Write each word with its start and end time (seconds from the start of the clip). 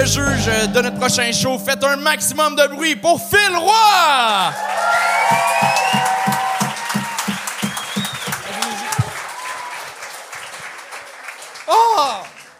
le 0.00 0.06
juge 0.06 0.46
de 0.72 0.80
notre 0.80 0.96
prochain 0.96 1.30
show. 1.30 1.58
Faites 1.58 1.84
un 1.84 1.96
maximum 1.96 2.56
de 2.56 2.66
bruit 2.68 2.96
pour 2.96 3.20
Phil 3.20 3.54
Roy! 3.54 4.54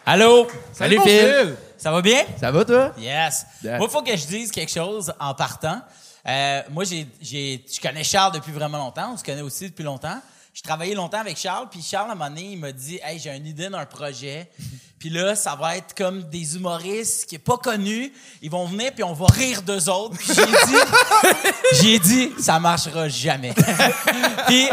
Allô? 0.05 0.48
Salut, 0.73 1.01
Phil. 1.03 1.57
Ça 1.79 1.93
va 1.93 2.03
bien? 2.03 2.25
Ça 2.39 2.51
va, 2.51 2.65
toi? 2.65 2.93
Yes. 2.98 3.47
Yeah. 3.62 3.79
Moi, 3.79 3.87
il 3.88 3.93
faut 3.93 4.02
que 4.02 4.16
je 4.16 4.27
dise 4.27 4.51
quelque 4.51 4.73
chose 4.73 5.12
en 5.19 5.33
partant. 5.34 5.80
Euh, 6.27 6.62
moi, 6.70 6.84
j'ai, 6.84 7.07
j'ai, 7.23 7.65
je 7.73 7.80
connais 7.80 8.02
Charles 8.05 8.33
depuis 8.33 8.52
vraiment 8.52 8.79
longtemps. 8.79 9.12
On 9.15 9.16
se 9.16 9.25
connaît 9.25 9.41
aussi 9.41 9.70
depuis 9.70 9.84
longtemps. 9.84 10.20
Je 10.53 10.63
travaillais 10.63 10.95
longtemps 10.95 11.21
avec 11.21 11.37
Charles, 11.37 11.69
puis 11.71 11.81
Charles, 11.81 12.11
à 12.11 12.13
un 12.13 12.15
moment 12.17 12.29
donné, 12.29 12.53
il 12.53 12.59
m'a 12.59 12.73
dit 12.73 12.99
«Hey, 13.05 13.19
j'ai 13.19 13.35
une 13.35 13.47
idée 13.47 13.69
d'un 13.69 13.87
projet. 13.87 14.51
Puis 14.99 15.09
là, 15.09 15.35
ça 15.35 15.55
va 15.55 15.79
être 15.79 15.95
comme 15.95 16.25
des 16.25 16.57
humoristes 16.57 17.27
qui 17.27 17.37
est 17.37 17.39
pas 17.39 17.57
connus. 17.57 18.13
Ils 18.43 18.51
vont 18.51 18.67
venir, 18.67 18.93
puis 18.93 19.03
on 19.03 19.15
va 19.15 19.27
rire 19.29 19.63
d'eux 19.63 19.89
autres.» 19.89 20.15
Puis 20.19 20.29
j'ai 20.35 20.45
dit... 20.45 20.79
j'ai 21.81 21.99
dit 21.99 22.33
«Ça 22.39 22.61
marchera 22.61 23.09
jamais.» 23.09 23.55
Puis 24.47 24.69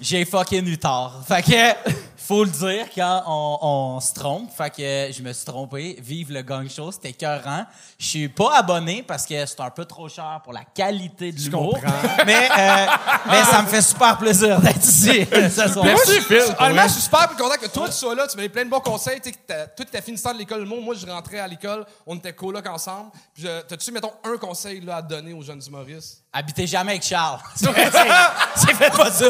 j'ai 0.00 0.24
fucking 0.24 0.64
eu 0.66 0.78
tort. 0.78 1.24
Fait 1.26 1.42
que... 1.42 1.90
Faut 2.26 2.42
le 2.44 2.50
dire 2.50 2.86
quand 2.94 3.22
on, 3.26 3.58
on 3.60 4.00
se 4.00 4.14
trompe. 4.14 4.50
Fait 4.56 4.70
que 4.70 5.12
je 5.12 5.22
me 5.22 5.30
suis 5.34 5.44
trompé. 5.44 5.98
Vive 6.00 6.32
le 6.32 6.40
gang 6.40 6.66
show, 6.70 6.90
c'était 6.90 7.10
écœurant. 7.10 7.66
Je 7.98 8.06
suis 8.06 8.28
pas 8.30 8.56
abonné 8.56 9.02
parce 9.06 9.26
que 9.26 9.44
c'est 9.44 9.60
un 9.60 9.68
peu 9.68 9.84
trop 9.84 10.08
cher 10.08 10.40
pour 10.42 10.54
la 10.54 10.64
qualité 10.64 11.32
de 11.32 11.38
l'humour. 11.38 11.78
Mais, 12.26 12.48
euh, 12.58 12.86
mais 13.26 13.42
ça 13.44 13.60
me 13.60 13.66
fait 13.66 13.82
super 13.82 14.16
plaisir 14.16 14.58
d'être 14.60 14.82
ici 14.82 15.26
ce 15.50 15.68
soir. 15.68 15.84
Merci, 15.84 16.20
Phil. 16.22 16.42
Honnêtement, 16.58 16.84
je 16.84 16.92
suis 16.92 17.02
super 17.02 17.28
content 17.36 17.56
que 17.60 17.66
toi, 17.68 17.86
tu 17.88 17.92
sois 17.94 18.14
là. 18.14 18.26
Tu 18.26 18.36
m'avais 18.36 18.48
plein 18.48 18.64
de 18.64 18.70
bons 18.70 18.80
conseils. 18.80 19.20
Tu 19.20 19.28
sais, 19.30 19.32
que 19.32 19.38
t'as- 19.46 19.66
toi, 19.66 19.84
tu 19.90 19.96
as 19.96 20.00
fini 20.00 20.16
de 20.16 20.38
l'école. 20.38 20.64
Moi, 20.64 20.78
moi, 20.80 20.94
je 20.94 21.04
rentrais 21.06 21.40
à 21.40 21.46
l'école. 21.46 21.84
On 22.06 22.16
était 22.16 22.32
coloc 22.32 22.66
ensemble. 22.66 23.10
Puis, 23.34 23.42
je- 23.42 23.60
t'as-tu, 23.62 23.92
mettons, 23.92 24.12
un 24.24 24.36
conseil 24.38 24.80
là, 24.80 24.96
à 24.96 25.02
donner 25.02 25.32
aux 25.34 25.42
jeunes 25.42 25.60
humoristes? 25.66 26.22
Habitez 26.32 26.66
jamais 26.66 26.92
avec 26.92 27.02
Charles. 27.04 27.40
C'est 27.54 27.66
vrai, 27.66 27.90
c'est- 27.92 28.60
c'est 28.66 28.74
fait 28.74 28.90
pas 28.96 29.10
ça. 29.10 29.26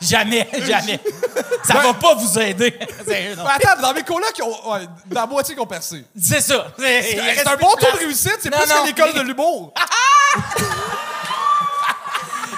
Jamais, 0.00 0.48
jamais. 0.66 1.00
Ça 1.64 1.74
va 1.74 1.94
pas 1.94 2.14
vous 2.14 2.38
aider. 2.38 2.78
C'est 3.06 3.34
non. 3.36 3.44
Ben, 3.44 3.50
attends, 3.56 3.82
dans 3.82 3.92
mes 3.94 4.02
colocs, 4.02 4.32
ils 4.36 4.42
ont- 4.42 4.72
ouais, 4.72 4.80
dans 5.06 5.20
la 5.20 5.26
moitié 5.26 5.54
qui 5.54 5.60
ont 5.60 5.66
percé. 5.66 6.04
C'est 6.20 6.40
ça. 6.40 6.66
C'est 6.78 7.02
C'est 7.02 7.48
un 7.48 7.56
bon 7.56 7.72
taux 7.78 7.90
de 7.92 7.98
réussite. 7.98 8.38
C'est 8.40 8.50
Non, 8.50 8.58
plus 8.58 8.68
non. 8.68 8.84
l'école 8.86 9.12
de 9.14 9.20
l'humour. 9.22 9.72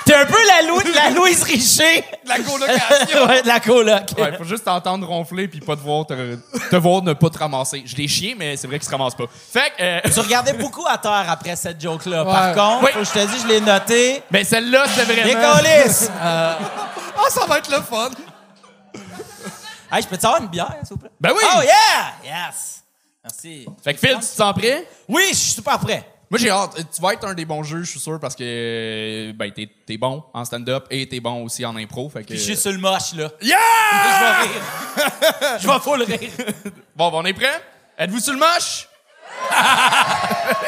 T'es 0.04 0.14
un 0.16 0.24
peu 0.26 0.38
la, 0.48 0.62
Lou- 0.66 0.80
la 0.94 1.10
Louise 1.10 1.42
Richer 1.44 2.04
La 2.26 2.38
colocation. 2.38 3.26
ouais, 3.28 3.42
de 3.42 3.46
la 3.46 3.60
coloc. 3.60 4.02
Ouais, 4.18 4.36
faut 4.36 4.42
juste 4.44 4.64
t'entendre 4.64 5.06
ronfler 5.06 5.46
puis 5.46 5.60
pas 5.60 5.76
te 5.76 5.82
voir 5.82 6.04
te, 6.04 6.14
te 6.68 6.76
voir 6.76 7.02
ne 7.02 7.12
pas 7.12 7.30
te 7.30 7.38
ramasser. 7.38 7.84
Je 7.86 7.94
l'ai 7.94 8.08
chié, 8.08 8.34
mais 8.36 8.56
c'est 8.56 8.66
vrai 8.66 8.78
qu'il 8.80 8.86
se 8.86 8.90
ramasse 8.90 9.14
pas. 9.14 9.24
Fait 9.52 9.70
que, 9.76 9.82
euh, 9.82 10.00
Tu 10.12 10.18
regardais 10.18 10.54
beaucoup 10.54 10.84
à 10.88 10.98
terre 10.98 11.26
après 11.28 11.54
cette 11.54 11.80
joke-là. 11.80 12.24
Ouais. 12.24 12.32
Par 12.32 12.54
contre, 12.54 12.84
Oui. 12.86 12.90
faut 12.92 12.98
que 13.00 13.04
je 13.04 13.12
te 13.12 13.32
dise, 13.32 13.42
je 13.42 13.46
l'ai 13.48 13.60
noté. 13.60 14.22
ben 14.30 14.44
celle-là, 14.44 14.84
c'était 14.88 15.12
vraiment. 15.12 15.52
Nicolis! 15.54 16.08
Ah, 17.20 17.30
ça 17.30 17.46
va 17.46 17.58
être 17.58 17.70
le 17.70 17.82
fun. 17.82 18.10
Hey, 19.92 20.02
je 20.02 20.08
peux 20.08 20.16
te 20.16 20.24
avoir 20.24 20.40
une 20.40 20.48
bière, 20.48 20.76
s'il 20.84 20.94
vous 20.94 20.98
plaît? 20.98 21.10
Ben 21.20 21.32
oui! 21.32 21.42
Oh, 21.56 21.62
yeah! 21.62 22.14
Yes! 22.48 22.82
Merci. 23.22 23.66
Fait 23.82 23.92
que 23.92 23.98
Phil, 24.00 24.14
tu 24.14 24.20
te 24.20 24.24
sens 24.24 24.54
prêt? 24.54 24.86
Oui, 25.08 25.24
je 25.30 25.36
suis 25.36 25.52
super 25.52 25.78
prêt. 25.78 26.06
Moi, 26.30 26.38
j'ai 26.38 26.48
hâte. 26.48 26.76
Tu 26.94 27.02
vas 27.02 27.12
être 27.12 27.26
un 27.26 27.34
des 27.34 27.44
bons 27.44 27.64
juges, 27.64 27.86
je 27.86 27.90
suis 27.90 28.00
sûr, 28.00 28.20
parce 28.20 28.36
que 28.36 29.32
ben, 29.34 29.50
t'es, 29.50 29.68
t'es 29.84 29.98
bon 29.98 30.22
en 30.32 30.44
stand-up 30.44 30.86
et 30.90 31.08
t'es 31.08 31.18
bon 31.18 31.44
aussi 31.44 31.66
en 31.66 31.76
impro. 31.76 32.08
Fait 32.08 32.22
que... 32.22 32.28
Puis 32.28 32.38
je 32.38 32.44
suis 32.44 32.56
sur 32.56 32.70
le 32.70 32.78
moche, 32.78 33.14
là. 33.14 33.30
Yeah! 33.42 33.56
Je 33.92 34.24
vais 34.24 34.52
rire. 34.52 35.58
Je 35.60 35.66
vais 35.66 35.78
full 35.80 36.02
rire. 36.02 36.30
Bon, 36.96 37.10
ben, 37.10 37.18
on 37.18 37.24
est 37.24 37.32
prêt? 37.34 37.60
Êtes-vous 37.98 38.20
sur 38.20 38.32
le 38.32 38.38
moche? 38.38 38.88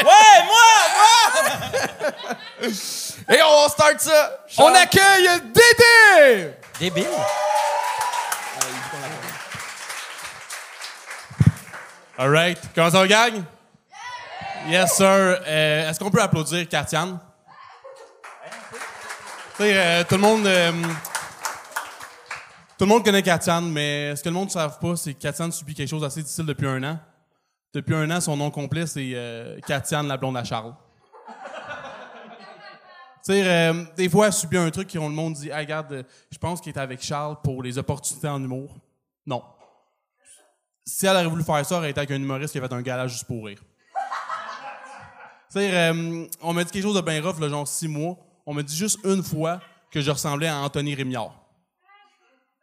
Ouais, 0.02 0.44
moi, 0.46 0.66
moi! 1.40 2.68
Et 3.28 3.38
on 3.42 3.68
start 3.68 4.00
ça! 4.00 4.44
On 4.58 4.74
accueille 4.74 5.28
Dédé! 5.52 6.52
Débile. 6.78 7.06
All 12.18 12.30
right. 12.30 12.58
Comment 12.74 12.90
ça 12.90 12.98
va, 13.00 13.08
gang? 13.08 13.42
Yes, 14.68 14.96
sir. 14.96 15.06
Euh, 15.06 15.90
Est-ce 15.90 15.98
qu'on 15.98 16.10
peut 16.10 16.20
applaudir 16.22 16.68
Katiane? 16.68 17.18
Tu 19.56 19.62
sais, 19.64 19.72
euh, 19.76 20.04
tout 20.04 20.14
le 20.16 20.20
monde... 20.20 20.46
euh, 20.46 20.72
tout 22.78 22.84
le 22.84 22.86
monde 22.86 23.04
connaît 23.04 23.22
Katiane, 23.22 23.70
mais 23.70 24.14
ce 24.16 24.22
que 24.22 24.28
le 24.28 24.34
monde 24.34 24.48
ne 24.48 24.52
savent 24.52 24.78
pas, 24.78 24.96
c'est 24.96 25.14
que 25.14 25.20
Katiane 25.20 25.52
subit 25.52 25.74
quelque 25.74 25.88
chose 25.88 26.02
d'assez 26.02 26.22
difficile 26.22 26.46
depuis 26.46 26.66
un 26.66 26.82
an. 26.84 26.98
Depuis 27.72 27.94
un 27.94 28.10
an, 28.10 28.20
son 28.20 28.36
nom 28.36 28.50
complet, 28.50 28.86
c'est 28.86 29.12
euh, 29.14 29.58
Katiane, 29.66 30.08
la 30.08 30.16
blonde 30.16 30.36
à 30.36 30.44
Charles. 30.44 30.74
Tu 33.24 33.32
sais, 33.32 33.46
euh, 33.46 33.84
des 33.96 34.08
fois, 34.08 34.26
elle 34.26 34.32
subit 34.32 34.58
un 34.58 34.70
truc 34.70 34.88
qui, 34.88 34.98
le 34.98 35.08
monde 35.08 35.34
dit, 35.34 35.48
hey, 35.48 35.58
regarde, 35.58 36.04
je 36.30 36.38
pense 36.38 36.60
qu'il 36.60 36.72
est 36.72 36.78
avec 36.78 37.02
Charles 37.02 37.36
pour 37.42 37.62
les 37.62 37.78
opportunités 37.78 38.28
en 38.28 38.42
humour. 38.42 38.76
Non 39.24 39.42
si 40.84 41.06
elle 41.06 41.16
aurait 41.16 41.26
voulu 41.26 41.44
faire 41.44 41.64
ça, 41.64 41.76
elle 41.76 41.78
aurait 41.80 41.90
été 41.90 42.00
avec 42.00 42.10
un 42.10 42.16
humoriste 42.16 42.52
qui 42.52 42.58
avait 42.58 42.72
un 42.72 42.82
gala 42.82 43.06
juste 43.06 43.24
pour 43.24 43.46
rire. 43.46 43.60
Tu 45.50 45.58
sais, 45.58 45.70
euh, 45.72 46.26
on 46.40 46.52
m'a 46.52 46.64
dit 46.64 46.70
quelque 46.70 46.82
chose 46.82 46.96
de 46.96 47.00
bien 47.00 47.22
rough, 47.22 47.38
genre 47.48 47.68
six 47.68 47.88
mois. 47.88 48.16
On 48.46 48.54
m'a 48.54 48.62
dit 48.62 48.74
juste 48.74 48.98
une 49.04 49.22
fois 49.22 49.60
que 49.90 50.00
je 50.00 50.10
ressemblais 50.10 50.48
à 50.48 50.56
Anthony 50.56 50.94
Rémillard. 50.94 51.34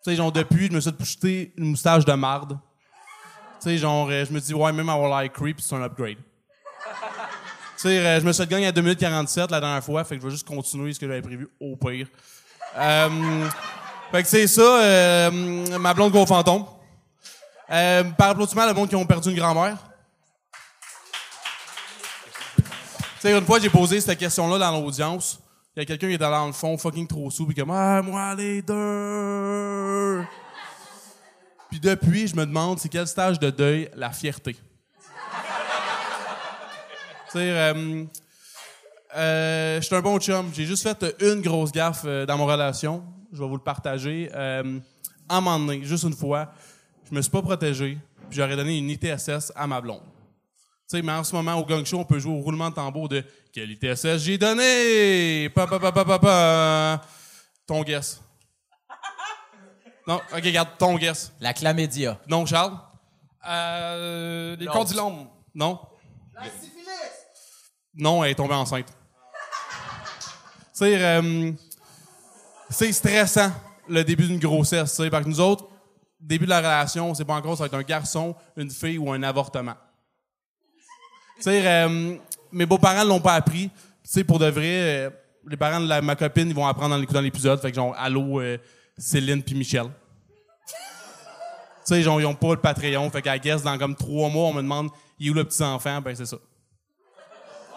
Tu 0.04 0.16
genre, 0.16 0.32
depuis, 0.32 0.68
je 0.68 0.72
me 0.72 0.80
suis 0.80 0.92
poussé 0.92 1.54
une 1.58 1.66
moustache 1.66 2.06
de 2.06 2.14
marde. 2.14 2.58
Tu 3.62 3.66
sais, 3.66 3.78
genre, 3.78 4.08
euh, 4.10 4.26
je 4.26 4.34
me 4.34 4.40
dis, 4.40 4.54
ouais, 4.54 4.72
même 4.72 4.90
avoir 4.90 5.22
l'air 5.22 5.32
creep, 5.32 5.62
c'est 5.62 5.76
un 5.76 5.84
upgrade. 5.84 6.18
Sais, 7.80 7.98
euh, 7.98 8.20
je 8.20 8.26
me 8.26 8.34
suis 8.34 8.46
gagner 8.46 8.68
à 8.68 8.74
2 8.74 8.82
minutes 8.82 9.00
47 9.00 9.52
la 9.52 9.62
dernière 9.62 9.82
fois, 9.82 10.04
fait 10.04 10.18
que 10.18 10.22
je 10.22 10.28
vais 10.28 10.32
juste 10.34 10.46
continuer 10.46 10.92
ce 10.92 11.00
que 11.00 11.08
j'avais 11.08 11.22
prévu 11.22 11.48
au 11.62 11.78
pire. 11.78 12.08
Euh, 12.78 13.48
fait 14.12 14.22
que 14.22 14.28
c'est 14.28 14.48
ça, 14.48 14.84
euh, 14.84 15.80
ma 15.80 15.94
blonde 15.94 16.12
gros 16.12 16.26
fantôme. 16.26 16.66
Par 17.70 18.32
applaudissement, 18.32 18.66
le 18.66 18.74
monde 18.74 18.90
qui 18.90 18.98
ont 18.98 19.06
perdu 19.06 19.30
une 19.30 19.38
grand-mère. 19.38 19.78
Tu 22.58 22.64
sais, 23.22 23.32
une 23.32 23.46
fois, 23.46 23.62
j'ai 23.62 23.70
posé 23.70 24.02
cette 24.02 24.20
question-là 24.20 24.58
dans 24.58 24.72
l'audience. 24.78 25.40
Il 25.74 25.80
y 25.80 25.84
a 25.84 25.86
quelqu'un 25.86 26.10
qui 26.10 26.16
était 26.16 26.26
dans 26.26 26.48
le 26.48 26.52
fond, 26.52 26.78
fucking 26.78 27.08
trop 27.08 27.32
sous, 27.32 27.46
puis 27.46 27.56
comme, 27.56 27.72
ah, 27.72 28.02
moi, 28.02 28.36
les 28.36 28.62
deux. 28.62 30.26
Puis 31.70 31.80
depuis, 31.80 32.28
je 32.28 32.36
me 32.36 32.46
demande, 32.46 32.78
c'est 32.78 32.90
quel 32.90 33.08
stage 33.08 33.40
de 33.40 33.50
deuil 33.50 33.90
la 33.96 34.12
fierté? 34.12 34.58
Euh, 37.36 38.06
euh, 39.16 39.82
je 39.82 39.86
suis 39.86 39.96
un 39.96 40.02
bon 40.02 40.20
chum. 40.20 40.52
J'ai 40.54 40.66
juste 40.66 40.84
fait 40.84 41.16
une 41.22 41.42
grosse 41.42 41.72
gaffe 41.72 42.02
euh, 42.06 42.26
dans 42.26 42.38
mon 42.38 42.46
relation. 42.46 43.04
Je 43.32 43.40
vais 43.42 43.48
vous 43.48 43.56
le 43.58 43.64
partager. 43.64 44.30
Euh, 44.34 44.80
à 45.28 45.38
un 45.38 45.42
moment 45.42 45.60
donné, 45.60 45.84
juste 45.84 46.04
une 46.04 46.14
fois, 46.16 46.52
je 47.10 47.16
me 47.16 47.22
suis 47.22 47.32
pas 47.32 47.42
protégé, 47.42 47.98
puis 48.30 48.38
j'aurais 48.38 48.56
donné 48.56 48.78
une 48.78 48.90
ITSS 48.90 49.52
à 49.56 49.68
ma 49.68 49.80
blonde. 49.82 50.02
Tu 50.90 50.98
sais, 50.98 51.02
mais 51.04 51.12
en 51.12 51.24
ce 51.24 51.36
moment, 51.36 51.54
au 51.56 51.66
gang 51.66 51.86
show, 51.86 52.00
on 52.00 52.06
peut 52.06 52.18
jouer 52.18 52.34
au 52.34 52.40
roulement 52.42 52.70
de 52.72 52.76
tambour 52.76 53.08
de 53.10 53.24
«Quelle 53.54 53.70
ITSS 53.72 54.18
j'ai 54.18 54.38
donné? 54.40 55.50
Pa, 55.54 55.68
pa, 55.68 55.80
pa, 55.80 55.92
pa, 55.92 56.04
pa, 56.06 56.18
pa. 56.20 57.02
Ton 57.68 57.84
guess. 57.84 58.20
Non, 60.08 60.16
OK, 60.16 60.44
regarde, 60.44 60.70
ton 60.80 60.96
guess. 60.98 61.32
La 61.40 61.54
chlamydia. 61.54 62.18
Non, 62.28 62.44
Charles? 62.48 62.74
Euh, 63.48 64.56
les 64.56 64.66
Non. 64.66 64.72
condylomes. 64.72 65.28
Non? 65.54 65.80
Non, 67.96 68.24
elle 68.24 68.32
est 68.32 68.36
tombée 68.36 68.54
enceinte. 68.54 68.88
sais, 70.74 71.04
euh, 71.04 71.52
c'est 72.70 72.92
stressant, 72.92 73.52
le 73.88 74.04
début 74.04 74.28
d'une 74.28 74.40
grossesse, 74.40 75.02
parce 75.12 75.24
que 75.24 75.30
nous 75.30 75.40
autres, 75.40 75.68
début 76.20 76.46
de 76.46 76.50
la 76.50 76.60
relation, 76.60 77.10
on 77.10 77.14
sait 77.14 77.26
pas 77.26 77.36
encore 77.36 77.58
ça 77.58 77.64
va 77.64 77.68
être 77.68 77.74
un 77.74 77.82
garçon, 77.82 78.36
une 78.56 78.70
fille 78.70 78.98
ou 78.98 79.12
un 79.12 79.24
avortement. 79.24 79.76
Euh, 81.48 82.18
mes 82.52 82.66
beaux-parents 82.66 83.04
l'ont 83.04 83.22
pas 83.22 83.36
appris. 83.36 83.70
Pour 84.28 84.40
de 84.40 84.48
vrai, 84.50 84.66
euh, 84.66 85.10
les 85.48 85.58
parents 85.58 85.80
de 85.80 85.88
la- 85.88 86.02
ma 86.02 86.16
copine, 86.16 86.52
vont 86.54 86.68
apprendre 86.68 86.96
en 86.96 87.02
écoutant 87.02 87.22
l'épisode. 87.22 87.62
Fait 87.62 87.70
que 87.72 87.76
genre, 87.76 87.96
allô, 87.98 88.42
Céline 88.98 89.42
puis 89.42 89.56
Michel. 89.56 89.86
Ils 91.92 92.08
ont 92.10 92.36
pas 92.36 92.52
le 92.52 92.58
Patreon. 92.58 93.10
Fait 93.10 93.22
qu'à 93.22 93.38
guess, 93.40 93.64
dans 93.64 93.78
comme 93.78 93.96
trois 93.96 94.30
mois, 94.30 94.48
on 94.50 94.54
me 94.54 94.62
demande, 94.62 94.90
il 95.18 95.28
est 95.28 95.30
où 95.32 95.34
le 95.34 95.44
petit 95.44 95.64
enfant? 95.64 96.02
Ben, 96.02 96.16
c'est 96.16 96.26
ça. 96.26 96.38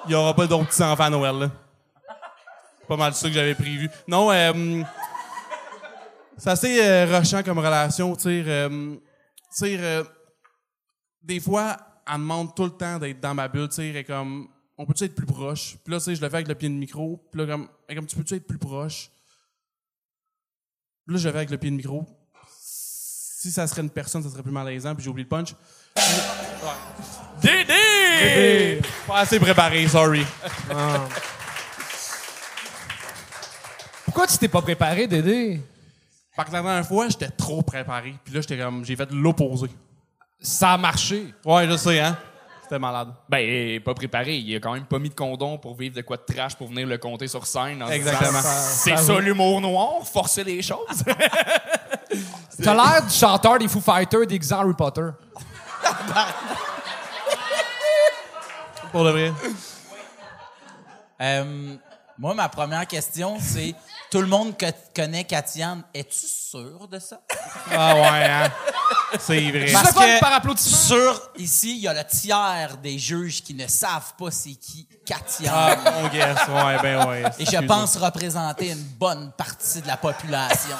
Il 0.06 0.12
y 0.12 0.14
aura 0.14 0.34
pas 0.34 0.46
d'autres 0.46 0.68
petits 0.68 0.82
enfants 0.82 1.04
à 1.04 1.10
Noël, 1.10 1.38
là. 1.38 1.50
Pas 2.88 2.96
mal 2.96 3.14
ça 3.14 3.28
que 3.28 3.34
j'avais 3.34 3.54
prévu. 3.54 3.88
Non, 4.08 4.32
euh, 4.32 4.82
c'est 6.36 6.50
assez 6.50 6.78
euh, 6.82 7.42
comme 7.44 7.58
relation, 7.58 8.16
euh, 8.26 8.96
euh, 9.62 10.04
des 11.22 11.38
fois, 11.38 11.76
elle 12.06 12.14
demande 12.14 12.54
tout 12.54 12.64
le 12.64 12.70
temps 12.70 12.98
d'être 12.98 13.20
dans 13.20 13.34
ma 13.34 13.46
bulle, 13.46 13.68
tu 13.68 13.76
sais, 13.76 13.88
est 13.90 14.04
comme, 14.04 14.48
on 14.76 14.84
peut-tu 14.84 15.04
être 15.04 15.14
plus 15.14 15.26
proche? 15.26 15.76
Puis 15.84 15.92
là, 15.92 16.00
tu 16.00 16.16
je 16.16 16.20
le 16.20 16.28
fais 16.28 16.34
avec 16.34 16.48
le 16.48 16.56
pied 16.56 16.68
de 16.68 16.74
micro, 16.74 17.24
puis 17.30 17.40
là, 17.40 17.46
comme, 17.46 17.68
comme, 17.94 18.06
tu 18.06 18.16
peux-tu 18.16 18.34
être 18.34 18.46
plus 18.46 18.58
proche? 18.58 19.10
Puis 21.06 21.14
là, 21.14 21.20
je 21.20 21.28
le 21.28 21.32
fais 21.32 21.38
avec 21.38 21.50
le 21.50 21.58
pied 21.58 21.70
de 21.70 21.76
micro. 21.76 22.06
Si 22.58 23.52
ça 23.52 23.66
serait 23.68 23.82
une 23.82 23.90
personne, 23.90 24.22
ça 24.22 24.30
serait 24.30 24.42
plus 24.42 24.52
malaisant, 24.52 24.94
puis 24.94 25.04
j'ai 25.04 25.10
oublié 25.10 25.24
le 25.24 25.28
punch. 25.28 25.54
Dédé! 27.40 27.81
Pas 29.06 29.18
assez 29.20 29.38
préparé, 29.40 29.86
sorry. 29.88 30.24
Pourquoi 34.04 34.26
tu 34.26 34.38
t'es 34.38 34.48
pas 34.48 34.62
préparé, 34.62 35.06
Dédé? 35.06 35.60
Parce 36.36 36.48
que 36.48 36.54
la 36.54 36.62
dernière 36.62 36.86
fois, 36.86 37.08
j'étais 37.08 37.28
trop 37.28 37.62
préparé. 37.62 38.14
Puis 38.24 38.34
là, 38.34 38.40
j'étais 38.40 38.58
comme, 38.58 38.84
j'ai 38.84 38.96
fait 38.96 39.08
l'opposé. 39.10 39.68
Ça 40.40 40.72
a 40.72 40.76
marché. 40.78 41.32
Ouais, 41.44 41.66
je 41.68 41.76
sais, 41.76 42.00
hein? 42.00 42.16
C'était 42.62 42.78
malade. 42.78 43.08
Ben, 43.28 43.80
pas 43.80 43.94
préparé. 43.94 44.36
Il 44.36 44.56
a 44.56 44.60
quand 44.60 44.72
même 44.72 44.84
pas 44.86 44.98
mis 44.98 45.10
de 45.10 45.14
condom 45.14 45.58
pour 45.58 45.76
vivre 45.76 45.94
de 45.96 46.02
quoi 46.02 46.16
de 46.16 46.22
trash 46.22 46.54
pour 46.56 46.68
venir 46.68 46.86
le 46.86 46.96
compter 46.98 47.28
sur 47.28 47.46
scène. 47.46 47.82
en 47.82 47.86
se 47.88 47.92
Exactement. 47.92 48.38
disant, 48.38 48.48
C'est 48.48 48.96
ça 48.96 49.18
l'humour 49.20 49.60
noir, 49.60 50.06
forcer 50.10 50.42
les 50.42 50.62
choses. 50.62 51.04
T'as 52.62 52.74
l'air 52.74 53.02
du 53.06 53.12
chanteur 53.14 53.58
des 53.58 53.68
Foo 53.68 53.80
Fighters 53.80 54.26
déguisé 54.26 54.54
en 54.54 54.60
Harry 54.60 54.74
Potter. 54.74 55.02
Pour 58.92 59.04
de 59.04 59.10
vrai. 59.10 59.32
Euh, 61.20 61.76
moi, 62.18 62.34
ma 62.34 62.48
première 62.50 62.86
question, 62.86 63.38
c'est 63.40 63.74
tout 64.10 64.20
le 64.20 64.26
monde 64.26 64.54
que 64.54 64.66
connaît 64.94 65.24
Katiane, 65.24 65.82
es-tu 65.94 66.26
sûr 66.26 66.86
de 66.88 66.98
ça? 66.98 67.22
Ah 67.70 67.94
ouais, 67.94 68.24
hein. 68.24 68.52
C'est 69.18 69.50
vrai. 69.50 69.66
Je 69.66 69.76
sais 69.76 69.92
pas, 69.94 70.18
par 70.20 70.34
applaudissement. 70.34 70.76
Sur, 70.76 71.30
ici, 71.38 71.76
il 71.76 71.82
y 71.82 71.88
a 71.88 71.94
le 71.94 72.04
tiers 72.04 72.76
des 72.82 72.98
juges 72.98 73.42
qui 73.42 73.54
ne 73.54 73.66
savent 73.66 74.12
pas 74.18 74.30
c'est 74.30 74.54
qui 74.56 74.86
Katiane. 75.06 75.54
Ah, 75.54 75.92
on 76.02 76.08
guess. 76.08 76.48
Ouais, 76.48 76.82
ben 76.82 77.08
ouais. 77.08 77.22
Et 77.38 77.46
je 77.46 77.66
pense 77.66 77.96
représenter 77.96 78.72
une 78.72 78.84
bonne 78.98 79.32
partie 79.32 79.80
de 79.80 79.86
la 79.86 79.96
population. 79.96 80.76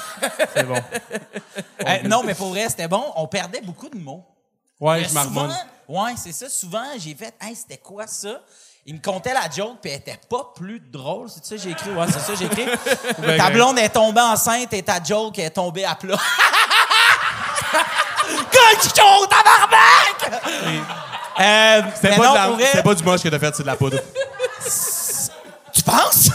C'est 0.55 0.67
bon. 0.67 0.81
Euh, 1.87 2.03
non, 2.03 2.21
mais 2.23 2.35
pour 2.35 2.49
vrai, 2.49 2.69
c'était 2.69 2.87
bon. 2.87 3.03
On 3.15 3.27
perdait 3.27 3.61
beaucoup 3.61 3.89
de 3.89 3.97
mots. 3.97 4.23
Ouais, 4.79 5.01
Mais 5.01 5.09
je 5.09 5.13
marmonne. 5.15 5.55
Ouais, 5.93 6.13
c'est 6.17 6.31
ça. 6.31 6.49
Souvent, 6.49 6.83
j'ai 6.97 7.15
fait, 7.15 7.33
hey, 7.41 7.55
c'était 7.55 7.77
quoi 7.77 8.07
ça? 8.07 8.41
Il 8.85 8.95
me 8.95 8.99
contait 9.01 9.33
la 9.33 9.49
joke, 9.49 9.77
puis 9.81 9.91
elle 9.91 9.99
était 9.99 10.19
pas 10.29 10.51
plus 10.55 10.79
drôle. 10.79 11.29
C'est 11.29 11.45
ça 11.45 11.55
que 11.55 11.61
j'ai 11.61 11.69
écrit? 11.71 11.91
Ouais, 11.91 12.05
c'est 12.07 12.19
ça 12.19 12.33
que 12.33 12.39
j'ai 12.39 12.45
écrit. 12.45 12.65
Ben, 13.19 13.37
ta 13.37 13.47
ben. 13.47 13.53
blonde 13.53 13.79
est 13.79 13.89
tombée 13.89 14.19
enceinte 14.21 14.73
et 14.73 14.83
ta 14.83 15.01
joke 15.01 15.39
est 15.39 15.51
tombée 15.51 15.85
à 15.85 15.95
plat. 15.95 16.17
Cochon, 18.51 19.25
tabarnak! 19.29 20.43
Euh, 21.39 21.81
C'était 21.95 22.15
pas, 22.15 22.23
non, 22.25 22.31
de 22.33 22.37
la- 22.37 22.45
pour 22.47 22.55
vrai, 22.55 22.65
c'était 22.65 22.83
pas 22.83 22.95
du 22.95 23.03
moche 23.03 23.21
que 23.23 23.29
t'as 23.29 23.39
fait, 23.39 23.55
c'est 23.55 23.63
de 23.63 23.67
la 23.67 23.75
poudre. 23.75 23.97
Tu 25.73 25.81
penses? 25.83 26.29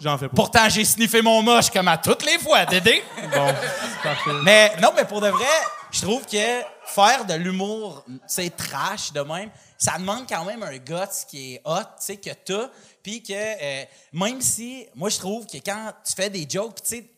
J'en 0.00 0.18
fais 0.18 0.28
pas. 0.28 0.34
Pourtant, 0.34 0.68
j'ai 0.68 0.84
sniffé 0.84 1.22
mon 1.22 1.42
moche 1.42 1.70
comme 1.70 1.88
à 1.88 1.96
toutes 1.96 2.24
les 2.24 2.38
fois, 2.38 2.64
Dédé. 2.66 3.02
Bon, 3.34 3.54
parfait. 4.02 4.30
Mais 4.42 4.72
non, 4.80 4.90
mais 4.96 5.04
pour 5.04 5.20
de 5.20 5.28
vrai, 5.28 5.44
je 5.92 6.00
trouve 6.00 6.24
que 6.26 6.62
faire 6.86 7.24
de 7.26 7.34
l'humour, 7.34 8.04
c'est 8.26 8.56
trash 8.56 9.12
de 9.12 9.20
même, 9.20 9.50
ça 9.78 9.98
demande 9.98 10.26
quand 10.28 10.44
même 10.44 10.62
un 10.62 10.76
guts 10.78 11.24
qui 11.28 11.54
est 11.54 11.62
hot, 11.64 11.80
tu 11.82 11.86
sais, 12.00 12.16
que 12.16 12.30
t'as. 12.30 12.68
Puis 13.02 13.22
que 13.22 13.32
euh, 13.32 13.84
même 14.12 14.40
si, 14.40 14.86
moi, 14.94 15.08
je 15.10 15.18
trouve 15.18 15.46
que 15.46 15.58
quand 15.58 15.92
tu 16.04 16.12
fais 16.14 16.30
des 16.30 16.46
jokes, 16.48 16.82
tu 16.82 16.96
sais, 16.96 17.10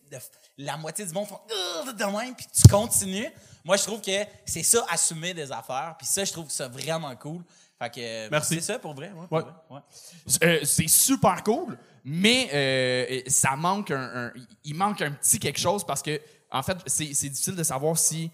la 0.58 0.76
moitié 0.76 1.04
du 1.04 1.12
monde 1.12 1.26
font 1.28 1.40
de 1.86 2.04
même, 2.22 2.34
puis 2.34 2.46
tu 2.52 2.68
continues. 2.68 3.28
Moi, 3.64 3.76
je 3.76 3.82
trouve 3.84 4.00
que 4.00 4.24
c'est 4.46 4.62
ça, 4.62 4.84
assumer 4.90 5.34
des 5.34 5.50
affaires. 5.50 5.94
Puis 5.98 6.06
ça, 6.06 6.24
je 6.24 6.32
trouve 6.32 6.50
ça 6.50 6.68
vraiment 6.68 7.14
cool. 7.16 7.42
Fait 7.78 7.90
que, 7.90 8.00
euh, 8.00 8.28
Merci. 8.30 8.54
C'est 8.56 8.60
ça 8.72 8.78
pour 8.78 8.94
vrai. 8.94 9.10
ouais, 9.12 9.26
pour 9.28 9.38
Ouais. 9.70 9.80
Euh, 10.42 10.60
c'est 10.64 10.88
super 10.88 11.42
cool, 11.42 11.76
mais 12.04 12.48
euh, 12.54 13.20
ça 13.26 13.56
manque 13.56 13.90
un, 13.90 14.26
un- 14.26 14.32
il 14.64 14.74
manque 14.74 15.02
un 15.02 15.10
petit 15.12 15.38
quelque 15.38 15.58
chose 15.58 15.84
parce 15.84 16.00
que 16.02 16.20
en 16.52 16.62
fait 16.62 16.76
c'est 16.86 17.06
difficile 17.06 17.56
de 17.56 17.62
savoir 17.64 17.98
si 17.98 18.30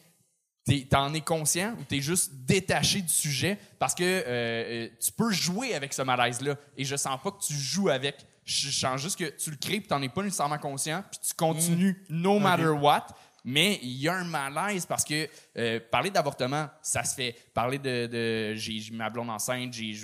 t'en 0.89 1.12
es 1.15 1.21
conscient 1.21 1.75
ou 1.79 1.85
t'es 1.85 2.01
juste 2.01 2.33
détaché 2.45 3.03
du 3.03 3.12
sujet 3.12 3.59
parce 3.79 3.95
que 3.95 4.05
euh, 4.05 4.25
euh, 4.27 4.89
tu 5.01 5.12
peux 5.12 5.33
jouer 5.33 5.75
avec 5.75 5.93
ce 5.93 6.03
malaise 6.03 6.41
là 6.41 6.57
et 6.77 6.85
je 6.85 6.97
sens 6.97 7.19
pas 7.23 7.31
que 7.31 7.43
tu 7.43 7.55
joues 7.55 7.89
avec. 7.89 8.17
Je 8.45 8.71
sens 8.71 9.01
juste 9.01 9.19
que 9.19 9.25
tu 9.25 9.51
le 9.51 9.57
crées 9.57 9.81
puis 9.81 9.89
t'en 9.89 10.03
es 10.03 10.09
pas 10.09 10.23
nécessairement 10.23 10.59
conscient 10.59 11.05
puis 11.11 11.21
tu 11.27 11.35
continues 11.35 12.05
no 12.09 12.39
matter 12.39 12.69
what. 12.69 13.07
Mais 13.45 13.79
il 13.83 13.93
y 13.93 14.09
a 14.09 14.15
un 14.15 14.25
malaise 14.25 14.85
parce 14.85 15.05
que 15.05 15.29
euh, 15.57 15.81
parler 15.91 16.11
d'avortement, 16.11 16.69
ça 16.83 17.05
se 17.05 17.15
fait. 17.15 17.35
Parler 17.55 17.79
de, 17.79 18.06
de 18.06 18.55
j'ai 18.55 18.83
ma 18.93 19.09
blonde 19.09 19.31
enceinte, 19.31 19.73
j'ai 19.73 19.95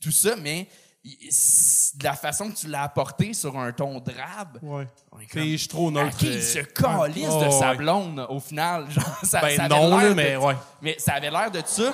tout 0.00 0.10
ça, 0.10 0.34
mais 0.36 0.66
de 1.02 2.04
la 2.04 2.12
façon 2.14 2.50
que 2.50 2.56
tu 2.56 2.66
l'as 2.68 2.82
apporté 2.82 3.32
sur 3.32 3.58
un 3.58 3.72
ton 3.72 4.00
drabe. 4.00 4.58
Ouais. 4.62 4.86
comme, 5.32 5.56
je 5.56 5.68
trop 5.68 5.90
neutre. 5.90 6.16
qui 6.16 6.26
il 6.26 6.42
se 6.42 6.58
calisse 6.58 7.24
de 7.26 7.50
sa 7.50 7.70
ouais. 7.70 7.76
blonde 7.76 8.26
au 8.28 8.38
final? 8.38 8.90
Genre, 8.90 9.18
ça, 9.22 9.40
Ben 9.40 9.56
ça 9.56 9.64
avait 9.64 9.74
non, 9.74 9.88
l'air 9.88 9.96
là, 9.98 10.08
de- 10.10 10.14
mais 10.14 10.36
ouais. 10.36 10.56
Mais 10.82 10.96
ça 10.98 11.14
avait 11.14 11.30
l'air 11.30 11.50
de 11.50 11.62
ça. 11.64 11.92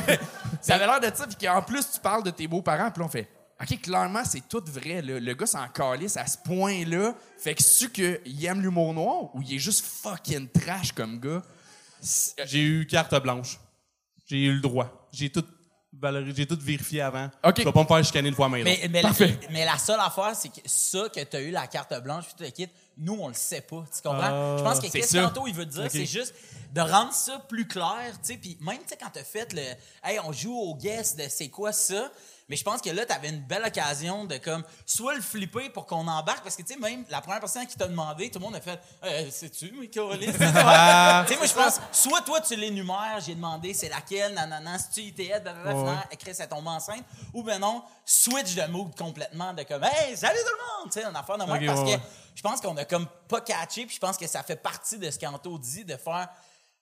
ça 0.63 0.75
avait 0.77 0.87
l'air 0.87 1.01
de 1.01 1.15
ça, 1.15 1.27
puis 1.27 1.37
qu'en 1.47 1.61
plus, 1.63 1.85
tu 1.93 2.01
parles 2.01 2.23
de 2.23 2.31
tes 2.31 2.47
beaux-parents, 2.49 2.91
puis 2.91 3.01
là, 3.01 3.07
on 3.07 3.11
fait 3.11 3.29
OK, 3.61 3.81
clairement, 3.83 4.25
c'est 4.25 4.49
tout 4.49 4.63
vrai. 4.67 5.01
là. 5.01 5.21
Le 5.21 5.35
gars 5.35 5.47
s'en 5.47 5.69
calisse 5.69 6.17
à 6.17 6.27
ce 6.27 6.37
point-là. 6.39 7.15
Fait 7.39 7.55
que 7.55 7.63
c'est 7.63 7.91
qu'il 7.93 8.45
aime 8.45 8.61
l'humour 8.61 8.93
noir 8.93 9.35
ou 9.35 9.43
il 9.43 9.55
est 9.55 9.59
juste 9.59 9.85
fucking 9.85 10.49
trash 10.49 10.93
comme 10.93 11.21
gars? 11.21 11.41
J'ai 12.47 12.63
eu 12.63 12.87
carte 12.87 13.15
blanche. 13.23 13.59
J'ai 14.27 14.45
eu 14.47 14.55
le 14.55 14.61
droit. 14.61 15.09
J'ai 15.13 15.31
tout, 15.31 15.45
valorisé- 16.01 16.37
j'ai 16.37 16.47
tout 16.47 16.59
vérifié 16.61 17.01
avant. 17.03 17.31
OK. 17.45 17.55
Tu 17.55 17.63
vas 17.63 17.73
pas 17.73 17.83
me 17.83 17.87
faire 17.87 18.05
chicaner 18.05 18.29
une 18.29 18.35
fois 18.35 18.49
main. 18.49 18.63
Mais, 18.65 18.89
mais, 18.91 19.03
la, 19.03 19.11
mais 19.51 19.65
la 19.65 19.79
seule 19.79 20.01
affaire, 20.01 20.35
c'est 20.35 20.49
que 20.49 20.61
ça, 20.65 21.09
que 21.09 21.21
tu 21.23 21.37
as 21.37 21.41
eu 21.41 21.51
la 21.51 21.67
carte 21.67 21.95
blanche, 22.03 22.25
puis 22.27 22.35
tout 22.37 22.43
le 22.45 22.51
kit, 22.51 22.69
nous, 22.97 23.17
on 23.21 23.29
le 23.29 23.35
sait 23.35 23.61
pas. 23.61 23.85
Tu 23.95 24.03
comprends? 24.03 24.21
Ah, 24.23 24.57
je 24.59 24.63
pense 24.63 24.81
que 24.81 24.87
c'est 24.87 25.01
qu'est-ce 25.01 25.17
ça. 25.17 25.23
qu'Anto, 25.23 25.47
il 25.47 25.55
veut 25.55 25.67
dire, 25.67 25.87
c'est 25.91 26.07
juste 26.07 26.35
de 26.73 26.81
rendre 26.81 27.13
ça 27.13 27.39
plus 27.49 27.67
clair, 27.67 28.13
tu 28.23 28.33
sais. 28.33 28.37
Puis 28.37 28.57
même, 28.61 28.79
tu 28.79 28.89
sais, 28.89 28.97
quand 29.01 29.11
tu 29.13 29.19
as 29.21 29.25
fait 29.25 29.53
le. 29.53 29.63
Hey, 30.03 30.19
on 30.25 30.33
joue 30.33 30.55
au 30.57 30.75
guess 30.77 31.17
de 31.17 31.25
c'est 31.29 31.49
quoi 31.49 31.73
ça? 31.73 32.11
Mais 32.49 32.57
je 32.57 32.65
pense 32.65 32.83
que 32.83 32.91
là, 32.91 33.07
tu 33.07 33.13
avais 33.13 33.31
une 33.31 33.41
belle 33.41 33.65
occasion 33.65 34.27
de 34.27 34.37
comme 34.37 34.63
soit 34.85 35.15
le 35.15 35.23
flipper 35.23 35.71
pour 35.71 35.87
qu'on 35.87 36.07
embarque 36.07 36.43
parce 36.43 36.57
que 36.57 36.63
tu 36.63 36.75
sais 36.75 36.79
même 36.79 37.05
la 37.09 37.21
première 37.23 37.41
personne 37.41 37.67
qui 37.67 37.77
t'a 37.77 37.87
demandé, 37.87 38.31
tout 38.31 38.39
le 38.39 38.45
monde 38.45 38.57
a 38.57 38.61
fait 38.61 38.79
euh, 39.03 39.31
sais-tu 39.31 39.73
mais 39.79 39.89
Caroline? 39.89 40.31
tu 40.33 40.39
sais 40.39 40.53
moi 40.53 41.47
je 41.47 41.55
pense 41.55 41.81
soit 41.91 42.21
toi 42.21 42.41
tu 42.43 42.55
l'énumères, 42.57 43.21
j'ai 43.25 43.35
demandé 43.35 43.73
c'est 43.73 43.89
laquelle 43.89 44.35
nanana, 44.35 44.79
si 44.79 44.91
tu 44.91 45.23
ITS 45.23 45.43
finalement 45.43 46.03
écrit 46.11 46.35
c'est 46.35 46.49
tombe 46.49 46.67
enceinte. 46.67 47.05
Ou 47.33 47.43
ben 47.43 47.59
non, 47.59 47.83
switch 48.05 48.55
de 48.55 48.67
mood 48.71 48.95
complètement 48.97 49.55
de 49.55 49.63
comme 49.63 49.85
hey, 49.85 50.17
salut 50.17 50.39
tout 50.39 50.53
le 50.53 50.83
monde, 50.83 50.93
tu 50.93 51.01
sais, 51.01 51.07
une 51.07 51.17
affaire 51.17 51.39
de 51.39 51.45
moi 51.45 51.59
parce 51.65 51.81
ouais, 51.81 51.97
que 51.97 52.03
je 52.35 52.43
pense 52.43 52.61
qu'on 52.61 52.77
a 52.77 52.85
comme 52.85 53.07
pas 53.29 53.41
catché 53.41 53.87
puis 53.87 53.95
je 53.95 54.01
pense 54.01 54.19
que 54.19 54.27
ça 54.27 54.43
fait 54.43 54.57
partie 54.57 54.99
de 54.99 55.11
ce 55.11 55.19
qu'Anto 55.19 55.59
dit 55.59 55.85
de 55.85 55.97
faire 55.97 56.29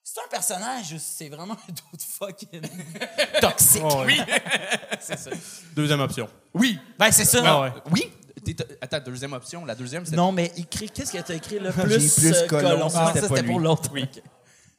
c'est 0.05 0.21
un 0.21 0.29
personnage 0.31 0.93
ou 0.93 0.97
c'est 0.99 1.29
vraiment 1.29 1.55
un 1.55 1.67
dude 1.73 2.03
fucking 2.03 2.61
toxique. 3.41 3.83
Oui. 4.07 4.21
c'est 5.01 5.19
ça. 5.19 5.31
Deuxième 5.75 6.01
option. 6.01 6.29
Oui. 6.55 6.79
Ben, 6.99 7.11
c'est 7.11 7.25
ça. 7.25 7.41
Ah 7.45 7.61
ouais. 7.61 7.73
Oui. 7.91 8.13
Attends, 8.81 8.99
deuxième 9.01 9.33
option. 9.35 9.65
La 9.65 9.75
deuxième, 9.75 10.05
c'est. 10.05 10.17
Non, 10.17 10.33
mais 10.33 10.53
écrit, 10.57 10.91
qu'est-ce 10.91 11.13
que 11.13 11.19
tu 11.23 11.33
as 11.33 11.35
écrit 11.37 11.61
là? 11.61 11.71
Plus, 11.73 12.15
plus 12.17 12.33
euh, 12.35 12.47
colon. 12.49 12.89
Ah, 12.95 13.07
c'était 13.09 13.21
ça, 13.21 13.29
pas 13.29 13.37
c'était 13.37 13.49
pour 13.49 13.61
l'autre. 13.61 13.89
Oui. 13.93 14.09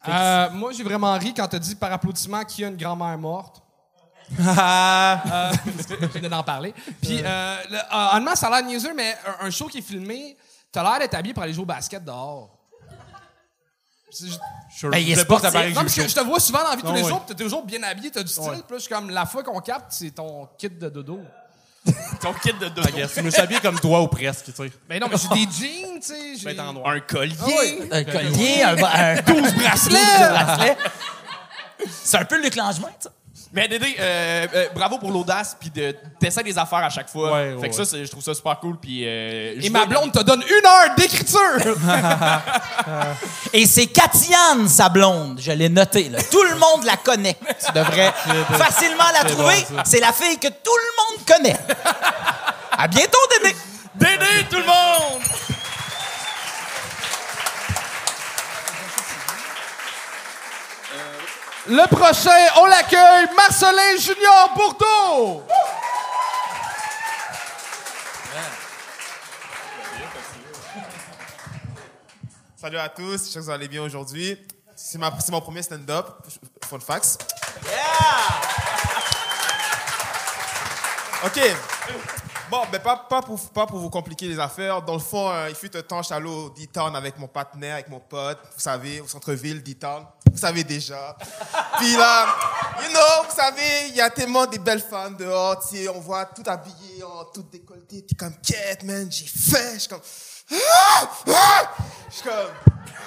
Euh, 0.07 0.49
moi, 0.51 0.73
j'ai 0.73 0.83
vraiment 0.83 1.17
ri 1.17 1.33
quand 1.33 1.47
t'as 1.47 1.59
dit 1.59 1.75
par 1.75 1.91
applaudissement 1.93 2.43
qu'il 2.43 2.63
y 2.63 2.65
a 2.65 2.67
une 2.67 2.75
grand-mère 2.75 3.17
morte. 3.17 3.61
Ah, 4.45 5.21
Euh, 5.31 5.71
je 6.13 6.19
viens 6.19 6.29
d'en 6.29 6.43
parler. 6.43 6.73
Puis, 7.01 7.21
euh, 7.23 7.55
le- 7.69 7.77
euh, 7.77 8.07
honnêtement, 8.13 8.35
ça 8.35 8.47
a 8.47 8.59
l'air 8.59 8.67
niaiseux, 8.67 8.93
mais 8.93 9.15
un, 9.39 9.45
un 9.47 9.49
show 9.49 9.67
qui 9.67 9.77
est 9.77 9.81
filmé, 9.81 10.35
t'as 10.71 10.83
l'air 10.83 10.99
d'être 10.99 11.13
habillé 11.13 11.33
pour 11.33 11.43
aller 11.43 11.53
jouer 11.53 11.63
au 11.63 11.67
basket 11.67 12.03
dehors. 12.03 12.49
Ben, 14.83 14.97
il 14.97 15.11
est 15.11 15.15
Je 15.15 15.19
sportif. 15.21 15.53
Non, 15.53 15.73
parce 15.75 15.95
que 15.95 16.07
je 16.07 16.15
te 16.15 16.19
vois 16.21 16.39
souvent 16.39 16.63
dans 16.63 16.69
la 16.69 16.75
vie 16.75 16.81
tous 16.81 16.87
Ah 16.89 16.95
les 16.95 17.03
ouais. 17.03 17.09
jours, 17.09 17.25
puis 17.25 17.35
t'es 17.35 17.43
toujours 17.43 17.63
bien 17.65 17.81
habillé, 17.83 18.11
t'as 18.11 18.23
du 18.23 18.29
style. 18.29 18.43
Ouais. 18.43 18.49
Puis 18.51 18.61
là, 18.71 18.77
je 18.77 18.79
suis 18.79 18.89
comme, 18.93 19.09
la 19.09 19.25
fois 19.25 19.43
qu'on 19.43 19.59
capte, 19.59 19.87
c'est 19.91 20.11
ton 20.11 20.47
kit 20.57 20.69
de 20.69 20.89
dodo. 20.89 21.19
ton 22.21 22.33
kit 22.33 22.53
de 22.53 22.69
guess. 22.91 23.13
Je 23.15 23.21
me 23.21 23.29
suis 23.29 23.41
habillé 23.41 23.59
comme 23.59 23.79
toi 23.79 24.01
ou 24.01 24.07
presque, 24.07 24.45
tu 24.45 24.51
sais. 24.53 24.71
Mais 24.89 24.99
non, 24.99 25.07
mais 25.09 25.17
j'ai 25.17 25.27
des 25.45 25.51
jeans, 25.51 25.99
tu 25.99 26.01
sais. 26.01 26.33
Je 26.35 26.39
j'ai- 26.39 26.45
vais 26.45 26.53
être 26.53 26.59
en 26.61 26.73
noir. 26.73 26.87
Un 26.89 26.99
collier. 27.01 27.35
Ah 27.41 27.45
ouais. 27.47 27.87
Un 27.91 28.03
collier, 28.05 28.63
un, 28.63 28.83
un 28.83 29.21
12 29.21 29.53
bracelets. 29.55 30.77
C'est 32.03 32.17
un 32.17 32.25
peu 32.25 32.41
Luc 32.41 32.55
Langevin, 32.55 32.87
ça. 32.99 33.09
Mais 33.55 33.67
Dédé, 33.67 33.95
euh, 33.99 34.47
euh, 34.55 34.67
bravo 34.73 34.97
pour 34.97 35.11
l'audace 35.11 35.55
puis 35.59 35.69
de 35.69 35.95
t'essaies 36.19 36.41
des 36.41 36.57
affaires 36.57 36.79
à 36.79 36.89
chaque 36.89 37.07
fois. 37.09 37.31
Ouais, 37.31 37.49
fait 37.51 37.55
ouais, 37.57 37.69
que 37.69 37.75
ça, 37.75 37.85
c'est- 37.85 38.03
je 38.03 38.09
trouve 38.09 38.23
ça 38.23 38.33
super 38.33 38.59
cool. 38.59 38.77
Puis 38.79 39.05
euh, 39.07 39.53
je 39.61 39.67
Et 39.67 39.69
ma 39.69 39.81
veux- 39.81 39.85
blonde 39.87 40.11
te 40.11 40.21
donne 40.23 40.41
une 40.41 40.65
heure 40.65 40.95
d'écriture! 40.97 41.77
Et 43.53 43.65
c'est 43.67 43.85
Katiane, 43.87 44.67
sa 44.67 44.89
blonde. 44.89 45.39
Je 45.39 45.51
l'ai 45.51 45.69
noté, 45.69 46.09
là. 46.09 46.17
Tout 46.31 46.41
le 46.43 46.55
monde 46.55 46.83
la 46.85 46.97
connaît. 46.97 47.37
Tu 47.65 47.71
devrais 47.73 48.11
facilement 48.57 49.03
la 49.13 49.29
C'est 49.29 49.35
trouver. 49.35 49.65
bon, 49.69 49.77
ça. 49.77 49.83
c'est 49.85 49.99
la 49.99 50.11
fille 50.11 50.39
que 50.39 50.47
tout 50.47 50.75
le 50.75 51.15
monde 51.15 51.25
connaît. 51.27 51.57
À 52.71 52.87
bientôt, 52.87 53.19
Dédé. 53.43 53.55
Dédé, 53.95 54.45
tout 54.49 54.57
le 54.57 54.65
monde. 54.65 55.21
Le 61.67 61.87
prochain, 61.87 62.59
on 62.61 62.65
l'accueille, 62.65 63.27
Marcelin 63.35 63.95
Junior 63.97 64.49
Bourdeau! 64.55 65.43
Salut 72.55 72.77
à 72.77 72.89
tous, 72.89 73.11
j'espère 73.25 73.33
que 73.41 73.45
vous 73.45 73.51
allez 73.51 73.67
bien 73.67 73.81
aujourd'hui. 73.83 74.37
C'est 74.75 74.97
ma- 74.97 75.17
c'est 75.19 75.31
mon 75.31 75.41
premier 75.41 75.61
stand-up, 75.61 76.07
fun 76.65 76.79
facts. 76.79 77.17
OK. 81.25 81.39
Bon, 82.49 82.61
ben 82.71 82.79
pas, 82.81 82.97
pas, 83.09 83.21
pour, 83.21 83.39
pas 83.51 83.65
pour 83.65 83.79
vous 83.79 83.89
compliquer 83.89 84.27
les 84.27 84.39
affaires. 84.39 84.81
Dans 84.81 84.93
le 84.93 84.99
fond, 84.99 85.29
euh, 85.29 85.49
il 85.49 85.55
fut 85.55 85.75
un 85.75 85.81
temps, 85.81 86.01
allé 86.11 86.27
au 86.27 86.49
D-Town 86.49 86.95
avec 86.95 87.17
mon 87.17 87.27
partenaire, 87.27 87.75
avec 87.75 87.89
mon 87.89 87.99
pote, 87.99 88.39
vous 88.55 88.61
savez, 88.61 89.01
au 89.01 89.07
centre-ville, 89.07 89.63
D-Town. 89.63 90.05
Vous 90.33 90.39
savez 90.39 90.63
déjà. 90.63 91.15
Puis 91.77 91.95
là, 91.95 92.25
you 92.81 92.89
know, 92.89 93.29
vous 93.29 93.35
savez, 93.35 93.89
il 93.89 93.95
y 93.95 94.01
a 94.01 94.09
tellement 94.09 94.47
des 94.47 94.57
belles 94.57 94.81
femmes 94.81 95.15
dehors, 95.15 95.59
tu 95.61 95.77
sais, 95.77 95.87
on 95.87 95.99
voit 95.99 96.25
tout 96.25 96.41
habillé, 96.47 97.03
en 97.03 97.25
tout 97.25 97.43
décolleté. 97.43 98.03
T'es 98.03 98.15
comme, 98.15 98.33
quête, 98.41 98.81
man, 98.81 99.07
j'ai 99.11 99.27
faim. 99.27 99.73
Je 99.75 99.79
suis 99.79 99.89
comme, 99.89 100.01
ah! 100.51 101.09
Ah! 101.27 101.75
je 102.09 102.15
suis 102.15 102.23
comme, 102.23 102.49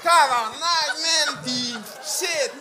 tabarnak, 0.04 0.94
man, 1.02 1.42
puis 1.44 1.74
shit. 2.04 2.52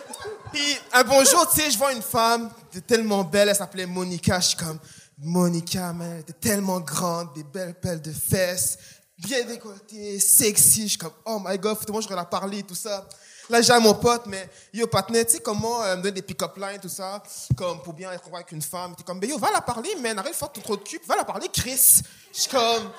Puis 0.52 0.78
un 0.92 1.04
bonjour, 1.04 1.48
tu 1.48 1.60
sais, 1.60 1.70
je 1.70 1.78
vois 1.78 1.92
une 1.92 2.02
femme, 2.02 2.50
tellement 2.88 3.22
belle, 3.22 3.50
elle 3.50 3.54
s'appelait 3.54 3.86
Monica. 3.86 4.40
Je 4.40 4.48
suis 4.48 4.56
comme, 4.56 4.80
Monica, 5.18 5.92
man, 5.92 6.10
elle 6.14 6.20
était 6.22 6.32
tellement 6.32 6.80
grande, 6.80 7.32
des 7.34 7.44
belles 7.44 7.78
pelles 7.78 8.02
de 8.02 8.12
fesses, 8.12 8.78
bien 9.16 9.44
décolletée, 9.44 10.18
sexy. 10.18 10.82
Je 10.82 10.88
suis 10.88 10.98
comme, 10.98 11.14
oh 11.24 11.40
my 11.44 11.56
god, 11.56 11.78
faut 11.78 11.92
moi 11.92 12.00
je 12.00 12.12
la 12.12 12.24
parler, 12.24 12.64
tout 12.64 12.74
ça. 12.74 13.06
Là, 13.48 13.62
j'ai 13.62 13.72
à 13.72 13.78
mon 13.78 13.94
pote, 13.94 14.26
mais 14.26 14.48
yo, 14.72 14.86
partenaire, 14.88 15.24
tu 15.24 15.34
sais 15.34 15.38
comment 15.38 15.82
euh, 15.82 15.96
me 15.96 16.02
donner 16.02 16.12
des 16.12 16.22
pick-up 16.22 16.56
lines, 16.56 16.80
tout 16.80 16.88
ça, 16.88 17.22
comme 17.56 17.80
pour 17.82 17.92
bien 17.92 18.10
être 18.10 18.24
avec 18.32 18.50
une 18.50 18.62
femme. 18.62 18.94
T'es 18.96 19.04
comme, 19.04 19.20
ben 19.20 19.30
yo, 19.30 19.38
va 19.38 19.52
la 19.52 19.60
parler, 19.60 19.94
man, 19.96 20.18
arrête 20.18 20.32
de 20.32 20.36
faire 20.36 20.50
ton 20.50 20.60
trop 20.60 20.76
de 20.76 20.82
cul, 20.82 21.00
va 21.06 21.16
la 21.16 21.24
parler, 21.24 21.48
Chris. 21.52 22.02
Je 22.32 22.40
suis 22.40 22.50
comme, 22.50 22.90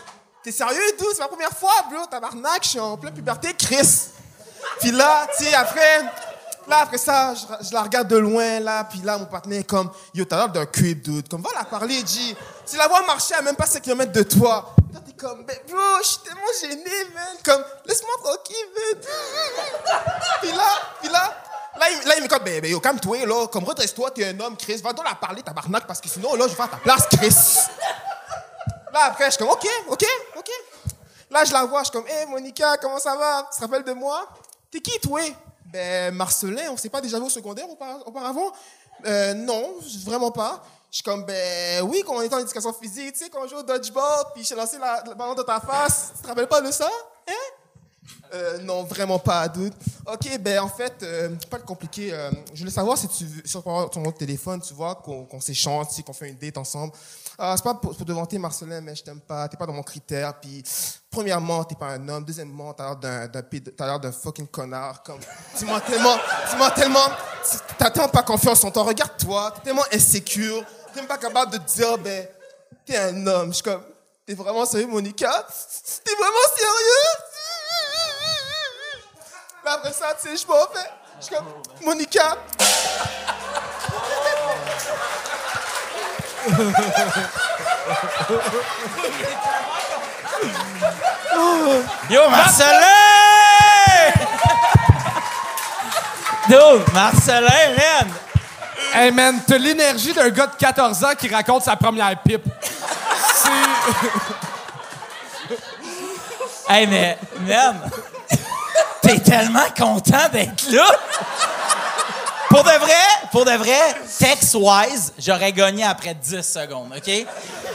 t'es 0.44 0.52
sérieux, 0.52 0.80
dude, 0.98 1.08
c'est 1.14 1.20
ma 1.20 1.28
première 1.28 1.52
fois, 1.52 1.74
bro, 1.92 2.06
tabarnak, 2.06 2.64
je 2.64 2.70
suis 2.70 2.80
en 2.80 2.96
pleine 2.98 3.14
puberté, 3.14 3.54
Chris. 3.58 4.10
Puis 4.80 4.92
là, 4.92 5.28
tu 5.38 5.44
sais, 5.44 5.54
après, 5.54 6.02
là, 6.68 6.80
après 6.82 6.98
ça, 6.98 7.34
je, 7.34 7.68
je 7.68 7.74
la 7.74 7.84
regarde 7.84 8.08
de 8.08 8.18
loin, 8.18 8.60
là, 8.60 8.84
puis 8.84 9.00
là, 9.02 9.18
mon 9.18 9.26
partenaire 9.26 9.62
est 9.62 9.64
comme, 9.64 9.90
yo, 10.14 10.26
t'as 10.26 10.38
l'air 10.38 10.50
d'un 10.50 10.66
creep, 10.66 11.02
dude. 11.02 11.28
Comme, 11.28 11.42
va 11.42 11.50
la 11.56 11.66
parler, 11.66 12.00
G. 12.06 12.36
Tu 12.70 12.78
la 12.78 12.88
vois 12.88 13.06
marcher 13.06 13.36
à 13.36 13.42
même 13.42 13.56
pas 13.56 13.66
5 13.66 13.82
km 13.82 14.12
de 14.12 14.24
toi. 14.24 14.76
Là, 14.94 15.00
t'es 15.06 15.14
comme, 15.14 15.46
ben, 15.46 15.58
bro, 15.68 15.80
je 16.02 16.08
suis 16.08 16.18
tellement 16.20 16.42
gêné, 16.62 17.06
man. 17.14 17.38
Comme, 17.44 17.64
laisse-moi 17.86 18.14
tranquille, 18.24 18.56
man. 18.76 19.02
puis 20.42 20.52
là, 20.52 20.70
puis 21.02 21.10
là, 21.10 21.38
là, 21.80 21.86
il, 21.90 22.08
là, 22.08 22.16
il 22.18 22.24
me 22.24 22.28
dit, 22.28 22.36
ben, 22.44 22.62
ben, 22.62 22.72
yo, 22.72 22.80
calme-toi, 22.80 23.26
là. 23.26 23.48
Comme, 23.48 23.64
redresse-toi, 23.64 24.12
t'es 24.12 24.26
un 24.26 24.40
homme, 24.40 24.58
Chris. 24.58 24.78
Va 24.84 24.94
donc 24.94 25.06
la 25.06 25.16
parler, 25.16 25.42
tabarnak, 25.42 25.88
parce 25.88 26.02
que 26.02 26.10
sinon, 26.10 26.36
là, 26.36 26.48
je 26.48 26.56
vais 26.56 26.64
à 26.64 26.68
ta 26.68 26.78
place, 26.78 27.08
Chris. 27.12 27.36
Là, 28.94 29.06
après, 29.06 29.26
je 29.26 29.32
suis 29.32 29.40
comme, 29.40 29.50
OK, 29.50 29.68
OK, 29.90 30.06
OK. 30.38 30.50
Là, 31.30 31.44
je 31.44 31.52
la 31.52 31.66
vois, 31.66 31.82
je 31.82 31.90
suis 31.90 31.94
comme, 31.94 32.08
hé, 32.08 32.26
Monica, 32.26 32.78
comment 32.78 33.00
ça 33.00 33.16
va? 33.16 33.48
Tu 33.52 33.60
te 33.60 33.66
rappelles 33.66 33.84
de 33.84 33.94
moi? 33.94 34.28
T'es 34.72 34.80
qui, 34.80 35.00
toi? 35.00 35.22
Ben, 35.78 36.12
Marcelin, 36.16 36.72
on 36.72 36.78
s'est 36.78 36.90
pas 36.90 37.02
déjà 37.02 37.20
vu 37.20 37.26
au 37.26 37.30
secondaire 37.30 37.68
aupa- 37.68 38.02
auparavant? 38.04 38.52
Euh, 39.06 39.36
non, 39.36 39.76
vraiment 40.06 40.32
pas. 40.32 40.64
Je 40.90 40.96
suis 40.98 41.04
comme, 41.04 41.24
ben, 41.24 41.84
oui, 41.84 42.02
quand 42.04 42.16
on 42.16 42.22
était 42.22 42.34
en 42.34 42.40
éducation 42.40 42.74
physique, 42.74 43.14
tu 43.14 43.26
sais, 43.26 43.30
quand 43.30 43.44
on 43.44 43.48
joue 43.48 43.58
au 43.58 43.64
dodgeball, 43.64 44.26
puis 44.34 44.44
j'ai 44.44 44.56
lancé 44.56 44.80
la, 44.80 45.04
le 45.08 45.14
ballon 45.14 45.36
de 45.36 45.44
ta 45.44 45.60
face. 45.60 46.14
Tu 46.16 46.24
te 46.24 46.28
rappelles 46.28 46.48
pas 46.48 46.62
de 46.62 46.72
ça? 46.72 46.90
Hein? 47.28 47.32
Euh, 48.34 48.58
non, 48.60 48.84
vraiment 48.86 49.20
pas, 49.20 49.48
dude. 49.50 49.74
Ok, 50.12 50.40
ben 50.40 50.60
en 50.62 50.68
fait, 50.70 50.96
euh, 51.04 51.30
pas 51.50 51.60
compliqué. 51.60 52.12
euh, 52.12 52.32
je 52.54 52.60
voulais 52.62 52.72
savoir 52.72 52.98
si 52.98 53.08
tu 53.08 53.26
sur 53.46 53.62
ton 53.64 54.04
autre 54.06 54.18
téléphone, 54.18 54.62
tu 54.62 54.74
vois, 54.74 54.96
qu'on 54.96 55.26
qu'on 55.26 55.40
s'échange, 55.42 55.88
qu'on 56.04 56.14
fait 56.14 56.30
une 56.30 56.38
date 56.38 56.58
ensemble. 56.58 56.94
Ah, 57.40 57.54
c'est 57.56 57.64
pas 57.64 57.76
pour, 57.76 57.96
pour 57.96 58.06
te 58.06 58.12
vanter, 58.12 58.40
Marcelin, 58.40 58.82
mais 58.82 58.96
je 58.96 59.04
t'aime 59.04 59.22
pas. 59.22 59.48
T'es 59.48 59.58
pas 59.58 59.68
dans 59.68 59.74
mon 59.74 59.84
critère. 59.84 60.40
Puis, 60.40 60.64
premièrement, 61.12 61.64
t'es 61.64 61.76
pas 61.76 61.90
un 61.90 62.10
homme. 62.10 62.26
Deuxièmement, 62.26 62.74
t'as 62.74 62.86
l'air 62.86 62.96
d'un, 62.96 63.28
t'as 63.28 63.86
l'air 63.86 64.00
d'un 64.00 64.12
fucking 64.12 64.48
connard. 64.48 65.04
Comme, 65.04 65.20
tu 65.56 65.66
mens 65.66 65.80
tellement, 65.82 66.18
tu 66.50 66.56
mens 66.58 66.72
tellement, 66.72 67.08
t'as 67.78 67.92
tellement 67.92 68.10
pas 68.10 68.24
confiance 68.24 68.64
en 68.64 68.72
toi. 68.72 68.84
Regarde-toi, 68.84 69.52
t'es 69.56 69.62
tellement 69.62 69.86
insécure. 69.94 70.66
T'es 70.92 71.00
même 71.00 71.08
pas 71.08 71.20
capable 71.20 71.52
de 71.52 71.60
dire, 71.60 71.96
ben, 72.00 72.28
t'es 72.84 72.98
un 72.98 73.28
homme. 73.28 73.50
Je 73.50 73.56
suis 73.56 73.64
comme, 73.64 73.84
t'es 74.26 74.34
vraiment 74.34 74.66
sérieux, 74.66 74.88
Monica? 74.88 75.46
T'es 76.04 76.16
vraiment 76.16 76.48
sérieux? 76.58 77.24
Là, 79.64 79.74
après 79.74 79.94
ça, 79.94 80.18
tu 80.20 80.28
sais, 80.28 80.38
je 80.38 80.48
m'en 80.48 80.66
vais. 80.74 80.90
Je 81.20 81.26
suis 81.26 81.36
comme, 81.36 81.46
Monica? 81.86 82.38
Yo, 92.10 92.30
Marcelin! 92.30 92.78
Yo, 96.50 96.80
Marcelin, 96.94 97.76
man! 97.76 98.08
Hey 98.94 99.12
man, 99.12 99.42
t'as 99.46 99.58
l'énergie 99.58 100.14
d'un 100.14 100.30
gars 100.30 100.48
de 100.48 100.56
14 100.58 101.04
ans 101.04 101.16
qui 101.20 101.28
raconte 101.28 101.64
sa 101.64 101.76
première 101.76 102.18
pipe. 102.22 102.46
C'est. 103.34 103.50
Hey, 106.70 106.86
mais, 106.86 107.18
man, 107.40 107.80
t'es 109.02 109.20
tellement 109.20 109.70
content 109.78 110.28
d'être 110.30 110.70
là! 110.70 110.84
Pour 112.50 112.64
de 112.64 112.70
vrai, 112.72 112.94
pour 113.32 113.46
de 113.46 113.52
vrai, 113.52 113.96
text-wise, 114.20 115.14
j'aurais 115.20 115.52
gagné 115.52 115.84
après 115.84 116.14
10 116.14 116.42
secondes, 116.42 116.92
OK? 116.96 117.12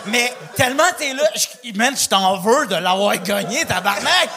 Mais 0.07 0.35
tellement 0.57 0.85
t'es 0.99 1.13
là, 1.13 1.23
je- 1.35 1.73
man, 1.79 1.95
je 1.97 2.09
t'en 2.09 2.39
veux 2.39 2.67
de 2.67 2.77
l'avoir 2.77 3.17
gagné, 3.19 3.65
tabarnak! 3.65 4.29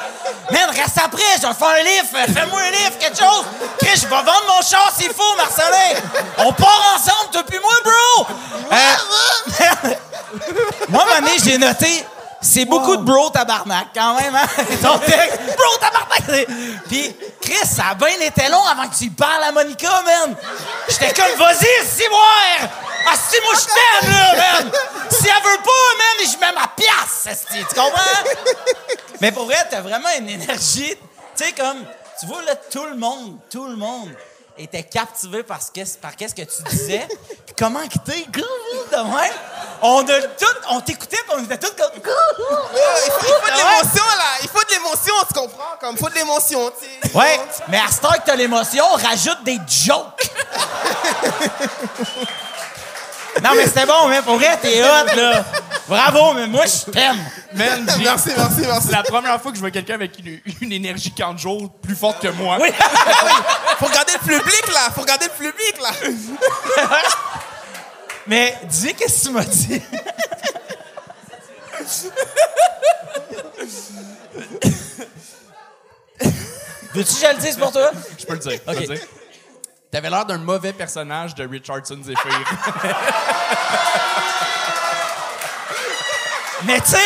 Man, 0.52 0.70
reste 0.72 0.98
après, 1.04 1.24
je 1.42 1.48
vais 1.48 1.54
faire 1.54 1.68
un 1.70 1.84
livre, 1.84 2.08
fais-moi 2.34 2.60
un 2.60 2.72
livre, 2.72 2.98
quelque 3.00 3.18
chose! 3.18 3.46
Chris, 3.80 3.96
je 4.02 4.08
vais 4.08 4.10
vendre 4.16 4.44
mon 4.56 4.62
char 4.62 4.92
s'il 4.96 5.10
faut, 5.12 5.36
Marcelin! 5.38 6.02
On 6.40 6.52
part 6.54 6.94
ensemble, 6.96 7.32
toi 7.32 7.44
puis 7.48 7.60
moi, 7.60 7.74
bro! 7.84 8.28
Euh, 8.72 9.90
moi, 10.90 11.04
un 11.04 11.06
moment 11.06 11.20
donné, 11.22 11.38
j'ai 11.44 11.58
noté, 11.58 12.06
c'est 12.46 12.66
beaucoup 12.66 12.96
de 12.96 13.02
bro 13.02 13.30
tabarnak, 13.30 13.88
quand 13.94 14.20
même, 14.20 14.36
hein? 14.36 14.46
Ton 14.82 15.00
texte, 15.00 15.40
bro 15.58 15.78
tabarnak! 15.80 16.48
Puis, 16.88 17.16
Chris, 17.42 17.66
ça 17.66 17.90
a 17.92 17.96
bien 17.96 18.20
été 18.22 18.48
long 18.50 18.64
avant 18.64 18.88
que 18.88 18.96
tu 18.96 19.10
parles 19.10 19.44
à 19.44 19.52
Monica, 19.52 19.90
man! 20.04 20.36
J'étais 20.88 21.14
comme, 21.14 21.38
vas-y, 21.38 21.88
si 21.88 22.08
moi! 22.10 22.70
Ah, 23.08 23.16
si 23.16 23.42
moi, 23.42 23.54
je 23.56 23.66
t'aime, 23.66 24.12
là, 24.12 24.36
man! 24.36 24.72
Si 25.10 25.28
elle 25.28 25.44
veut 25.44 25.62
pas, 25.64 25.96
man, 25.98 26.32
je 26.32 26.40
mets 26.40 26.54
ma 26.54 26.68
pièce, 26.68 27.46
tu 27.52 27.76
comprends? 27.76 28.24
Mais 29.22 29.32
pour 29.32 29.46
vrai, 29.46 29.58
t'as 29.70 29.82
vraiment 29.82 30.10
une 30.20 30.30
énergie, 30.30 30.96
tu 31.36 31.44
sais, 31.44 31.52
comme, 31.54 31.84
tu 32.20 32.28
vois, 32.28 32.44
là, 32.44 32.56
tout 32.56 32.86
le 32.86 32.96
monde, 32.96 33.38
tout 33.50 33.66
le 33.66 33.76
monde 33.76 34.10
était 34.58 34.84
captivé 34.84 35.44
par, 35.44 35.62
ce 35.62 35.72
que, 35.72 35.98
par 35.98 36.16
qu'est-ce 36.16 36.36
que 36.36 36.44
tu 36.44 36.64
disais. 36.70 37.08
Puis 37.46 37.56
comment 37.58 37.86
que 37.88 37.98
t'es, 38.00 38.26
de 38.32 38.98
même? 38.98 39.34
On 39.88 40.00
a 40.00 40.22
tout, 40.22 40.46
on 40.72 40.82
t'écoutait, 40.82 41.20
on 41.36 41.44
était 41.44 41.60
tous 41.60 41.72
comme, 41.78 41.92
il 41.96 42.02
faut, 42.02 42.12
il 43.06 43.12
faut 43.12 43.52
de 43.52 43.56
l'émotion, 43.56 44.04
là. 44.18 44.40
Il 44.42 44.50
faut 44.50 44.64
de 44.64 44.72
l'émotion, 44.72 45.14
tu 45.28 45.34
comprends? 45.40 45.76
Comme, 45.80 45.92
il 45.96 45.98
faut 46.00 46.10
de 46.10 46.16
l'émotion, 46.16 46.72
tu 46.72 46.88
sais. 47.10 47.16
Ouais, 47.16 47.40
mais 47.68 47.78
à 47.78 47.92
ce 47.92 48.00
temps 48.02 48.10
que 48.14 48.22
t'as 48.26 48.36
l'émotion, 48.36 48.84
rajoute 48.94 49.44
des 49.44 49.60
jokes. 49.68 50.32
non, 53.44 53.52
mais 53.56 53.68
c'était 53.68 53.86
bon, 53.86 54.08
mais 54.08 54.22
pour 54.24 54.38
vrai, 54.38 54.58
t'es 54.60 54.82
hot, 54.84 55.16
là. 55.16 55.46
Bravo, 55.88 56.34
mais 56.34 56.48
moi, 56.48 56.66
je 56.66 56.92
t'aime. 56.92 57.24
Man, 57.54 57.86
j'ai- 57.98 58.04
Merci, 58.06 58.30
merci, 58.36 58.62
merci. 58.62 58.88
c'est 58.88 58.92
la 58.96 59.04
première 59.04 59.40
fois 59.40 59.52
que 59.52 59.58
je 59.58 59.62
vois 59.62 59.70
quelqu'un 59.70 59.94
avec 59.94 60.18
une, 60.18 60.40
une 60.62 60.72
énergie 60.72 61.14
jours 61.38 61.70
plus 61.84 61.96
forte 61.96 62.22
que 62.24 62.30
moi. 62.30 62.58
Oui. 62.60 62.70
Faut 63.80 63.86
regarder 63.86 64.14
le 64.14 64.20
public, 64.20 64.68
là. 64.74 64.90
Faut 64.96 65.02
regarder 65.02 65.28
le 65.28 65.32
public, 65.52 65.76
là. 65.80 65.92
Mais 68.28 68.58
dis, 68.70 68.94
qu'est-ce 68.94 69.24
que 69.24 69.28
tu 69.28 69.34
m'as 69.34 69.46
dit? 69.46 69.82
Veux-tu 76.94 77.14
que 77.14 77.20
je 77.20 77.28
le 77.36 77.42
dise 77.42 77.58
pour 77.58 77.72
toi? 77.72 77.92
Je 78.18 78.26
peux 78.26 78.34
le 78.34 78.40
dire. 78.40 78.60
Ok. 78.68 79.00
T'avais 79.92 80.10
l'air 80.10 80.26
d'un 80.26 80.38
mauvais 80.38 80.74
personnage 80.74 81.36
de 81.36 81.48
Richardson 81.48 82.00
Zephyr. 82.04 82.46
Mais 86.66 86.80
tu 86.82 86.92
sais, 86.92 86.98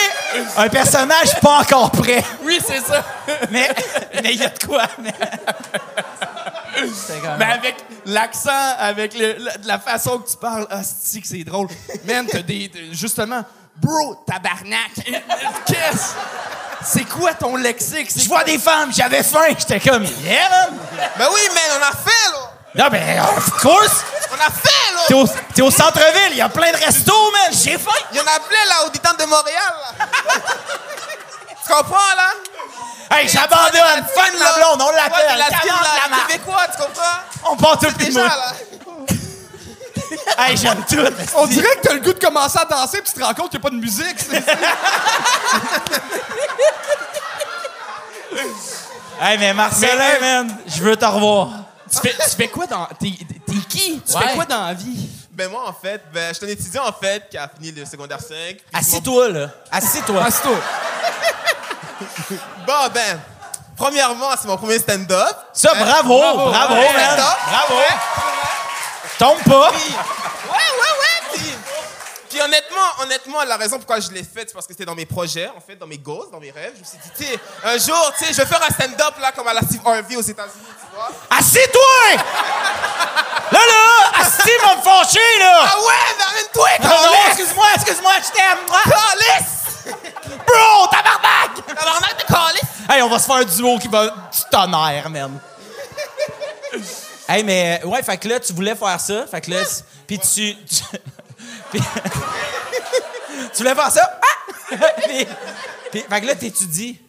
un 0.57 0.69
personnage 0.69 1.39
pas 1.41 1.59
encore 1.59 1.91
prêt. 1.91 2.23
oui, 2.43 2.59
c'est 2.65 2.79
ça. 2.79 3.03
Mais 3.51 3.69
mais 4.23 4.33
il 4.33 4.39
y 4.39 4.45
a 4.45 4.49
de 4.49 4.65
quoi. 4.65 4.83
Mais, 5.01 5.13
Mais 7.37 7.45
avec 7.45 7.75
l'accent, 8.05 8.75
avec 8.77 9.13
le- 9.13 9.37
la, 9.39 9.51
la 9.65 9.79
façon 9.79 10.19
que 10.19 10.29
tu 10.29 10.37
parles, 10.37 10.67
hostie 10.71 11.21
que 11.21 11.27
c'est 11.27 11.43
drôle? 11.43 11.67
Man, 12.05 12.25
t'as 12.27 12.41
des... 12.41 12.71
Justement, 12.91 13.43
bro, 13.77 14.23
tabarnak. 14.27 14.91
Qu'est-ce? 15.65 16.13
C'est 16.83 17.03
quoi 17.05 17.33
ton 17.33 17.55
lexique? 17.57 18.09
Je 18.15 18.27
vois 18.27 18.43
des 18.45 18.57
femmes, 18.57 18.91
j'avais 18.93 19.21
faim, 19.23 19.47
j'étais 19.57 19.79
comme 19.81 20.03
yeah 20.23 20.49
man. 20.49 20.77
Ben 21.17 21.27
oui, 21.33 21.41
man, 21.53 21.79
on 21.79 21.83
a 21.83 21.91
fait, 21.91 22.31
là. 22.31 22.51
Non 22.75 22.87
ben 22.89 23.19
of 23.21 23.49
course. 23.61 24.03
On 24.31 24.35
a 24.35 24.49
fait, 24.51 24.93
là. 24.93 25.01
T'es 25.07 25.13
au, 25.15 25.27
t'es 25.55 25.61
au 25.61 25.71
centre-ville, 25.71 26.31
il 26.31 26.37
y 26.37 26.41
a 26.41 26.47
plein 26.49 26.71
de 26.71 26.77
restos, 26.77 27.31
man. 27.31 27.51
J'ai 27.51 27.77
faim. 27.77 27.91
Il 28.11 28.17
y 28.17 28.19
en 28.21 28.23
a 28.23 28.39
plein, 28.39 28.65
là, 28.69 28.85
au 28.85 28.89
détente 28.91 29.19
de 29.19 29.25
Montréal, 29.25 29.73
là. 29.99 30.05
Tu 31.69 31.75
comprends, 31.75 32.15
là? 32.15 32.29
Hey, 33.17 33.27
j'abandonne. 33.27 34.05
Fan 34.15 34.33
de 34.33 34.39
la 34.39 34.53
blonde, 34.53 34.81
on 34.81 34.91
l'appelle. 34.91 35.25
la 35.29 35.37
la 35.37 35.49
marque. 36.09 36.27
québécois, 36.27 36.65
tu 36.75 36.81
comprends? 36.81 37.19
On 37.51 37.55
part 37.57 37.77
tout 37.79 37.91
Déjà, 37.97 38.21
le 38.21 38.27
monde. 38.27 38.37
là. 38.37 38.53
Hey, 40.39 40.57
j'aime 40.57 40.83
tout. 40.89 41.05
On 41.35 41.45
dirait 41.45 41.75
que 41.75 41.81
t'as 41.87 41.93
le 41.93 41.99
goût 41.99 42.13
de 42.13 42.19
commencer 42.19 42.57
à 42.59 42.65
danser 42.65 43.01
puis 43.01 43.11
tu 43.13 43.19
te 43.19 43.23
rends 43.23 43.33
compte 43.33 43.51
qu'il 43.51 43.59
n'y 43.59 43.65
a 43.65 43.69
pas 43.69 43.75
de 43.75 43.81
musique. 43.81 44.17
c'est- 44.19 44.43
Hey, 49.21 49.37
mais 49.37 49.53
Marcelin, 49.53 50.19
man, 50.21 50.57
je 50.65 50.81
veux 50.81 50.95
te 50.95 51.03
revoir. 51.05 51.49
Tu 51.91 51.99
fais, 51.99 52.15
tu 52.23 52.35
fais 52.37 52.47
quoi 52.47 52.65
dans. 52.67 52.85
T'es 52.99 53.11
qui? 53.69 54.01
Tu 54.01 54.13
Ouais. 54.15 54.27
fais 54.29 54.35
quoi 54.35 54.45
dans 54.45 54.65
la 54.67 54.73
vie? 54.73 55.09
Ben 55.31 55.49
moi, 55.49 55.67
en 55.67 55.73
fait, 55.73 56.01
ben, 56.13 56.29
je 56.29 56.35
suis 56.37 56.45
un 56.45 56.49
étudiant, 56.49 56.85
en 56.87 56.93
fait, 56.93 57.27
qui 57.29 57.37
a 57.37 57.49
fini 57.49 57.71
le 57.71 57.85
secondaire 57.85 58.19
5. 58.19 58.29
puis 58.57 58.61
Assis-toi, 58.73 59.29
là. 59.29 59.47
Assis-toi. 59.71 60.23
Assis-toi. 60.23 60.57
Bon, 62.67 62.87
ben, 62.93 63.19
premièrement, 63.77 64.29
c'est 64.39 64.47
mon 64.47 64.57
premier 64.57 64.79
stand-up. 64.79 65.35
Ça, 65.53 65.73
bravo, 65.75 66.19
bravo, 66.49 66.73
Ouais, 66.75 66.93
man. 66.93 67.17
Bravo. 67.49 67.75
Tombe 69.17 69.39
pas. 69.43 69.71
Puis, 69.71 69.93
ouais, 70.49 70.51
ouais, 70.51 70.93
ouais. 70.99 71.33
Puis, 71.33 71.53
puis 72.29 72.41
honnêtement, 72.41 72.87
honnêtement, 73.01 73.43
la 73.43 73.57
raison 73.57 73.77
pourquoi 73.77 73.99
je 73.99 74.09
l'ai 74.11 74.23
fait, 74.23 74.45
c'est 74.47 74.53
parce 74.53 74.65
que 74.65 74.73
c'était 74.73 74.85
dans 74.85 74.95
mes 74.95 75.05
projets, 75.05 75.49
en 75.55 75.59
fait, 75.59 75.75
dans 75.75 75.87
mes 75.87 75.97
goals, 75.97 76.29
dans 76.31 76.39
mes 76.39 76.51
rêves. 76.51 76.73
Je 76.75 76.79
me 76.79 76.85
suis 76.85 76.97
dit, 76.97 77.09
tu 77.17 77.25
sais, 77.25 77.39
un 77.65 77.77
jour, 77.77 78.13
tu 78.17 78.25
sais, 78.25 78.31
je 78.33 78.37
vais 78.37 78.45
faire 78.45 78.61
un 78.63 78.71
stand-up, 78.73 79.15
là, 79.19 79.31
comme 79.33 79.47
à 79.47 79.53
la 79.53 79.61
Steve 79.61 79.81
Harvey 79.85 80.15
aux 80.15 80.21
États-Unis, 80.21 80.73
tu 80.79 80.95
vois. 80.95 81.09
Assis-toi! 81.37 82.23
Là, 83.51 83.59
là! 83.59 84.21
Assis, 84.21 84.51
m'a 84.63 84.75
me 84.75 84.81
fâcher, 84.81 85.39
là! 85.39 85.65
Ah 85.65 85.77
ouais, 85.79 86.15
mais 86.17 86.23
arrête-toi, 86.23 86.69
Non, 86.83 86.89
non, 87.11 87.27
excuse-moi, 87.29 87.65
excuse-moi, 87.75 88.11
je 88.23 88.31
t'aime! 88.31 88.59
On 93.09 93.13
va 93.13 93.19
se 93.19 93.25
faire 93.25 93.37
un 93.37 93.43
duo 93.45 93.79
qui 93.79 93.87
va 93.87 94.07
du 94.07 94.39
tonnerre, 94.51 95.09
man. 95.09 95.39
hey, 97.27 97.43
mais, 97.43 97.81
ouais, 97.83 98.03
fait 98.03 98.17
que 98.17 98.27
là, 98.27 98.39
tu 98.39 98.53
voulais 98.53 98.75
faire 98.75 98.99
ça, 99.01 99.25
fait 99.25 99.41
que 99.41 99.49
là, 99.49 99.63
pis 100.05 100.19
tu... 100.19 100.55
tu 100.55 100.83
pis- 101.71 101.79
tu 103.53 103.57
voulais 103.57 103.73
faire 103.75 103.91
ça? 103.91 104.19
Ah! 104.21 104.75
Pis- 105.07 105.25
pis- 105.91 106.05
fait 106.07 106.21
que 106.21 106.25
là, 106.27 106.35
t'étudies. 106.35 106.99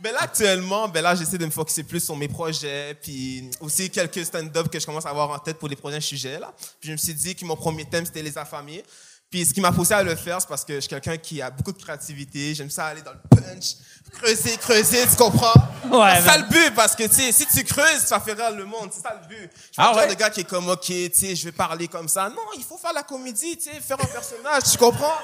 Ben 0.00 0.12
là, 0.12 0.22
actuellement, 0.22 0.88
ben 0.88 1.02
là, 1.02 1.14
j'essaie 1.14 1.38
de 1.38 1.46
me 1.46 1.50
focuser 1.52 1.84
plus 1.84 2.00
sur 2.02 2.16
mes 2.16 2.26
projets, 2.26 2.96
puis 3.00 3.48
aussi 3.60 3.88
quelques 3.90 4.24
stand-up 4.24 4.68
que 4.68 4.80
je 4.80 4.86
commence 4.86 5.06
à 5.06 5.10
avoir 5.10 5.30
en 5.30 5.38
tête 5.38 5.58
pour 5.58 5.68
les 5.68 5.76
prochains 5.76 6.00
sujets, 6.00 6.40
là. 6.40 6.52
Puis 6.80 6.88
je 6.88 6.92
me 6.92 6.96
suis 6.96 7.14
dit 7.14 7.36
que 7.36 7.44
mon 7.44 7.54
premier 7.54 7.84
thème, 7.84 8.04
c'était 8.04 8.22
les 8.22 8.36
affamés. 8.36 8.82
Puis 9.30 9.46
ce 9.46 9.54
qui 9.54 9.60
m'a 9.60 9.70
poussé 9.70 9.94
à 9.94 10.02
le 10.02 10.16
faire, 10.16 10.40
c'est 10.40 10.48
parce 10.48 10.64
que 10.64 10.74
je 10.74 10.80
suis 10.80 10.88
quelqu'un 10.88 11.16
qui 11.16 11.40
a 11.40 11.50
beaucoup 11.50 11.70
de 11.70 11.80
créativité. 11.80 12.52
J'aime 12.52 12.68
ça 12.68 12.86
aller 12.86 13.02
dans 13.02 13.12
le 13.12 13.18
punch, 13.30 13.76
creuser, 14.18 14.56
creuser, 14.56 15.06
tu 15.08 15.14
comprends? 15.14 15.52
Ouais, 15.84 16.16
c'est 16.16 16.28
ça 16.28 16.36
le 16.38 16.48
but, 16.48 16.74
parce 16.74 16.96
que, 16.96 17.04
tu 17.04 17.14
sais, 17.14 17.30
si 17.30 17.46
tu 17.46 17.62
creuses, 17.62 18.02
tu 18.02 18.08
vas 18.10 18.18
faire 18.18 18.36
rire 18.36 18.50
le 18.50 18.64
monde. 18.64 18.90
C'est 18.92 19.02
ça 19.02 19.16
le 19.22 19.28
but. 19.28 19.48
Je 19.54 19.60
suis 19.60 19.70
Ah 19.76 19.82
pas 19.84 19.88
le 19.90 19.94
genre 19.94 20.02
ouais? 20.08 20.14
de 20.14 20.18
gars 20.18 20.30
qui 20.30 20.40
est 20.40 20.44
comme, 20.44 20.68
OK, 20.68 20.80
tu 20.84 21.10
sais, 21.14 21.36
je 21.36 21.44
vais 21.44 21.52
parler 21.52 21.86
comme 21.86 22.08
ça. 22.08 22.28
Non, 22.28 22.42
il 22.56 22.64
faut 22.64 22.76
faire 22.76 22.92
la 22.92 23.04
comédie, 23.04 23.56
tu 23.56 23.70
sais, 23.70 23.78
faire 23.80 23.98
un 24.02 24.06
personnage, 24.06 24.64
tu 24.72 24.76
comprends? 24.76 25.14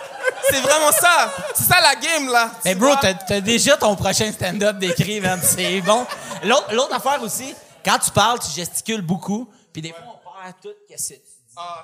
C'est 0.50 0.60
vraiment 0.60 0.92
ça. 0.92 1.34
C'est 1.56 1.64
ça 1.64 1.80
la 1.80 1.96
game, 1.96 2.28
là. 2.30 2.52
Mais 2.64 2.76
bro, 2.76 2.94
t'as, 3.00 3.14
t'as 3.14 3.40
déjà 3.40 3.76
ton 3.76 3.96
prochain 3.96 4.30
stand-up 4.30 4.78
d'écrit, 4.78 5.20
man. 5.20 5.40
C'est 5.42 5.80
bon. 5.80 6.06
L'autre, 6.44 6.72
l'autre 6.72 6.94
affaire 6.94 7.20
aussi, 7.24 7.52
quand 7.84 7.98
tu 7.98 8.12
parles, 8.12 8.38
tu 8.38 8.52
gesticules 8.52 9.02
beaucoup. 9.02 9.50
Puis 9.72 9.82
des 9.82 9.90
fois, 9.90 9.98
on 10.06 10.42
perd 10.44 10.54
tout 10.62 10.68
que 10.88 10.96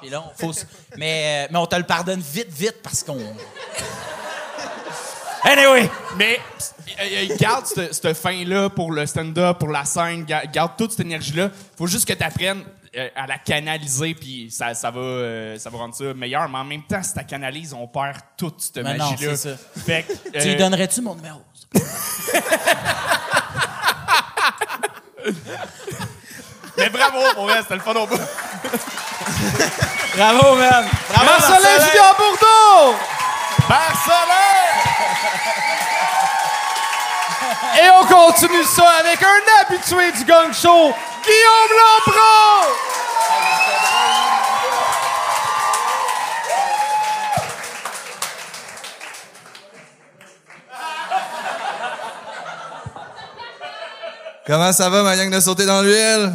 Puis 0.01 0.11
là, 0.11 0.23
on 0.23 0.31
faut... 0.53 0.53
mais, 0.97 1.45
euh, 1.45 1.49
mais 1.51 1.59
on 1.59 1.67
te 1.67 1.77
le 1.77 1.85
pardonne 1.85 2.21
vite, 2.21 2.51
vite, 2.51 2.77
parce 2.83 3.03
qu'on... 3.03 3.19
Anyway! 5.45 5.91
Mais 6.17 6.39
euh, 7.01 7.03
euh, 7.31 7.37
garde 7.37 7.67
cette, 7.67 7.93
cette 7.95 8.17
fin-là 8.17 8.71
pour 8.71 8.93
le 8.93 9.05
stand-up, 9.07 9.59
pour 9.59 9.71
la 9.71 9.85
scène, 9.85 10.25
ga- 10.25 10.47
garde 10.47 10.73
toute 10.79 10.93
cette 10.93 11.01
énergie-là. 11.01 11.51
Faut 11.77 11.89
juste 11.89 12.07
que 12.07 12.13
tu 12.13 12.23
apprennes 12.23 12.63
à 13.17 13.27
la 13.27 13.39
canaliser, 13.39 14.15
puis 14.15 14.51
ça, 14.51 14.75
ça, 14.75 14.91
va, 14.91 15.01
euh, 15.01 15.59
ça 15.59 15.71
va 15.71 15.79
rendre 15.79 15.95
ça 15.95 16.13
meilleur. 16.15 16.47
Mais 16.49 16.59
en 16.59 16.65
même 16.65 16.83
temps, 16.83 17.03
si 17.03 17.15
tu 17.15 17.25
canalises, 17.25 17.73
on 17.73 17.89
perd 17.89 18.19
toute 18.37 18.61
cette 18.61 18.77
magie-là. 18.85 19.35
c'est 19.35 19.51
ça. 19.51 19.57
Fait 19.85 20.05
que, 20.05 20.39
Tu 20.39 20.49
lui 20.49 20.57
donnerais-tu 20.57 21.01
mon 21.01 21.15
numéro? 21.17 21.41
Mais 26.77 26.89
bravo, 26.91 27.19
pour 27.35 27.45
vrai, 27.45 27.63
c'était 27.63 27.75
le 27.75 27.81
fun 27.81 27.95
au 27.95 28.07
bout. 28.07 28.21
Bravo, 30.17 30.57
man! 30.57 30.85
Bravo, 31.09 31.25
Marcelin 31.25 31.79
Julien 31.81 32.13
Bourdeau! 32.19 32.97
Marcelin! 33.69 34.53
Et 37.83 37.89
on 37.91 38.05
continue 38.07 38.65
ça 38.65 38.85
avec 39.01 39.23
un 39.23 39.63
habitué 39.63 40.13
du 40.13 40.25
gang 40.25 40.53
show, 40.53 40.93
Guillaume 41.25 41.73
Lampron! 41.79 42.69
Comment 54.47 54.73
ça 54.73 54.91
va, 54.91 55.03
ma 55.03 55.17
gang 55.17 55.31
de 55.31 55.41
sauter 55.41 55.65
dans 55.65 55.83
l'huile? 55.83 56.33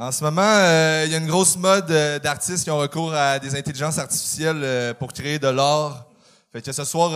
En 0.00 0.12
ce 0.12 0.22
moment, 0.22 0.42
euh, 0.44 1.02
il 1.06 1.10
y 1.10 1.14
a 1.16 1.18
une 1.18 1.26
grosse 1.26 1.56
mode 1.56 1.90
euh, 1.90 2.20
d'artistes 2.20 2.62
qui 2.62 2.70
ont 2.70 2.78
recours 2.78 3.12
à 3.12 3.40
des 3.40 3.56
intelligences 3.56 3.98
artificielles 3.98 4.60
euh, 4.62 4.94
pour 4.94 5.12
créer 5.12 5.40
de 5.40 5.48
l'art. 5.48 6.06
Fait 6.52 6.62
que 6.62 6.70
ce 6.70 6.84
soir, 6.84 7.10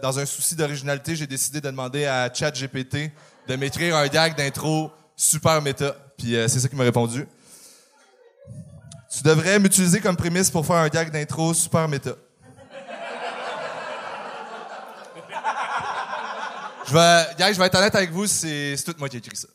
dans 0.00 0.18
un 0.18 0.24
souci 0.24 0.54
d'originalité, 0.54 1.14
j'ai 1.14 1.26
décidé 1.26 1.60
de 1.60 1.68
demander 1.68 2.06
à 2.06 2.32
ChatGPT 2.32 3.10
de 3.46 3.56
m'écrire 3.56 3.96
un 3.96 4.06
gag 4.06 4.36
d'intro 4.36 4.90
super 5.16 5.60
méta. 5.60 5.94
Puis 6.16 6.34
c'est 6.48 6.60
ça 6.60 6.66
qu'il 6.66 6.78
m'a 6.78 6.84
répondu. 6.84 7.28
Tu 9.14 9.22
devrais 9.22 9.58
m'utiliser 9.58 10.00
comme 10.00 10.16
prémisse 10.16 10.50
pour 10.50 10.64
faire 10.64 10.76
un 10.76 10.88
gag 10.88 11.10
d'intro 11.10 11.52
super 11.52 11.86
méta. 11.88 12.12
Je 16.86 16.92
je 16.92 17.58
vais 17.58 17.66
être 17.66 17.78
honnête 17.78 17.94
avec 17.94 18.10
vous, 18.12 18.26
c'est 18.26 18.76
tout 18.82 18.94
moi 18.98 19.10
qui 19.10 19.16
ai 19.16 19.18
écrit 19.18 19.36
ça. 19.36 19.48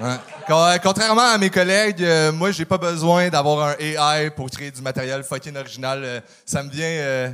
Euh, 0.00 0.78
Contrairement 0.82 1.32
à 1.32 1.38
mes 1.38 1.50
collègues, 1.50 2.02
euh, 2.02 2.32
moi, 2.32 2.50
j'ai 2.50 2.64
pas 2.64 2.78
besoin 2.78 3.28
d'avoir 3.28 3.68
un 3.68 3.74
AI 3.78 4.30
pour 4.30 4.50
créer 4.50 4.70
du 4.70 4.82
matériel 4.82 5.22
fucking 5.22 5.56
original. 5.56 6.02
Euh, 6.02 6.20
ça 6.44 6.62
me 6.62 6.70
vient 6.70 7.32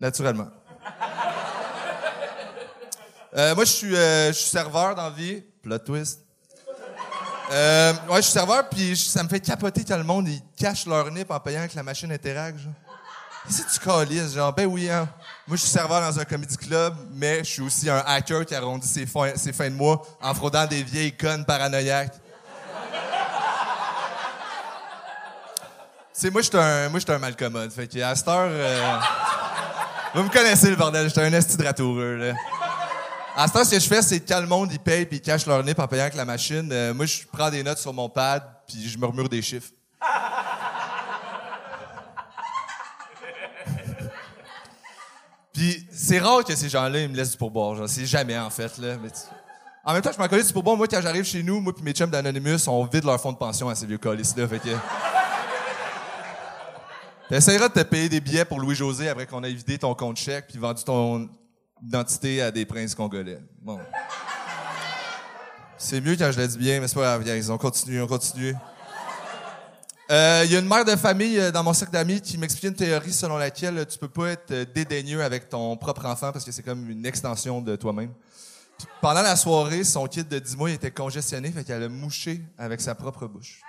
naturellement. 0.00 0.48
Moi, 3.34 3.64
je 3.64 4.32
suis 4.32 4.50
serveur 4.50 4.94
dans 4.94 5.10
vie. 5.10 5.42
Plot 5.62 5.78
twist. 5.78 6.20
Ouais, 7.50 7.94
je 8.16 8.20
suis 8.22 8.32
serveur, 8.32 8.68
puis 8.68 8.96
ça 8.96 9.22
me 9.22 9.28
fait 9.28 9.40
capoter 9.40 9.84
quand 9.84 9.96
le 9.96 10.04
monde 10.04 10.28
ils 10.28 10.42
cache 10.56 10.86
leur 10.86 11.10
nip 11.10 11.30
en 11.30 11.40
payant 11.40 11.60
avec 11.60 11.74
la 11.74 11.82
machine 11.82 12.10
Interact. 12.12 12.58
Si 13.48 13.64
tu 13.64 13.78
calises, 13.80 14.34
genre, 14.34 14.52
ben 14.52 14.66
oui, 14.66 14.90
hein. 14.90 15.08
Moi, 15.46 15.56
je 15.56 15.62
suis 15.62 15.70
serveur 15.70 16.00
dans 16.02 16.18
un 16.20 16.24
comedy 16.24 16.56
club, 16.56 16.94
mais 17.12 17.38
je 17.38 17.44
suis 17.50 17.62
aussi 17.62 17.88
un 17.88 18.02
hacker 18.06 18.44
qui 18.44 18.54
arrondit 18.54 18.86
ses, 18.86 19.06
fins- 19.06 19.32
de 19.70 19.74
mois 19.74 20.02
en 20.20 20.34
fraudant 20.34 20.66
des 20.66 20.82
vieilles 20.82 21.16
connes 21.16 21.44
paranoïaques. 21.46 22.14
Sais, 26.12 26.30
moi, 26.30 26.42
je 26.42 26.48
suis 26.48 26.56
un, 26.58 26.88
un 27.12 27.18
malcommode. 27.18 27.70
Fait 27.72 27.86
que, 27.86 27.98
cette 28.14 28.28
heure, 28.28 28.48
euh, 28.50 28.98
vous 30.14 30.24
me 30.24 30.28
connaissez, 30.28 30.68
le 30.68 30.76
bordel. 30.76 31.08
J'étais 31.08 31.22
un 31.22 31.32
esti 31.32 31.56
de 31.56 31.64
ratoureux, 31.64 32.16
là. 32.16 32.34
À 33.36 33.46
cette 33.46 33.56
heure, 33.56 33.64
ce 33.64 33.70
que 33.70 33.78
je 33.80 33.86
fais, 33.86 34.02
c'est 34.02 34.18
que 34.20 34.28
quand 34.28 34.40
le 34.40 34.48
monde, 34.48 34.70
ils 34.72 34.80
paye 34.80 35.06
puis 35.06 35.18
ils 35.18 35.22
cachent 35.22 35.46
leur 35.46 35.62
nip 35.62 35.78
en 35.78 35.86
payant 35.86 36.02
avec 36.02 36.16
la 36.16 36.24
machine, 36.24 36.68
euh, 36.72 36.92
moi, 36.92 37.06
je 37.06 37.20
prends 37.32 37.50
des 37.50 37.62
notes 37.62 37.78
sur 37.78 37.94
mon 37.94 38.08
pad 38.08 38.42
puis 38.66 38.88
je 38.88 38.98
murmure 38.98 39.28
des 39.28 39.40
chiffres. 39.40 39.70
Puis 45.58 45.84
c'est 45.90 46.20
rare 46.20 46.44
que 46.44 46.54
ces 46.54 46.68
gens-là, 46.68 47.00
ils 47.00 47.08
me 47.08 47.16
laissent 47.16 47.32
du 47.32 47.36
pourboire. 47.36 47.88
C'est 47.88 48.06
jamais, 48.06 48.38
en 48.38 48.48
fait, 48.48 48.70
En 49.84 49.92
même 49.92 50.02
temps, 50.02 50.12
je 50.14 50.18
m'en 50.18 50.28
connais 50.28 50.44
du 50.44 50.52
pourboire. 50.52 50.76
Moi, 50.76 50.86
quand 50.86 51.00
j'arrive 51.02 51.24
chez 51.24 51.42
nous, 51.42 51.58
moi 51.58 51.74
puis 51.74 51.82
mes 51.82 51.90
chums 51.90 52.10
d'Anonymous, 52.10 52.68
on 52.68 52.84
vide 52.84 53.02
leur 53.02 53.20
fonds 53.20 53.32
de 53.32 53.38
pension 53.38 53.68
à 53.68 53.74
ces 53.74 53.84
vieux 53.84 53.98
colis-là. 53.98 54.46
Fait 54.46 54.60
que... 54.60 54.68
T'essaieras 57.28 57.68
de 57.70 57.74
te 57.74 57.82
payer 57.82 58.08
des 58.08 58.20
billets 58.20 58.44
pour 58.44 58.60
Louis-José 58.60 59.08
après 59.08 59.26
qu'on 59.26 59.42
ait 59.42 59.52
vidé 59.52 59.78
ton 59.78 59.96
compte 59.96 60.16
chèque 60.16 60.46
puis 60.46 60.58
vendu 60.58 60.84
ton 60.84 61.28
identité 61.84 62.40
à 62.40 62.52
des 62.52 62.64
princes 62.64 62.94
congolais. 62.94 63.40
Bon. 63.60 63.80
C'est 65.76 66.00
mieux 66.00 66.14
quand 66.14 66.30
je 66.30 66.40
le 66.40 66.46
dis 66.46 66.58
bien, 66.58 66.78
mais 66.78 66.86
c'est 66.86 66.94
pas 66.94 67.18
grave. 67.18 67.50
On 67.50 67.58
continue, 67.58 68.00
on 68.00 68.06
continue. 68.06 68.54
Euh, 70.10 70.42
Il 70.46 70.52
y 70.52 70.56
a 70.56 70.58
une 70.60 70.68
mère 70.68 70.84
de 70.86 70.96
famille 70.96 71.38
euh, 71.38 71.50
dans 71.50 71.62
mon 71.62 71.74
cercle 71.74 71.92
d'amis 71.92 72.20
qui 72.22 72.38
m'expliquait 72.38 72.68
une 72.68 72.74
théorie 72.74 73.12
selon 73.12 73.36
laquelle 73.36 73.84
tu 73.86 73.98
peux 73.98 74.08
pas 74.08 74.28
être 74.30 74.50
euh, 74.52 74.64
dédaigneux 74.74 75.22
avec 75.22 75.48
ton 75.50 75.76
propre 75.76 76.06
enfant 76.06 76.32
parce 76.32 76.44
que 76.44 76.52
c'est 76.52 76.62
comme 76.62 76.88
une 76.88 77.04
extension 77.04 77.60
de 77.60 77.76
toi-même. 77.76 78.12
Pendant 79.02 79.22
la 79.22 79.36
soirée, 79.36 79.84
son 79.84 80.06
kit 80.06 80.24
de 80.24 80.38
10 80.38 80.56
mois 80.56 80.70
était 80.70 80.90
congestionné, 80.90 81.50
fait 81.50 81.64
qu'elle 81.64 81.82
a 81.82 81.88
mouché 81.88 82.40
avec 82.56 82.80
sa 82.80 82.94
propre 82.94 83.26
bouche. 83.26 83.60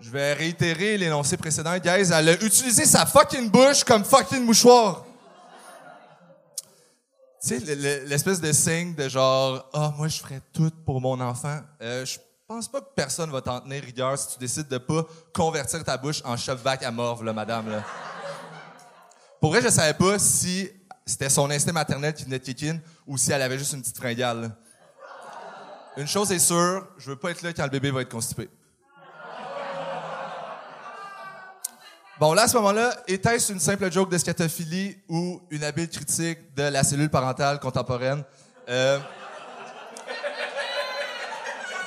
Je 0.00 0.10
vais 0.10 0.32
réitérer 0.32 0.98
l'énoncé 0.98 1.36
précédent, 1.36 1.76
guys. 1.78 2.10
Elle 2.12 2.28
a 2.30 2.32
utilisé 2.42 2.84
sa 2.84 3.06
fucking 3.06 3.48
bouche 3.48 3.84
comme 3.84 4.04
fucking 4.04 4.44
mouchoir. 4.44 5.04
Tu 7.40 7.48
sais, 7.48 7.58
le- 7.60 7.74
le- 7.74 8.04
l'espèce 8.06 8.40
de 8.40 8.50
signe 8.50 8.94
de 8.94 9.08
genre, 9.08 9.68
ah, 9.72 9.92
moi, 9.96 10.08
je 10.08 10.18
ferais 10.18 10.40
tout 10.52 10.70
pour 10.84 11.00
mon 11.00 11.20
enfant. 11.20 11.60
Pense 12.46 12.68
pas 12.68 12.80
que 12.80 12.88
personne 12.94 13.30
va 13.30 13.40
t'en 13.40 13.60
tenir 13.60 13.82
rigueur 13.82 14.18
si 14.18 14.34
tu 14.34 14.38
décides 14.38 14.68
de 14.68 14.78
pas 14.78 15.06
convertir 15.32 15.82
ta 15.84 15.96
bouche 15.96 16.22
en 16.24 16.36
shop-back 16.36 16.82
à 16.82 16.90
morve, 16.90 17.24
là, 17.24 17.32
madame. 17.32 17.82
Pour 19.40 19.50
vrai, 19.50 19.62
je 19.62 19.68
savais 19.68 19.94
pas 19.94 20.18
si 20.18 20.70
c'était 21.04 21.30
son 21.30 21.50
instinct 21.50 21.72
maternel 21.72 22.14
qui 22.14 22.24
venait 22.24 22.38
de 22.38 22.44
kick 22.44 22.64
ou 23.06 23.16
si 23.16 23.32
elle 23.32 23.42
avait 23.42 23.58
juste 23.58 23.72
une 23.72 23.80
petite 23.80 23.96
fringale. 23.96 24.54
Une 25.96 26.06
chose 26.06 26.32
est 26.32 26.38
sûre, 26.38 26.86
je 26.96 27.10
veux 27.10 27.16
pas 27.16 27.30
être 27.30 27.42
là 27.42 27.52
quand 27.52 27.64
le 27.64 27.70
bébé 27.70 27.90
va 27.90 28.02
être 28.02 28.10
constipé. 28.10 28.48
Bon, 32.18 32.34
là, 32.34 32.42
à 32.42 32.48
ce 32.48 32.56
moment-là, 32.58 32.94
était-ce 33.08 33.52
une 33.52 33.58
simple 33.58 33.90
joke 33.90 34.10
de 34.10 34.16
scatophilie 34.16 34.96
ou 35.08 35.40
une 35.50 35.64
habile 35.64 35.88
critique 35.88 36.54
de 36.54 36.62
la 36.62 36.84
cellule 36.84 37.10
parentale 37.10 37.58
contemporaine? 37.58 38.22
Euh, 38.68 39.00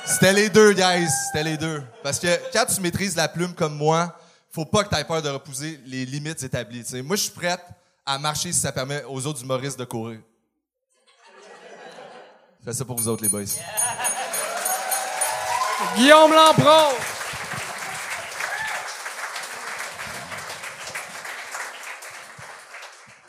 C'était 0.06 0.32
les 0.32 0.48
deux, 0.48 0.72
guys. 0.72 1.08
C'était 1.26 1.42
les 1.42 1.56
deux. 1.56 1.82
Parce 2.02 2.18
que 2.20 2.28
quand 2.52 2.64
tu 2.66 2.80
maîtrises 2.80 3.16
la 3.16 3.28
plume 3.28 3.54
comme 3.54 3.76
moi, 3.76 4.16
faut 4.50 4.64
pas 4.64 4.84
que 4.84 4.88
tu 4.88 4.94
aies 4.94 5.04
peur 5.04 5.20
de 5.20 5.28
repousser 5.28 5.80
les 5.86 6.06
limites 6.06 6.42
établies. 6.42 6.84
tu 6.84 6.90
sais. 6.90 7.02
Moi, 7.02 7.16
je 7.16 7.22
suis 7.22 7.32
prête 7.32 7.60
à 8.04 8.18
marcher 8.18 8.52
si 8.52 8.60
ça 8.60 8.70
permet 8.70 9.02
aux 9.04 9.26
autres 9.26 9.42
humoristes 9.42 9.78
de 9.78 9.84
courir. 9.84 10.20
Fais 12.64 12.72
ça 12.72 12.84
pour 12.84 12.96
vous 12.96 13.08
autres, 13.08 13.22
les 13.24 13.28
boys. 13.28 13.44
Guillaume 15.96 16.32
Lampron! 16.32 16.94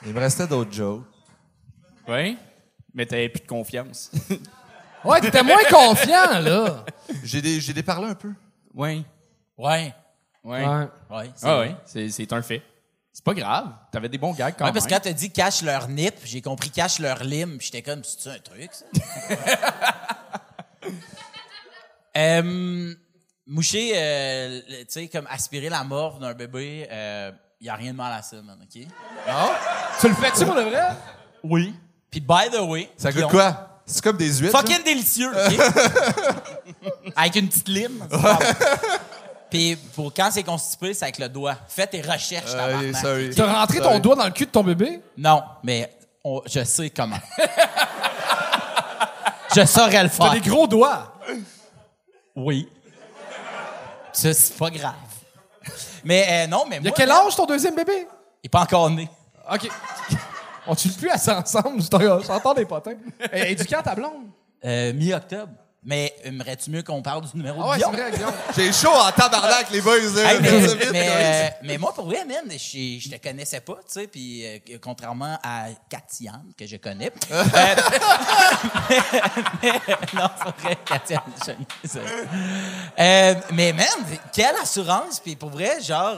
Il 0.06 0.14
me 0.14 0.20
restait 0.20 0.48
d'autres 0.48 0.72
jokes. 0.72 1.04
Oui, 2.08 2.38
mais 2.94 3.06
t'avais 3.06 3.28
plus 3.28 3.42
de 3.42 3.48
confiance. 3.48 4.12
Ouais, 5.04 5.22
t'étais 5.22 5.44
moins 5.44 5.64
confiant, 5.70 6.40
là. 6.40 6.86
J'ai 7.24 7.42
des, 7.42 7.60
j'ai 7.62 7.74
des 7.74 7.84
parlé 7.84 8.08
un 8.10 8.16
peu. 8.16 8.32
oui. 8.74 9.06
Ouais. 9.58 9.94
Oui. 10.44 10.60
Ouais. 10.60 10.88
Ouais. 11.10 11.32
c'est 11.36 11.48
Ah 11.48 11.56
vrai. 11.56 11.68
oui, 11.70 11.76
c'est, 11.86 12.10
c'est 12.10 12.32
un 12.34 12.42
fait. 12.42 12.62
C'est 13.12 13.24
pas 13.24 13.34
grave. 13.34 13.74
T'avais 13.92 14.08
des 14.08 14.18
bons 14.20 14.32
gags 14.34 14.54
quand 14.58 14.66
Ouais, 14.66 14.72
parce 14.72 14.86
que 14.86 14.92
même. 14.92 15.00
quand 15.02 15.10
t'as 15.10 15.14
dit 15.14 15.32
cache 15.32 15.62
leur 15.64 15.88
nip, 15.90 16.14
j'ai 16.24 16.42
compris 16.42 16.70
cache 16.70 17.00
leur 17.00 17.24
lime, 17.24 17.58
puis 17.58 17.66
j'étais 17.72 17.82
comme, 17.82 18.04
c'est-tu 18.04 18.30
un 18.30 18.40
truc, 18.40 18.70
ça? 18.72 18.86
euh, 22.18 22.94
moucher, 23.46 23.92
euh, 23.96 24.62
le- 24.70 24.80
tu 24.86 24.86
sais, 24.90 25.08
comme 25.08 25.28
aspirer 25.30 25.70
la 25.70 25.84
morve 25.84 26.20
d'un 26.20 26.34
bébé, 26.34 26.88
il 27.60 27.66
y 27.66 27.70
a 27.70 27.76
rien 27.76 27.92
de 27.92 27.98
mal 27.98 28.14
à 28.14 28.22
ça, 28.22 28.42
man, 28.42 28.60
OK? 28.62 28.70
Tu 30.00 30.08
le 30.08 30.14
fais-tu 30.16 30.46
pour 30.46 30.56
de 30.56 30.62
vrai? 30.62 30.90
Oui. 31.44 31.74
Puis, 32.12 32.20
by 32.22 32.50
the 32.52 32.60
way... 32.62 32.90
Ça 32.98 33.12
Guillaume, 33.12 33.30
goûte 33.32 33.40
quoi? 33.42 33.67
C'est 33.90 34.04
comme 34.04 34.18
des 34.18 34.40
huîtres. 34.40 34.54
là? 34.54 34.60
Fucking 34.60 34.84
délicieux, 34.84 35.32
OK? 35.32 35.56
avec 37.16 37.36
une 37.38 37.48
petite 37.48 37.70
lime. 37.70 38.06
c'est 38.12 38.22
pas 38.22 38.34
bon. 38.34 38.40
Puis, 39.50 39.78
pour 39.96 40.14
quand 40.14 40.30
c'est 40.30 40.44
constipé, 40.44 40.94
c'est 40.94 41.06
avec 41.06 41.20
le 41.20 41.30
doigt. 41.30 41.56
Fais 41.70 41.88
tes 41.88 42.02
recherches, 42.02 42.52
Euh, 42.54 42.58
tabarnak, 42.58 42.96
sorry. 42.98 43.30
OK? 43.30 43.36
T'as 43.36 43.54
rentré 43.54 43.80
ton 43.80 43.98
doigt 44.00 44.16
dans 44.16 44.26
le 44.26 44.32
cul 44.32 44.46
de 44.46 44.52
ton 44.52 44.64
bébé? 44.64 45.00
Non, 45.18 45.42
mais 45.64 45.90
on- 46.24 46.42
je 46.46 46.64
sais 46.66 46.90
comment. 46.90 47.20
je 49.56 49.66
saurais 49.66 50.04
le 50.04 50.10
T'as 50.10 50.12
faire. 50.16 50.32
des 50.34 50.42
gros 50.50 50.68
doigts? 50.68 51.14
Oui. 52.36 52.70
Ça, 54.12 54.34
c'est 54.34 54.56
pas 54.58 54.70
grave. 54.70 54.94
Mais 56.04 56.26
euh, 56.30 56.48
non, 56.48 56.66
mais 56.70 56.78
Il 56.78 56.82
moi... 56.84 56.92
a 56.92 56.96
quel 56.96 57.12
âge 57.12 57.36
ton 57.36 57.46
deuxième 57.46 57.76
bébé? 57.76 58.08
Il 58.44 58.48
est 58.48 58.50
pas 58.50 58.62
encore 58.62 58.90
né. 58.90 59.10
OK. 59.52 59.70
On 60.68 60.76
tue 60.76 60.90
plus 60.90 61.10
assez 61.10 61.32
ensemble, 61.32 61.82
je 61.82 61.88
t'en- 61.88 62.20
j'entends 62.22 62.54
des 62.54 62.66
potins. 62.66 62.96
Et 63.34 63.52
éduquant 63.52 63.82
ta 63.82 63.96
blonde? 63.96 64.26
Euh, 64.66 64.94
Mi-octobre. 64.94 65.52
Mais 65.84 66.14
aimerais-tu 66.26 66.70
mieux 66.72 66.84
qu'on 66.84 67.02
parle 67.02 67.22
du 67.30 67.38
numéro 67.38 67.62
Ah 67.62 67.64
de 67.64 67.70
ouais, 67.70 67.76
c'est 67.80 67.92
Guillaume? 67.92 67.96
vrai, 67.96 68.12
Guillaume. 68.18 68.34
J'ai 68.58 68.74
chaud 68.74 68.90
en 68.92 69.10
tabarnak, 69.12 69.70
les 69.72 69.80
boys. 69.80 70.00
Là. 70.16 70.34
Hey, 70.34 70.40
mais, 70.42 70.50
Faites 70.50 70.70
ça 70.70 70.76
vite, 70.76 70.90
mais, 70.92 71.06
guys. 71.06 71.08
euh, 71.14 71.48
mais 71.64 71.78
moi, 71.78 71.94
pour 71.94 72.06
vrai, 72.08 72.26
man, 72.26 72.44
je, 72.52 72.98
je 73.00 73.10
te 73.10 73.22
connaissais 73.24 73.62
pas, 73.62 73.76
tu 73.76 73.82
sais, 74.02 74.08
puis 74.08 74.46
euh, 74.46 74.58
contrairement 74.82 75.40
à 75.42 75.68
Katiane, 75.90 76.52
que 76.58 76.68
je 76.68 76.76
connais. 76.76 77.10
euh, 77.32 77.44
mais- 79.62 79.72
non, 80.14 80.30
c'est 80.38 80.44
pas 80.44 80.56
vrai, 80.62 80.78
Katiane, 80.86 81.22
je 81.46 82.00
euh, 83.00 83.36
Mais, 83.54 83.72
man, 83.72 83.86
quelle 84.34 84.56
assurance, 84.62 85.20
puis 85.22 85.36
pour 85.38 85.50
vrai, 85.52 85.80
genre, 85.82 86.18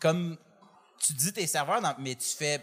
comme 0.00 0.36
tu 1.04 1.12
dis 1.12 1.32
tes 1.32 1.46
serveurs, 1.46 1.82
dans- 1.82 1.94
mais 1.98 2.14
tu 2.14 2.28
fais. 2.38 2.62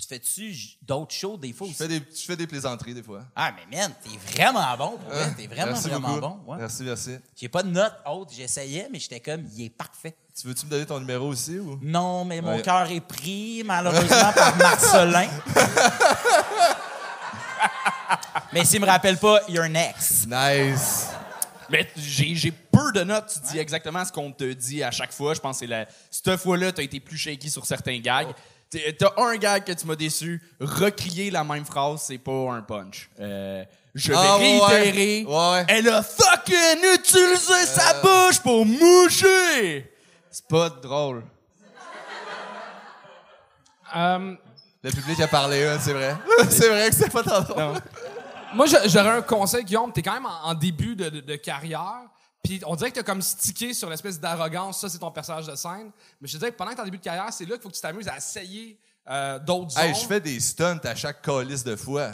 Tu 0.00 0.08
fais-tu 0.08 0.52
d'autres 0.82 1.14
shows 1.14 1.36
des 1.36 1.52
fois 1.52 1.68
Je 1.68 1.72
aussi? 1.72 1.78
fais 1.82 1.88
des, 1.88 2.02
je 2.14 2.22
fais 2.24 2.36
des 2.36 2.48
plaisanteries 2.48 2.94
des 2.94 3.02
fois. 3.02 3.22
Ah, 3.36 3.52
mais 3.54 3.76
man, 3.76 3.92
t'es 4.02 4.34
vraiment 4.36 4.76
bon, 4.76 4.98
pour 4.98 5.08
vrai. 5.08 5.32
T'es 5.36 5.46
vraiment, 5.46 5.66
Merci 5.72 5.88
vraiment 5.88 6.08
beaucoup. 6.08 6.20
bon. 6.20 6.40
ouais. 6.52 6.58
Merci, 6.58 6.82
merci. 6.82 7.16
J'ai 7.36 7.48
pas 7.48 7.62
de 7.62 7.68
note 7.70 7.94
haute, 8.04 8.30
j'essayais, 8.36 8.88
mais 8.90 8.98
j'étais 8.98 9.20
comme, 9.20 9.44
il 9.56 9.66
est 9.66 9.70
parfait. 9.70 10.16
Tu 10.38 10.48
veux-tu 10.48 10.66
me 10.66 10.70
donner 10.72 10.84
ton 10.84 10.98
numéro 10.98 11.28
aussi 11.28 11.58
ou? 11.60 11.78
Non, 11.80 12.24
mais 12.24 12.40
mon 12.40 12.56
Ouais. 12.56 12.62
cœur 12.62 12.90
est 12.90 13.00
pris, 13.00 13.62
malheureusement, 13.64 14.32
par 14.34 14.56
Marcelin. 14.56 15.28
mais 18.52 18.64
s'il 18.64 18.80
me 18.80 18.86
rappelle 18.86 19.16
pas, 19.18 19.40
you're 19.48 19.68
next. 19.68 20.26
Nice. 20.26 21.06
Mais 21.70 21.88
j'ai, 21.96 22.34
j'ai 22.34 22.50
peu 22.50 22.92
de 22.92 23.04
notes. 23.04 23.32
Tu 23.46 23.52
dis 23.52 23.58
exactement 23.58 24.04
ce 24.04 24.12
qu'on 24.12 24.32
te 24.32 24.52
dit 24.52 24.82
à 24.82 24.90
chaque 24.90 25.12
fois. 25.12 25.34
Je 25.34 25.40
pense 25.40 25.56
que 25.56 25.60
c'est 25.60 25.66
la... 25.70 25.86
cette 26.10 26.36
fois-là, 26.36 26.72
t'as 26.72 26.82
été 26.82 26.98
plus 27.00 27.16
shaky 27.16 27.48
sur 27.48 27.64
certains 27.64 27.98
gags. 28.00 28.28
T'es- 28.28 28.34
T'as 28.98 29.12
un 29.16 29.36
gag 29.36 29.64
que 29.64 29.72
tu 29.72 29.86
m'as 29.86 29.96
déçu. 29.96 30.42
Recrier 30.60 31.30
la 31.30 31.44
même 31.44 31.64
phrase, 31.64 32.02
c'est 32.06 32.18
pas 32.18 32.52
un 32.52 32.62
punch. 32.62 33.08
Euh, 33.20 33.64
je 33.94 34.10
vais 34.12 34.18
Ah, 34.18 34.36
ouais, 34.38 34.58
réitérer. 34.58 35.24
ouais. 35.26 35.34
Ouais. 35.34 35.64
Elle 35.68 35.88
a 35.88 36.02
fucking 36.02 36.84
utilisé 36.94 37.66
sa 37.66 38.00
bouche 38.00 38.40
pour 38.42 38.64
moucher. 38.66 39.90
C'est 40.30 40.48
pas 40.48 40.68
drôle. 40.70 41.22
Euh, 43.96 44.34
Le 44.82 44.90
public 44.90 45.20
a 45.20 45.28
parlé, 45.28 45.64
hein, 45.66 45.78
c'est 45.80 45.92
vrai. 45.92 46.16
c'est 46.50 46.68
vrai 46.68 46.88
que 46.90 46.94
c'est 46.96 47.10
pas 47.12 47.22
tant 47.22 47.40
drôle. 47.42 47.80
moi, 48.54 48.66
j'aurais 48.66 49.10
un 49.10 49.22
conseil, 49.22 49.64
Guillaume. 49.64 49.92
T'es 49.92 50.02
quand 50.02 50.14
même 50.14 50.26
en, 50.26 50.48
en 50.48 50.54
début 50.54 50.96
de, 50.96 51.08
de- 51.08 51.20
de 51.20 51.36
carrière. 51.36 52.00
Puis 52.44 52.60
on 52.66 52.76
dirait 52.76 52.90
que 52.90 52.96
t'as 52.96 53.02
comme 53.02 53.22
stické 53.22 53.72
sur 53.74 53.88
l'espèce 53.90 54.20
d'arrogance. 54.20 54.80
Ça, 54.80 54.88
c'est 54.88 54.98
ton 54.98 55.10
personnage 55.10 55.46
de 55.46 55.54
scène. 55.56 55.90
Mais 56.20 56.28
je 56.28 56.34
te 56.34 56.38
dirais 56.38 56.52
que 56.52 56.56
pendant 56.56 56.70
que 56.72 56.76
t'es 56.76 56.82
en 56.82 56.84
début 56.84 56.98
de 56.98 57.02
carrière, 57.02 57.32
c'est 57.32 57.44
là 57.46 57.52
qu'il 57.54 57.62
faut 57.62 57.70
que 57.70 57.74
tu 57.74 57.80
t'amuses 57.80 58.06
à 58.06 58.16
essayer 58.18 58.78
euh, 59.08 59.38
d'autres 59.38 59.70
zones. 59.70 59.82
Hey, 59.82 59.94
je 59.94 60.06
fais 60.06 60.20
des 60.20 60.38
stunts 60.40 60.80
à 60.84 60.94
chaque 60.94 61.22
calice 61.22 61.64
de 61.64 61.74
fois. 61.74 62.10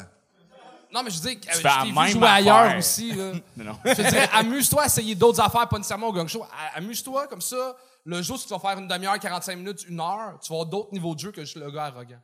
Non, 0.93 1.03
mais 1.05 1.11
je 1.11 1.21
dis 1.21 1.39
que 1.39 1.49
euh, 1.49 1.53
fais 1.53 1.63
la 1.63 1.71
je 1.71 1.81
t'ai 1.85 1.89
vu 1.91 1.95
même 1.99 2.09
jouer 2.09 2.23
affaire. 2.27 2.55
ailleurs 2.57 2.79
aussi. 2.79 3.13
Là. 3.13 3.33
Non, 3.57 3.65
non. 3.65 3.79
Je 3.85 3.91
te 3.93 4.03
dirais, 4.03 4.29
amuse-toi 4.33 4.83
à 4.83 4.87
essayer 4.87 5.15
d'autres 5.15 5.41
affaires, 5.41 5.69
pas 5.69 5.77
nécessairement 5.79 6.09
au 6.09 6.13
gang 6.13 6.27
show. 6.29 6.45
A- 6.45 6.79
Amuse-toi, 6.79 7.27
comme 7.29 7.41
ça, 7.41 7.77
le 8.05 8.23
jour 8.23 8.37
où 8.37 8.41
tu 8.43 8.49
vas 8.49 8.59
faire 8.59 8.79
une 8.79 8.89
demi-heure, 8.89 9.19
45 9.19 9.57
minutes, 9.57 9.85
une 9.89 10.01
heure, 10.01 10.39
tu 10.43 10.49
vas 10.49 10.57
avoir 10.57 10.67
d'autres 10.67 10.93
niveaux 10.93 11.15
de 11.15 11.21
jeu 11.21 11.31
que 11.33 11.43
juste 11.43 11.57
le 11.57 11.71
gars 11.71 11.85
arrogant. 11.87 12.21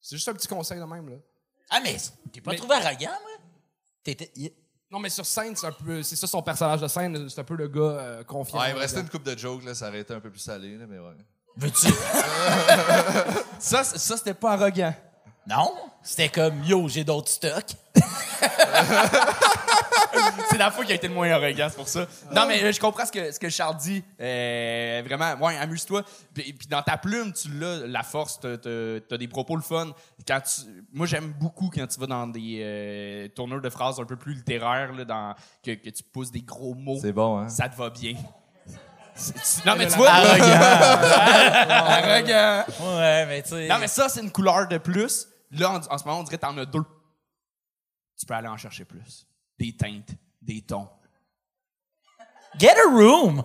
C'est 0.00 0.16
juste 0.16 0.28
un 0.28 0.34
petit 0.34 0.48
conseil 0.48 0.78
de 0.80 0.84
même, 0.84 1.08
là. 1.08 1.16
Ah, 1.68 1.80
mais 1.82 1.96
t'es 2.32 2.40
pas 2.40 2.50
Mais- 2.52 2.56
trouvé 2.56 2.74
arrogant, 2.76 3.10
moi? 3.10 3.38
T'étais. 4.02 4.32
y- 4.34 4.52
Non, 4.90 4.98
mais 4.98 5.08
sur 5.08 5.24
scène, 5.24 5.54
c'est 5.54 5.66
un 5.68 5.72
peu, 5.72 6.02
c'est 6.02 6.16
ça 6.16 6.26
son 6.26 6.42
personnage 6.42 6.80
de 6.80 6.88
scène, 6.88 7.28
c'est 7.28 7.40
un 7.40 7.44
peu 7.44 7.54
le 7.54 7.68
gars 7.68 7.80
euh, 7.80 8.24
confiant. 8.24 8.58
Ouais, 8.58 8.70
il 8.70 8.74
me 8.74 8.80
restait 8.80 9.00
une 9.00 9.08
coupe 9.08 9.22
de 9.22 9.38
jokes, 9.38 9.62
là, 9.64 9.72
ça 9.74 9.88
aurait 9.88 10.00
été 10.00 10.12
un 10.12 10.18
peu 10.20 10.30
plus 10.30 10.40
salé, 10.40 10.76
là, 10.76 10.84
mais 10.88 10.98
ouais. 10.98 11.14
Veux-tu? 11.56 11.86
Ça, 13.60 13.84
c- 13.84 13.98
ça 13.98 14.16
c'était 14.16 14.34
pas 14.34 14.52
arrogant. 14.52 14.94
non? 15.46 15.74
C'était 16.02 16.28
comme, 16.30 16.64
yo, 16.64 16.88
j'ai 16.88 17.04
d'autres 17.04 17.28
stocks. 17.28 17.74
c'est 20.50 20.58
la 20.58 20.70
fois 20.70 20.84
qui 20.84 20.92
a 20.92 20.94
été 20.94 21.08
le 21.08 21.14
moins 21.14 21.30
arrogant, 21.30 21.66
c'est 21.70 21.76
pour 21.76 21.88
ça. 21.88 22.06
Non, 22.34 22.46
mais 22.46 22.62
euh, 22.62 22.72
je 22.72 22.80
comprends 22.80 23.06
ce 23.06 23.12
que, 23.12 23.32
ce 23.32 23.38
que 23.40 23.48
Charles 23.48 23.76
dit. 23.76 24.02
Euh, 24.20 25.02
vraiment, 25.04 25.34
ouais, 25.46 25.56
amuse-toi. 25.56 26.02
Puis, 26.34 26.52
puis 26.52 26.66
dans 26.68 26.82
ta 26.82 26.96
plume, 26.96 27.32
tu 27.32 27.48
l'as, 27.58 27.86
la 27.86 28.02
force, 28.02 28.38
t'as, 28.40 28.56
t'as- 28.58 29.00
t'as 29.08 29.16
des 29.16 29.28
propos 29.28 29.56
le 29.56 29.62
fun. 29.62 29.92
Quand 30.26 30.40
tu, 30.40 30.62
moi, 30.92 31.06
j'aime 31.06 31.32
beaucoup 31.32 31.70
quand 31.74 31.86
tu 31.86 32.00
vas 32.00 32.06
dans 32.06 32.26
des 32.26 32.60
euh, 32.62 33.28
tourneurs 33.28 33.60
de 33.60 33.70
phrases 33.70 33.98
un 34.00 34.04
peu 34.04 34.16
plus 34.16 34.34
littéraires, 34.34 34.92
là, 34.92 35.04
dans, 35.04 35.34
que, 35.64 35.72
que 35.72 35.90
tu 35.90 36.02
pousses 36.02 36.30
des 36.30 36.42
gros 36.42 36.74
mots. 36.74 36.98
C'est 37.00 37.12
bon, 37.12 37.38
hein? 37.38 37.48
Ça 37.48 37.68
te 37.68 37.76
va 37.76 37.90
bien. 37.90 38.14
Non, 39.66 39.74
mais 39.76 39.86
tu 39.86 39.96
vois. 39.96 40.08
Arrogant. 40.08 40.44
arrogant. 41.68 42.64
ouais, 42.98 43.26
mais 43.26 43.42
tu 43.42 43.50
sais. 43.50 43.68
Non, 43.68 43.76
mais 43.78 43.88
ça, 43.88 44.08
c'est 44.08 44.20
une 44.22 44.30
couleur 44.30 44.66
de 44.68 44.78
plus. 44.78 45.26
Là, 45.50 45.70
en, 45.72 45.94
en 45.94 45.98
ce 45.98 46.04
moment, 46.04 46.20
on 46.20 46.22
dirait 46.22 46.36
que 46.36 46.42
t'en 46.42 46.56
as 46.56 46.64
deux. 46.64 46.84
Tu 48.18 48.26
peux 48.26 48.34
aller 48.34 48.48
en 48.48 48.56
chercher 48.56 48.84
plus. 48.84 49.26
Des 49.60 49.76
teintes, 49.76 50.08
des 50.40 50.62
tons. 50.62 50.88
Get 52.58 52.72
a 52.78 52.88
room! 52.90 53.44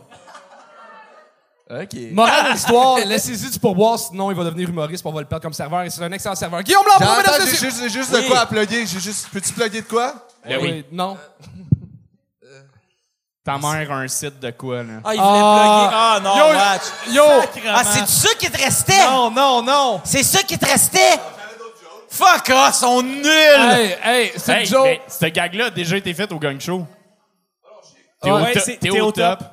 OK. 1.69 1.95
Morale 2.11 2.45
de 2.45 2.51
l'histoire, 2.53 2.97
laissez-y 3.05 3.49
du 3.51 3.59
pourboire, 3.59 3.99
sinon 3.99 4.31
il 4.31 4.37
va 4.37 4.43
devenir 4.45 4.69
humoriste, 4.69 5.03
puis 5.03 5.11
on 5.11 5.13
va 5.15 5.21
le 5.21 5.27
perdre 5.27 5.43
comme 5.43 5.53
serveur, 5.53 5.81
et 5.81 5.89
c'est 5.89 6.01
un 6.03 6.11
excellent 6.11 6.35
serveur. 6.35 6.61
Guillaume 6.63 6.85
Attends, 6.95 7.17
mesdames 7.17 7.33
et 7.35 7.45
j'ai 7.45 7.51
messieurs! 7.51 7.69
juste, 7.69 7.81
j'ai 7.81 7.89
juste 7.89 8.11
de 8.13 8.17
Oui. 8.19 8.27
quoi 8.27 8.39
à 8.39 8.45
plugger. 8.45 8.85
J'ai 8.85 8.99
juste, 8.99 9.27
peux-tu 9.29 9.51
plugger 9.51 9.81
de 9.81 9.87
quoi? 9.87 10.13
Ben 10.45 10.59
oui. 10.61 10.85
Non. 10.91 11.17
Ta 13.43 13.57
mère 13.59 13.91
a 13.91 13.95
un 13.97 14.07
site 14.07 14.39
de 14.39 14.51
quoi, 14.51 14.81
là? 14.83 14.93
Ah, 15.03 15.13
il 15.13 15.19
voulait 15.21 15.41
Ah. 15.43 15.59
plugger. 15.59 15.95
Ah, 15.95 16.19
non, 16.23 16.37
Yo, 16.37 16.55
watch. 16.55 17.43
Yo! 17.63 17.71
Ah, 17.75 17.83
c'est 17.83 18.07
ça 18.07 18.29
qui 18.39 18.49
te 18.49 18.57
restait? 18.57 19.05
Non, 19.05 19.29
non, 19.31 19.61
non! 19.61 20.01
C'est 20.03 20.23
ça 20.23 20.41
qui 20.43 20.57
te 20.57 20.65
restait? 20.65 21.19
Fuck 22.15 22.49
off, 22.49 22.73
sont 22.75 23.01
nuls! 23.01 23.25
Hey, 23.25 23.97
hey, 24.03 24.31
c'est 24.37 24.63
Hey, 24.63 24.69
mais 24.83 25.01
ce 25.07 25.25
gag-là 25.25 25.65
a 25.65 25.69
déjà 25.69 25.97
été 25.97 26.13
fait 26.13 26.31
au 26.31 26.39
gang 26.39 26.59
show. 26.59 26.85
T'es 28.21 28.31
au 28.31 28.39
Ouais, 28.39 28.53
top. 28.53 28.63
c'est- 28.65 28.77
T'es 28.77 28.89
t'es 28.89 28.99
au 29.01 29.07
au 29.07 29.11
top. 29.11 29.39
top. 29.39 29.47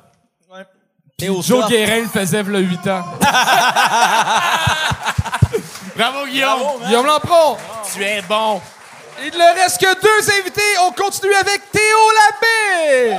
T'es 1.17 1.29
au 1.29 1.41
Joe 1.41 1.61
top. 1.61 1.69
Guérin 1.69 2.01
le 2.01 2.07
faisait 2.07 2.41
v'là 2.41 2.59
8 2.59 2.87
ans. 2.87 3.03
Bravo, 5.95 6.25
Guillaume. 6.25 6.59
Guillaume 6.85 7.05
Lampron. 7.05 7.57
Tu 7.93 8.03
es 8.03 8.21
bon. 8.23 8.59
Il 9.23 9.31
ne 9.31 9.55
reste 9.61 9.79
que 9.79 9.93
deux 10.01 10.31
invités. 10.39 10.61
On 10.87 10.91
continue 10.91 11.33
avec 11.35 11.69
Théo 11.71 11.97
Labbé. 12.31 13.17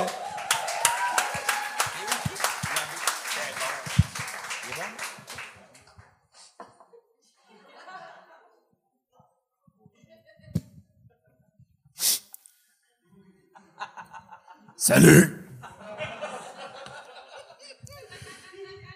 Salut! 14.87 15.35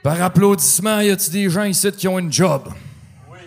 Par 0.02 0.20
applaudissement, 0.20 1.00
y 1.00 1.08
a-t-il 1.08 1.32
des 1.32 1.48
gens 1.48 1.62
ici 1.62 1.90
qui 1.92 2.06
ont 2.06 2.18
une 2.18 2.30
job? 2.30 2.70
Oui. 3.30 3.38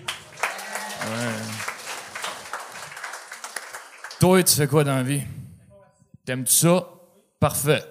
Toi, 4.20 4.42
tu 4.42 4.56
fais 4.56 4.66
quoi 4.66 4.84
dans 4.84 4.96
la 4.96 5.04
vie? 5.04 5.22
T'aimes-tu 6.26 6.56
ça? 6.56 6.88
Parfait. 7.40 7.84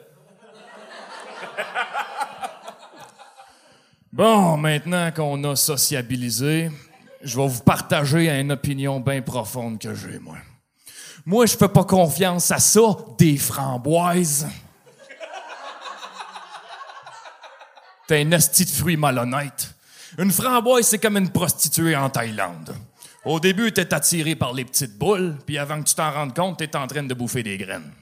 Bon, 4.13 4.57
maintenant 4.57 5.13
qu'on 5.13 5.45
a 5.45 5.55
sociabilisé, 5.55 6.73
je 7.23 7.37
vais 7.37 7.47
vous 7.47 7.63
partager 7.63 8.29
une 8.29 8.51
opinion 8.51 8.99
bien 8.99 9.23
profonde 9.23 9.79
que 9.79 9.95
j'ai, 9.95 10.19
moi. 10.19 10.39
Moi, 11.27 11.47
je 11.47 11.57
fais 11.57 11.69
pas 11.69 11.85
confiance 11.85 12.51
à 12.51 12.59
ça, 12.59 12.81
des 13.19 13.37
framboises. 13.37 14.47
T'es 18.07 18.23
un 18.23 18.33
esti 18.33 18.65
de 18.65 18.71
fruit 18.71 18.97
malhonnête. 18.97 19.75
Une 20.19 20.33
framboise, 20.33 20.87
c'est 20.89 20.99
comme 20.99 21.17
une 21.17 21.31
prostituée 21.31 21.95
en 21.95 22.11
Thaïlande. 22.11 22.75
Au 23.25 23.39
début, 23.39 23.71
t'es 23.73 23.93
attiré 23.93 24.35
par 24.35 24.53
les 24.53 24.65
petites 24.65 24.97
boules, 24.97 25.37
puis 25.47 25.59
avant 25.59 25.81
que 25.81 25.89
tu 25.89 25.95
t'en 25.95 26.11
rendes 26.11 26.35
compte, 26.35 26.59
t'es 26.59 26.75
en 26.75 26.87
train 26.87 27.03
de 27.03 27.15
bouffer 27.15 27.43
des 27.43 27.59
graines. 27.59 27.93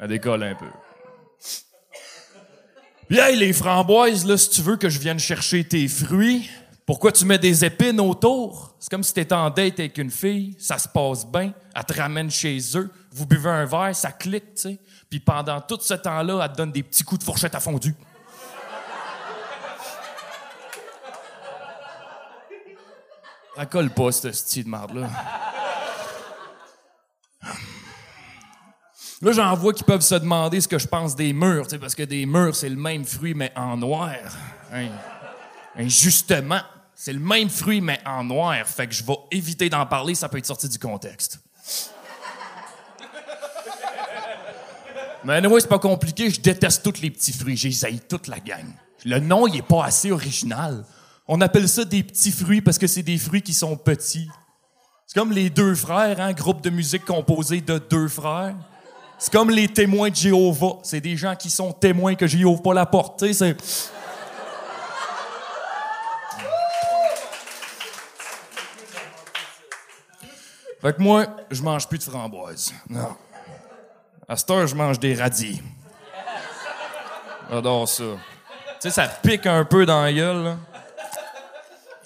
Elle 0.00 0.08
décolle 0.08 0.42
un 0.42 0.54
peu. 0.54 0.70
Puis 3.08 3.18
hey, 3.18 3.36
les 3.36 3.52
framboises, 3.52 4.24
là, 4.24 4.36
si 4.36 4.50
tu 4.50 4.62
veux 4.62 4.76
que 4.76 4.88
je 4.88 4.98
vienne 4.98 5.18
chercher 5.18 5.64
tes 5.64 5.88
fruits, 5.88 6.48
pourquoi 6.88 7.12
tu 7.12 7.26
mets 7.26 7.36
des 7.36 7.66
épines 7.66 8.00
autour? 8.00 8.74
C'est 8.78 8.90
comme 8.90 9.02
si 9.02 9.12
t'étais 9.12 9.34
en 9.34 9.50
date 9.50 9.78
avec 9.78 9.98
une 9.98 10.10
fille, 10.10 10.56
ça 10.58 10.78
se 10.78 10.88
passe 10.88 11.26
bien, 11.26 11.52
elle 11.74 11.84
te 11.84 11.92
ramène 11.92 12.30
chez 12.30 12.58
eux, 12.76 12.90
vous 13.12 13.26
buvez 13.26 13.50
un 13.50 13.66
verre, 13.66 13.94
ça 13.94 14.10
clique, 14.10 14.54
tu 14.54 14.62
sais. 14.62 14.78
Puis 15.10 15.20
pendant 15.20 15.60
tout 15.60 15.76
ce 15.82 15.92
temps-là, 15.92 16.40
elle 16.42 16.50
te 16.50 16.56
donne 16.56 16.72
des 16.72 16.82
petits 16.82 17.04
coups 17.04 17.18
de 17.18 17.24
fourchette 17.24 17.54
à 17.54 17.60
fondu. 17.60 17.94
Ça 23.54 23.66
colle 23.66 23.90
pas, 23.90 24.10
ce 24.10 24.32
style 24.32 24.64
de 24.64 24.70
marde-là. 24.70 25.10
Là, 29.20 29.32
j'en 29.32 29.54
vois 29.56 29.74
qui 29.74 29.84
peuvent 29.84 30.00
se 30.00 30.14
demander 30.14 30.62
ce 30.62 30.68
que 30.68 30.78
je 30.78 30.86
pense 30.86 31.14
des 31.14 31.34
murs, 31.34 31.66
tu 31.66 31.78
parce 31.78 31.94
que 31.94 32.04
des 32.04 32.24
murs, 32.24 32.56
c'est 32.56 32.70
le 32.70 32.76
même 32.76 33.04
fruit, 33.04 33.34
mais 33.34 33.52
en 33.54 33.76
noir. 33.76 34.14
Hein? 34.72 34.88
Hein, 35.76 35.88
justement, 35.88 36.60
c'est 37.00 37.12
le 37.12 37.20
même 37.20 37.48
fruit, 37.48 37.80
mais 37.80 38.00
en 38.04 38.24
noir. 38.24 38.56
Fait 38.66 38.88
que 38.88 38.92
je 38.92 39.04
vais 39.04 39.14
éviter 39.30 39.70
d'en 39.70 39.86
parler, 39.86 40.16
ça 40.16 40.28
peut 40.28 40.38
être 40.38 40.46
sorti 40.46 40.68
du 40.68 40.80
contexte. 40.80 41.38
Mais 45.24 45.34
anyway, 45.34 45.60
c'est 45.60 45.68
pas 45.68 45.78
compliqué, 45.78 46.28
je 46.28 46.40
déteste 46.40 46.82
tous 46.82 47.00
les 47.00 47.12
petits 47.12 47.32
fruits, 47.32 47.56
j'ai 47.56 47.70
toute 48.00 48.26
la 48.26 48.40
gang. 48.40 48.66
Le 49.04 49.20
nom, 49.20 49.46
il 49.46 49.58
est 49.58 49.62
pas 49.62 49.84
assez 49.84 50.10
original. 50.10 50.84
On 51.28 51.40
appelle 51.40 51.68
ça 51.68 51.84
des 51.84 52.02
petits 52.02 52.32
fruits 52.32 52.62
parce 52.62 52.78
que 52.78 52.88
c'est 52.88 53.04
des 53.04 53.18
fruits 53.18 53.42
qui 53.42 53.54
sont 53.54 53.76
petits. 53.76 54.28
C'est 55.06 55.20
comme 55.20 55.30
les 55.30 55.50
deux 55.50 55.76
frères, 55.76 56.20
hein, 56.20 56.32
groupe 56.32 56.62
de 56.62 56.70
musique 56.70 57.04
composé 57.04 57.60
de 57.60 57.78
deux 57.78 58.08
frères. 58.08 58.56
C'est 59.20 59.32
comme 59.32 59.50
les 59.50 59.68
témoins 59.68 60.10
de 60.10 60.16
Jéhovah. 60.16 60.80
C'est 60.82 61.00
des 61.00 61.16
gens 61.16 61.36
qui 61.36 61.48
sont 61.48 61.72
témoins 61.72 62.16
que 62.16 62.26
ouvre 62.44 62.60
pas 62.60 62.74
la 62.74 62.90
sais, 63.18 63.32
C'est... 63.32 63.56
Fait 70.80 70.96
que 70.96 71.02
moi, 71.02 71.26
je 71.50 71.62
mange 71.62 71.88
plus 71.88 71.98
de 71.98 72.04
framboises. 72.04 72.72
Non. 72.88 73.16
À 74.28 74.36
cette 74.36 74.50
heure, 74.50 74.66
je 74.66 74.74
mange 74.74 75.00
des 75.00 75.14
radis. 75.14 75.60
J'adore 77.50 77.88
ça. 77.88 78.04
Tu 78.04 78.18
sais, 78.80 78.90
ça 78.90 79.08
pique 79.08 79.46
un 79.46 79.64
peu 79.64 79.84
dans 79.84 80.02
la 80.02 80.12
gueule. 80.12 80.56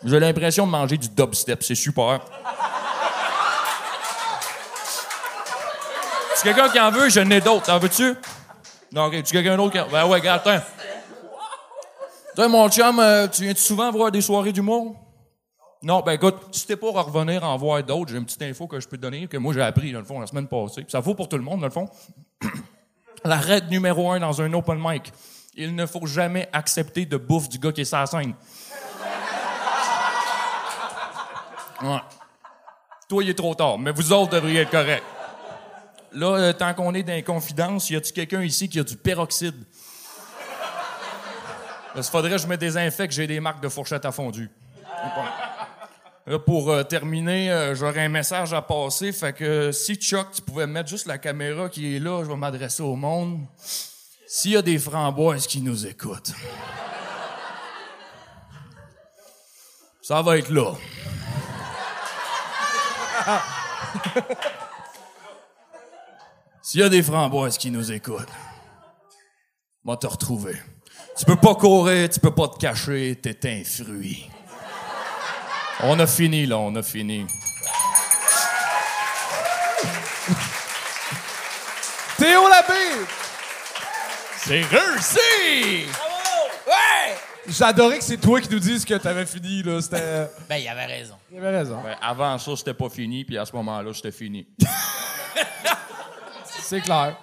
J'ai 0.04 0.18
l'impression 0.18 0.66
de 0.66 0.70
manger 0.70 0.96
du 0.96 1.08
dubstep. 1.08 1.62
C'est 1.62 1.74
super. 1.74 2.20
Si 6.36 6.44
quelqu'un 6.44 6.68
qui 6.70 6.80
en 6.80 6.90
veut, 6.90 7.08
je 7.10 7.20
n'ai 7.20 7.40
d'autres. 7.40 7.70
En 7.70 7.78
veux-tu? 7.78 8.14
Non, 8.92 9.06
ok. 9.06 9.22
Tu 9.22 9.32
quelqu'un 9.32 9.56
d'autre 9.56 9.72
qui 9.72 9.80
en... 9.80 9.88
Ben 9.88 10.06
ouais, 10.06 10.26
attends. 10.26 10.60
Toi, 12.34 12.48
mon 12.48 12.70
chum, 12.70 12.98
euh, 12.98 13.28
tu 13.28 13.42
viens 13.42 13.54
souvent 13.54 13.90
voir 13.90 14.10
des 14.10 14.22
soirées 14.22 14.52
d'humour? 14.52 14.96
Non, 15.82 16.00
ben 16.00 16.12
écoute, 16.12 16.36
si 16.52 16.64
t'es 16.66 16.76
pour 16.76 16.94
revenir 16.94 17.42
en 17.42 17.56
voir 17.56 17.82
d'autres, 17.82 18.12
j'ai 18.12 18.16
une 18.16 18.24
petite 18.24 18.42
info 18.42 18.68
que 18.68 18.78
je 18.78 18.86
peux 18.86 18.96
te 18.96 19.02
donner, 19.02 19.26
que 19.26 19.36
moi 19.36 19.52
j'ai 19.52 19.62
appris, 19.62 19.90
dans 19.92 19.98
le 19.98 20.04
fond, 20.04 20.20
la 20.20 20.28
semaine 20.28 20.46
passée. 20.46 20.84
Ça 20.88 21.00
vaut 21.00 21.14
pour 21.14 21.28
tout 21.28 21.36
le 21.36 21.42
monde, 21.42 21.60
dans 21.60 21.66
le 21.66 21.72
fond. 21.72 21.88
la 23.24 23.36
règle 23.36 23.68
numéro 23.68 24.10
un 24.12 24.20
dans 24.20 24.40
un 24.40 24.52
open 24.52 24.78
mic. 24.80 25.12
Il 25.54 25.74
ne 25.74 25.84
faut 25.84 26.06
jamais 26.06 26.48
accepter 26.52 27.04
de 27.04 27.16
bouffe 27.16 27.48
du 27.48 27.58
gars 27.58 27.72
qui 27.72 27.80
est 27.80 27.84
sur. 27.84 28.08
Ouais. 31.82 31.98
Toi, 33.08 33.24
il 33.24 33.30
est 33.30 33.34
trop 33.34 33.56
tard, 33.56 33.76
mais 33.76 33.90
vous 33.90 34.12
autres 34.12 34.30
devriez 34.30 34.60
être 34.60 34.70
corrects. 34.70 35.02
Là, 36.12 36.36
euh, 36.36 36.52
tant 36.52 36.72
qu'on 36.74 36.94
est 36.94 37.02
dans 37.02 37.12
les 37.12 37.24
confidences, 37.24 37.90
y 37.90 37.96
a-tu 37.96 38.12
quelqu'un 38.12 38.42
ici 38.42 38.68
qui 38.68 38.78
a 38.78 38.84
du 38.84 38.96
peroxyde? 38.96 39.64
Il 41.96 42.02
faudrait 42.04 42.30
que 42.30 42.38
je 42.38 42.46
me 42.46 42.56
désinfecte, 42.56 43.12
j'ai 43.12 43.26
des 43.26 43.40
marques 43.40 43.60
de 43.60 43.68
fourchette 43.68 44.04
à 44.04 44.12
fondu. 44.12 44.48
Pour 46.46 46.70
euh, 46.70 46.84
terminer, 46.84 47.50
euh, 47.50 47.74
j'aurais 47.74 48.04
un 48.04 48.08
message 48.08 48.54
à 48.54 48.62
passer. 48.62 49.10
Fait 49.10 49.32
que 49.32 49.42
euh, 49.44 49.72
si 49.72 49.96
Chuck, 49.96 50.30
tu 50.32 50.40
pouvais 50.40 50.68
mettre 50.68 50.88
juste 50.88 51.06
la 51.06 51.18
caméra 51.18 51.68
qui 51.68 51.96
est 51.96 51.98
là, 51.98 52.22
je 52.22 52.28
vais 52.28 52.36
m'adresser 52.36 52.84
au 52.84 52.94
monde. 52.94 53.40
S'il 54.26 54.52
y 54.52 54.56
a 54.56 54.62
des 54.62 54.78
framboises 54.78 55.48
qui 55.48 55.60
nous 55.60 55.84
écoutent, 55.84 56.32
ça 60.00 60.22
va 60.22 60.38
être 60.38 60.50
là. 60.50 60.74
S'il 66.62 66.80
y 66.80 66.84
a 66.84 66.88
des 66.88 67.02
framboises 67.02 67.58
qui 67.58 67.72
nous 67.72 67.90
écoutent, 67.90 68.30
va 69.84 69.96
te 69.96 70.06
retrouver. 70.06 70.56
Tu 71.18 71.24
peux 71.24 71.34
pas 71.36 71.56
courir, 71.56 72.08
tu 72.08 72.20
peux 72.20 72.34
pas 72.34 72.46
te 72.46 72.58
cacher, 72.58 73.18
t'es 73.20 73.38
un 73.50 73.64
fruit. 73.64 74.31
On 75.84 75.98
a 75.98 76.06
fini, 76.06 76.46
là, 76.46 76.58
on 76.58 76.74
a 76.76 76.82
fini. 76.82 77.26
Théo 82.16 82.48
Labbé. 82.48 83.04
C'est 84.38 84.62
réussi! 84.62 85.88
J'adorais 87.48 87.98
que 87.98 88.04
c'est 88.04 88.18
toi 88.18 88.40
qui 88.40 88.48
nous 88.50 88.60
dises 88.60 88.84
que 88.84 88.94
t'avais 88.94 89.26
fini, 89.26 89.64
là. 89.64 89.82
C'était. 89.82 90.30
Ben, 90.48 90.58
il 90.58 90.68
avait 90.68 90.86
raison. 90.86 91.16
Il 91.32 91.38
avait 91.38 91.58
raison. 91.58 91.80
Ben, 91.82 91.96
avant 92.00 92.38
ça, 92.38 92.54
c'était 92.56 92.74
pas 92.74 92.88
fini, 92.88 93.24
puis 93.24 93.36
à 93.36 93.44
ce 93.44 93.54
moment-là, 93.56 93.92
c'était 93.92 94.12
fini. 94.12 94.46
C'est 96.62 96.80
clair. 96.80 97.16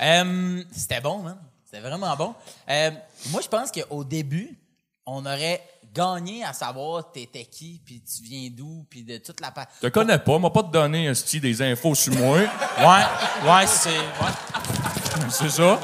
Euh, 0.00 0.62
c'était 0.70 1.00
bon, 1.00 1.18
man. 1.18 1.36
C'était 1.64 1.80
vraiment 1.80 2.16
bon. 2.16 2.34
Euh, 2.68 2.90
moi, 3.30 3.40
je 3.42 3.48
pense 3.48 3.70
qu'au 3.72 4.04
début, 4.04 4.56
on 5.04 5.26
aurait 5.26 5.62
gagné 5.94 6.44
à 6.44 6.52
savoir 6.52 7.10
t'étais 7.12 7.44
qui, 7.44 7.80
puis 7.84 8.00
tu 8.02 8.22
viens 8.22 8.48
d'où, 8.50 8.84
puis 8.88 9.02
de 9.02 9.18
toute 9.18 9.40
la... 9.40 9.50
pa- 9.50 9.66
Je 9.82 9.88
te 9.88 9.92
connais 9.92 10.18
pas, 10.18 10.38
m'a 10.38 10.50
pas 10.50 10.62
te 10.62 10.70
donné 10.72 11.08
un 11.08 11.14
style 11.14 11.40
des 11.40 11.60
infos 11.62 11.94
sur 11.94 12.14
moi. 12.14 12.38
Ouais, 12.78 13.50
ouais, 13.50 13.66
c'est... 13.66 13.90
ouais. 13.90 15.28
C'est 15.30 15.50
ça? 15.50 15.78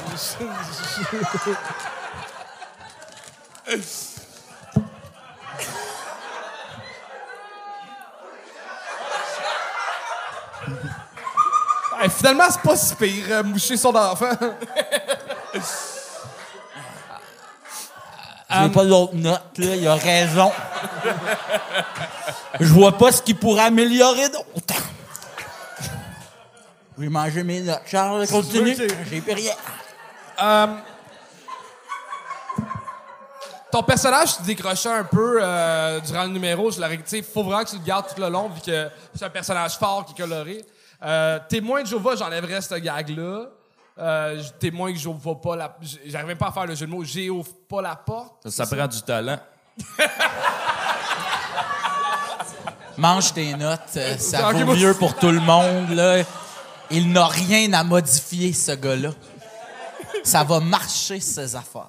Hey, 12.01 12.09
finalement, 12.11 12.45
c'est 12.51 12.61
pas 12.63 12.77
si 12.77 12.95
pire, 12.95 13.25
euh, 13.31 13.43
moucher 13.43 13.77
son 13.77 13.95
enfant. 13.95 14.31
J'ai 18.51 18.69
pas 18.71 18.83
l'autre 18.85 19.15
note, 19.15 19.59
là. 19.59 19.77
Il 19.77 19.87
a 19.87 19.95
raison. 19.95 20.51
Je 22.61 22.73
vois 22.73 22.93
pas 22.97 23.13
ce 23.13 23.21
qui 23.23 23.35
pourrait 23.35 23.65
améliorer 23.65 24.29
d'autre. 24.31 24.75
J'ai 26.99 27.09
mangé 27.09 27.43
mes 27.43 27.61
notes. 27.61 27.83
Charles, 27.87 28.27
continue. 28.27 28.75
J'ai 29.11 29.21
plus 29.21 29.33
rien. 29.35 29.53
Ton 33.71 33.83
personnage 33.83 34.29
se 34.31 34.43
décrochait 34.43 34.89
un 34.89 35.05
peu 35.05 35.41
euh, 35.43 36.01
durant 36.01 36.23
le 36.25 36.31
numéro. 36.31 36.71
Je 36.71 36.81
l'aurais- 36.81 36.99
faut 37.23 37.43
vraiment 37.45 37.65
que 37.65 37.71
tu 37.71 37.77
le 37.77 37.83
gardes 37.85 38.07
tout 38.15 38.21
le 38.21 38.29
long, 38.31 38.49
vu 38.49 38.63
que 38.63 38.89
c'est 39.15 39.25
un 39.27 39.31
personnage 39.31 39.77
fort 39.79 40.07
qui 40.07 40.13
est 40.15 40.25
coloré. 40.25 40.65
Euh, 41.05 41.39
témoin 41.51 41.83
de 41.83 41.87
Jova, 41.87 42.17
j'enlèverais 42.17 42.63
ce 42.63 42.75
gag-là. 42.77 43.43
Euh, 43.99 44.41
j- 44.41 44.51
témoin 44.61 44.93
que 44.93 44.99
Jova 44.99 45.35
pas 45.35 45.57
la... 45.57 45.77
J'arrivais 46.07 46.37
pas 46.37 46.49
à 46.49 46.53
faire 46.53 46.67
le 46.67 46.75
jeu 46.75 46.87
de 46.87 46.91
mots. 46.91 47.03
J'ouvre 47.05 47.49
pas 47.69 47.83
la 47.83 47.97
porte. 47.97 48.49
Ça, 48.49 48.65
ça 48.65 48.77
prend 48.77 48.87
du 48.87 49.03
talent. 49.03 49.39
Mange 52.97 53.33
tes 53.33 53.55
notes. 53.55 53.81
euh, 53.97 54.17
ça 54.19 54.51
vaut 54.53 54.75
mieux 54.75 54.95
pour 54.99 55.15
tout 55.17 55.31
le 55.31 55.41
monde, 55.41 55.91
là. 55.91 56.23
Il 56.91 57.13
n'a 57.13 57.27
rien 57.27 57.73
à 57.75 57.85
modifier, 57.85 58.53
ce 58.53 58.73
gars-là. 58.73 59.11
Ça 60.25 60.43
va 60.43 60.59
marcher, 60.59 61.21
ces 61.21 61.55
affaires. 61.55 61.89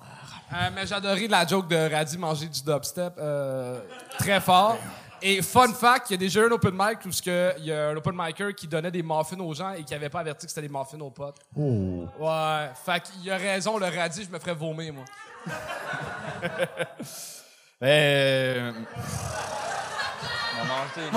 Euh, 0.54 0.70
mais 0.76 0.92
adoré 0.92 1.28
la 1.28 1.46
joke 1.48 1.68
de 1.68 1.92
Radis 1.94 2.18
manger 2.18 2.48
du 2.48 2.62
dubstep 2.62 3.14
euh, 3.20 3.80
très 4.18 4.40
fort. 4.42 4.78
Et 5.22 5.42
fun 5.42 5.74
fact, 5.74 6.10
il 6.10 6.14
y 6.14 6.16
a 6.16 6.18
déjà 6.18 6.42
eu 6.42 6.48
un 6.48 6.52
open 6.52 6.74
mic 6.74 7.00
où 7.06 7.12
ce 7.12 7.22
que- 7.22 7.54
il 7.60 7.66
y 7.66 7.74
a 7.74 7.90
un 7.90 7.96
open 7.96 8.14
micer 8.16 8.54
qui 8.54 8.68
donnait 8.68 8.92
des 8.92 9.04
muffins 9.04 9.40
aux 9.40 9.54
gens 9.54 9.74
et 9.74 9.84
qui 9.84 9.94
avait 9.94 10.10
pas 10.10 10.20
averti 10.22 10.46
que 10.46 10.52
c'était 10.52 10.68
des 10.68 10.74
muffins 10.74 11.00
aux 11.00 11.12
potes. 11.12 11.38
Ouais. 11.56 12.70
Fait 12.86 13.02
qu'il 13.02 13.32
a 13.32 13.38
raison, 13.38 13.78
le 13.78 13.86
radis, 13.88 14.24
je 14.26 14.30
me 14.34 14.40
ferais 14.40 14.54
vomir, 14.54 14.94
moi. 14.94 15.06
Euh... 17.82 18.74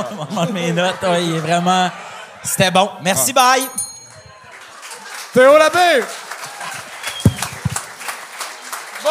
On 0.06 0.34
mange 0.34 0.50
mes 0.52 0.70
notes. 0.70 1.02
ouais, 1.02 1.24
il 1.24 1.34
est 1.34 1.38
vraiment... 1.40 1.90
C'était 2.44 2.70
bon. 2.70 2.88
Merci, 3.02 3.32
bye. 3.32 3.66
Théo 5.34 5.58
Labbé! 5.58 6.04
Bon! 9.02 9.10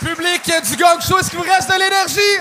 Public 0.00 0.50
du 0.70 0.76
gang 0.76 0.98
show, 1.02 1.18
est-ce 1.18 1.28
qu'il 1.28 1.38
vous 1.38 1.44
reste 1.44 1.68
de 1.68 1.74
l'énergie? 1.78 2.40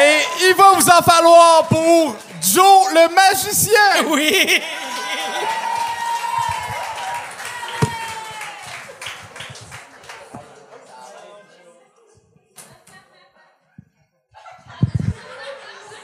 Et 0.00 0.20
il 0.42 0.54
va 0.54 0.72
vous 0.74 0.88
en 0.88 1.02
falloir 1.02 1.66
pour 1.66 2.14
Joe 2.40 2.92
le 2.92 3.14
magicien! 3.14 3.72
Oui. 4.08 4.60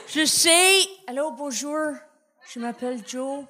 Je 0.07 0.25
sais. 0.25 0.87
Allô, 1.07 1.31
bonjour. 1.31 1.93
Je 2.53 2.59
m'appelle 2.59 3.01
Joe. 3.05 3.45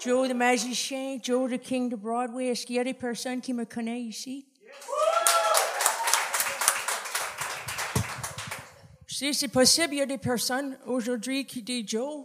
Joe 0.00 0.28
le 0.28 0.34
magicien, 0.34 1.18
Joe 1.22 1.50
le 1.50 1.56
king 1.56 1.88
de 1.88 1.96
Broadway. 1.96 2.46
Est-ce 2.48 2.66
qu'il 2.66 2.76
y 2.76 2.78
a 2.78 2.84
des 2.84 2.94
personnes 2.94 3.40
qui 3.40 3.54
me 3.54 3.64
connaissent 3.64 4.26
ici? 4.26 4.49
Sais, 9.20 9.34
c'est 9.34 9.48
possible, 9.48 9.92
il 9.92 9.98
y 9.98 10.00
a 10.00 10.06
des 10.06 10.16
personnes 10.16 10.78
aujourd'hui 10.86 11.44
qui 11.44 11.62
disent 11.62 11.86
Joe. 11.86 12.24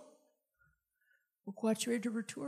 Pourquoi 1.44 1.76
tu 1.76 1.94
es 1.94 2.00
de 2.00 2.10
retour? 2.10 2.48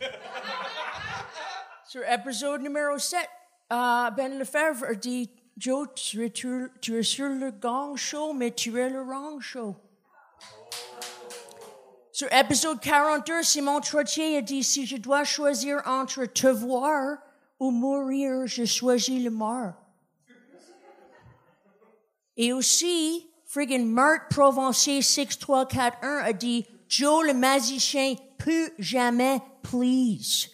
Sur 1.86 2.02
épisode 2.10 2.62
numéro 2.62 2.96
7, 2.96 3.18
euh, 3.70 4.10
Ben 4.12 4.38
Lefebvre 4.38 4.86
a 4.86 4.94
dit 4.94 5.30
Joe, 5.58 5.86
tu 5.94 6.24
es, 6.24 6.32
sur- 6.34 6.70
tu 6.80 6.96
es 6.96 7.02
sur 7.02 7.28
le 7.28 7.50
gang 7.50 7.94
show, 7.94 8.32
mais 8.32 8.52
tu 8.52 8.80
es 8.80 8.88
le 8.88 9.02
wrong 9.02 9.38
show. 9.42 9.76
Sur 12.10 12.32
épisode 12.32 12.80
42, 12.80 13.42
Simon 13.42 13.82
Trottier 13.82 14.38
a 14.38 14.40
dit 14.40 14.64
Si 14.64 14.86
je 14.86 14.96
dois 14.96 15.24
choisir 15.24 15.82
entre 15.84 16.24
te 16.24 16.46
voir 16.46 17.18
ou 17.60 17.70
mourir, 17.70 18.46
je 18.46 18.64
choisis 18.64 19.22
le 19.22 19.28
mort. 19.28 19.74
Et 22.38 22.54
aussi, 22.54 23.28
friggin' 23.52 23.84
Marc 23.84 24.30
Provencier 24.30 25.02
6341 25.02 26.24
a 26.24 26.32
dit 26.32 26.66
Joe 26.88 27.26
le 27.26 27.34
magicien, 27.34 28.14
plus 28.38 28.72
jamais, 28.78 29.40
please. 29.62 30.48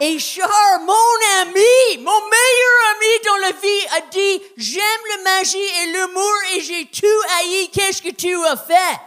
Et 0.00 0.18
Charles, 0.18 0.82
mon 0.84 0.92
ami, 1.40 2.02
mon 2.02 2.20
meilleur 2.20 2.78
ami 2.94 3.12
dans 3.24 3.36
la 3.38 3.52
vie, 3.52 3.86
a 3.96 4.00
dit 4.10 4.42
J'aime 4.58 4.82
la 5.16 5.22
magie 5.32 5.56
et 5.56 5.86
l'humour 5.86 6.34
et 6.54 6.60
j'ai 6.60 6.84
tout 6.84 7.22
haï. 7.38 7.70
Qu'est-ce 7.72 8.02
que 8.02 8.10
tu 8.10 8.36
as 8.44 8.56
fait? 8.56 9.00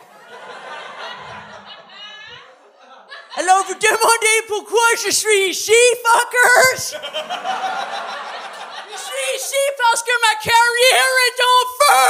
Alors 3.38 3.63
vous 3.67 3.76
demandez 3.76 4.41
pourquoi 4.47 4.82
je 5.06 5.12
suis 5.12 5.50
ici, 5.50 5.71
fuckers? 6.04 7.00
Parce 9.41 10.04
que 10.04 10.12
ma 10.21 10.36
carrière 10.39 11.15
est 11.27 11.41
en 11.41 11.62
feu! 11.80 12.06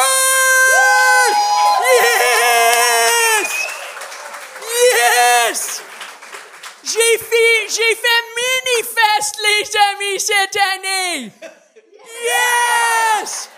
Yes! 3.40 3.48
Yes! 4.92 5.82
J'ai 6.84 7.16
fait, 7.18 7.70
j'ai 7.70 7.96
fait 7.96 8.22
mini-fest, 8.36 9.38
les 9.42 9.64
amis, 9.92 10.20
cette 10.20 10.58
année! 10.76 11.32
Yes! 12.22 13.50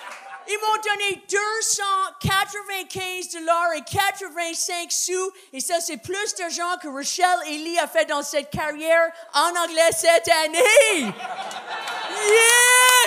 Ils 0.48 0.60
m'ont 0.60 0.78
donné 0.84 1.24
295 1.28 3.30
dollars 3.30 3.74
et 3.76 3.82
85 3.82 4.92
sous. 4.92 5.32
Et 5.52 5.60
ça, 5.60 5.82
c'est 5.82 5.98
plus 5.98 6.36
d'argent 6.36 6.78
que 6.82 6.90
Rochelle 6.90 7.42
Ely 7.48 7.80
a 7.80 7.88
fait 7.88 8.06
dans 8.06 8.22
cette 8.22 8.52
carrière 8.52 9.12
en 9.34 9.50
anglais 9.56 9.90
cette 9.92 10.30
année. 10.30 11.12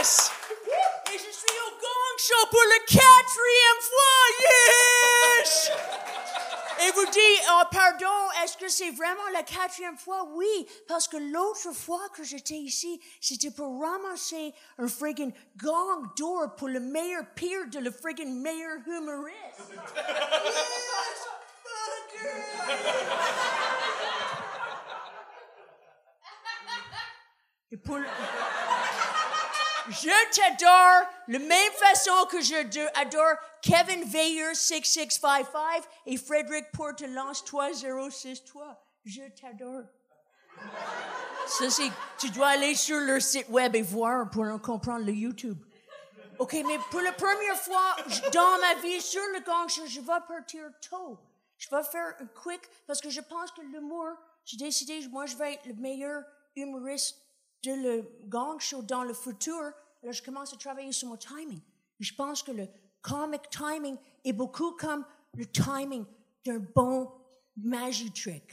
Yes! 0.01 0.33
Pour 2.51 2.61
la 2.71 2.79
quatrième 2.87 3.81
fois. 3.81 4.25
Yes! 4.41 5.71
Et 6.83 6.91
vous 6.93 7.07
dites, 7.07 7.43
oh, 7.51 7.63
pardon, 7.71 8.31
est-ce 8.43 8.57
que 8.57 8.69
c'est 8.69 8.91
vraiment 8.91 9.29
la 9.33 9.43
quatrième 9.43 9.97
fois? 9.97 10.25
Oui, 10.33 10.67
parce 10.89 11.07
que 11.09 11.17
l'autre 11.17 11.73
fois 11.73 12.09
que 12.15 12.23
j'étais 12.25 12.55
ici, 12.55 13.01
c'était 13.21 13.51
pour 13.51 13.81
ramasser 13.81 14.53
un 14.79 14.89
friggin' 14.89 15.33
gong 15.57 16.03
d'or 16.17 16.55
pour 16.57 16.69
le 16.69 16.81
meilleur 16.81 17.23
pire 17.35 17.67
de 17.71 17.79
le 17.79 17.91
friggin' 17.91 18.41
meilleur 18.41 18.79
humoriste. 18.87 19.37
Yes! 22.23 22.37
Et 27.73 27.77
pour 27.77 27.97
le- 27.97 28.07
Je 29.89 30.11
t'adore 30.35 31.09
la 31.29 31.39
même 31.39 31.73
façon 31.73 32.27
que 32.31 32.41
je 32.41 32.99
adore 32.99 33.37
Kevin 33.63 34.03
Veiller 34.05 34.55
6655 34.55 35.85
et 36.07 36.17
Frédéric 36.17 36.71
Portelance 36.73 37.45
3063. 37.45 38.83
Je 39.05 39.23
t'adore. 39.41 39.85
Ça, 41.47 41.67
tu 42.19 42.31
dois 42.31 42.49
aller 42.49 42.75
sur 42.75 42.99
leur 42.99 43.23
site 43.23 43.49
web 43.49 43.77
et 43.77 43.83
voir 43.83 44.29
pour 44.31 44.45
en 44.45 44.59
comprendre 44.59 45.05
le 45.05 45.13
YouTube. 45.13 45.59
OK, 46.39 46.55
mais 46.67 46.79
pour 46.91 47.01
la 47.01 47.13
première 47.13 47.57
fois 47.57 47.97
dans 48.33 48.59
ma 48.59 48.75
vie 48.83 49.01
sur 49.01 49.23
le 49.35 49.41
gang, 49.41 49.69
je, 49.69 49.87
je 49.87 50.01
vais 50.01 50.21
partir 50.29 50.65
tôt. 50.91 51.19
Je 51.59 51.69
vais 51.71 51.83
faire 51.85 52.15
un 52.21 52.27
quick 52.43 52.61
parce 52.87 53.01
que 53.01 53.09
je 53.09 53.21
pense 53.21 53.53
que 53.53 53.63
l'humour, 53.63 54.09
j'ai 54.45 54.57
décidé, 54.57 55.07
moi, 55.09 55.27
je 55.27 55.37
vais 55.37 55.55
être 55.55 55.67
le 55.67 55.75
meilleur 55.75 56.23
humoriste 56.55 57.26
de 57.67 57.73
le 57.73 58.09
gang 58.27 58.61
show 58.61 58.83
dans 58.83 59.03
le 59.03 59.13
futur. 59.13 59.73
Alors, 60.03 60.13
je 60.13 60.23
commence 60.23 60.53
à 60.53 60.57
travailler 60.57 60.93
sur 60.93 61.09
mon 61.09 61.17
timing. 61.17 61.61
Je 61.99 62.13
pense 62.15 62.43
que 62.43 62.53
le 62.53 62.69
comic 63.03 63.43
timing 63.51 63.97
est 64.25 64.33
beaucoup 64.33 64.73
comme 64.73 65.05
le 65.35 65.47
timing 65.47 66.05
d'un 66.45 66.59
bon 66.59 67.11
magie 67.57 68.13
trick. 68.13 68.45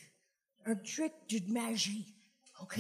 Un 0.66 0.76
trick 0.76 1.14
de 1.30 1.52
magie. 1.52 2.16
OK? 2.62 2.80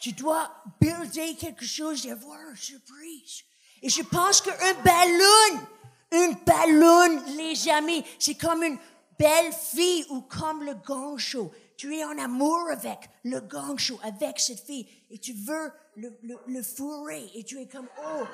Tu 0.00 0.12
dois 0.12 0.50
builder 0.80 1.34
quelque 1.34 1.64
chose 1.64 2.06
et 2.06 2.12
avoir 2.12 2.38
une 2.50 2.56
surprise. 2.56 3.42
Et 3.82 3.88
je 3.88 4.02
pense 4.02 4.40
qu'un 4.40 4.74
ballon, 4.84 5.66
une 6.12 6.36
ballon, 6.44 7.22
les 7.36 7.68
amis, 7.70 8.04
c'est 8.18 8.34
comme 8.34 8.62
une 8.62 8.78
belle 9.18 9.52
fille 9.52 10.04
ou 10.10 10.22
comme 10.22 10.62
le 10.62 10.74
gang 10.74 11.18
show. 11.18 11.50
Tu 11.84 11.94
es 11.94 12.02
en 12.02 12.16
amour 12.16 12.66
avec 12.70 13.10
le 13.24 13.40
gang 13.40 13.78
show, 13.78 14.00
avec 14.02 14.40
cette 14.40 14.60
fille, 14.60 14.88
et 15.10 15.18
tu 15.18 15.34
veux 15.34 15.70
le, 15.96 16.18
le, 16.22 16.38
le 16.46 16.62
fourrer, 16.62 17.30
et 17.34 17.44
tu 17.44 17.60
es 17.60 17.66
comme, 17.68 17.90
oh, 18.02 18.24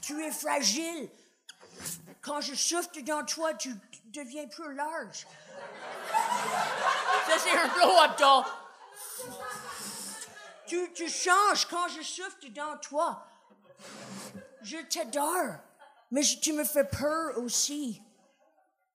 tu 0.00 0.24
es 0.24 0.30
fragile. 0.30 1.10
Quand 2.20 2.40
je 2.40 2.54
souffle 2.54 3.02
dans 3.02 3.24
toi, 3.24 3.52
tu 3.54 3.74
deviens 4.04 4.46
plus 4.46 4.76
large. 4.76 5.26
Ça, 7.26 7.36
c'est 7.36 7.58
un 7.58 7.66
blow-up. 7.66 8.46
Tu, 10.68 10.92
tu 10.92 11.08
changes 11.08 11.66
quand 11.66 11.88
je 11.88 12.02
souffle 12.02 12.52
dans 12.52 12.78
toi. 12.78 13.26
Je 14.62 14.76
t'adore. 14.88 15.56
Mais 16.12 16.22
tu 16.22 16.52
me 16.52 16.62
fais 16.62 16.84
peur 16.84 17.38
aussi. 17.38 18.00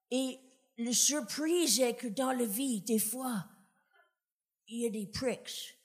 Et 0.09 0.39
le 0.77 0.91
surprise 0.93 1.79
est 1.79 1.95
que 1.95 2.07
dans 2.07 2.31
la 2.31 2.45
vie, 2.45 2.81
des 2.81 2.99
fois, 2.99 3.45
il 4.67 4.81
y 4.81 4.87
a 4.87 4.89
des 4.89 5.07
pricks. 5.07 5.77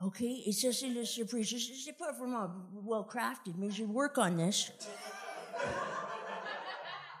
OK? 0.00 0.20
Et 0.20 0.52
ça, 0.52 0.72
c'est 0.72 0.88
le 0.88 1.04
surprise. 1.04 1.48
Je- 1.48 1.56
je- 1.56 1.72
C'est 1.84 1.92
pas 1.96 2.12
vraiment 2.12 2.48
well 2.84 3.04
crafted, 3.08 3.54
mais 3.56 3.70
je 3.70 3.84
work 3.84 4.18
on 4.18 4.36
this. 4.36 4.70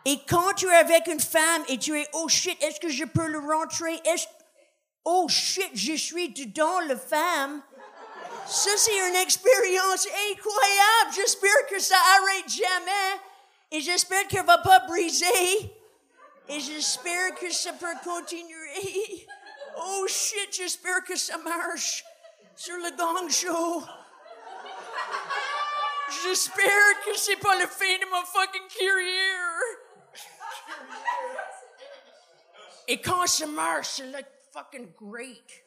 Et 0.04 0.20
quand 0.28 0.52
tu 0.54 0.68
es 0.68 0.74
avec 0.74 1.08
une 1.08 1.18
femme 1.18 1.64
et 1.68 1.78
tu 1.78 1.98
es, 1.98 2.06
oh 2.12 2.28
shit, 2.28 2.56
est-ce 2.62 2.78
que 2.78 2.88
je 2.88 3.04
peux 3.04 3.26
le 3.26 3.40
rentrer? 3.40 4.00
Oh 5.04 5.26
shit, 5.28 5.68
je 5.74 5.94
suis 5.94 6.28
dedans 6.32 6.78
la 6.80 6.96
femme. 6.96 7.60
Ça, 8.46 8.70
c'est 8.76 9.08
une 9.08 9.16
expérience 9.16 10.06
incroyable. 10.30 11.12
J'espère 11.16 11.66
que 11.68 11.80
ça 11.80 11.96
arrête 12.18 12.48
jamais. 12.48 13.20
Et 13.72 13.80
j'espère 13.80 14.28
qu'elle 14.28 14.46
va 14.46 14.58
pas 14.58 14.78
briser. 14.86 15.72
Ça 17.50 17.72
peut 17.72 17.86
continuer. 18.04 19.26
Oh 19.76 20.06
shit, 20.08 20.68
ça 21.16 21.38
marche 21.38 22.04
sur 22.54 22.76
le 22.76 22.90
gang 22.90 23.28
show. 23.30 23.82
J'espère 26.22 27.00
que 27.04 27.16
c'est 27.16 27.36
pas 27.36 27.56
le 27.56 27.66
fin 27.66 27.98
de 27.98 28.06
ma 28.10 28.24
fucking 28.24 28.68
carrière. 28.68 29.60
Et 32.88 33.00
quand 33.00 33.26
ça 33.26 33.46
marche, 33.46 33.88
c'est 33.96 34.06
like 34.06 34.28
fucking 34.52 34.92
great. 35.00 35.64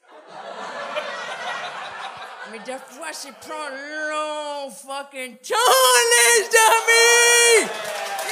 Mais 2.51 2.59
des 2.59 2.77
fois, 2.87 3.11
ça 3.11 3.29
prend 3.33 3.69
long 3.69 4.71
fucking 4.71 5.37
temps, 5.39 5.55
les 6.11 6.49
amis! 6.57 7.69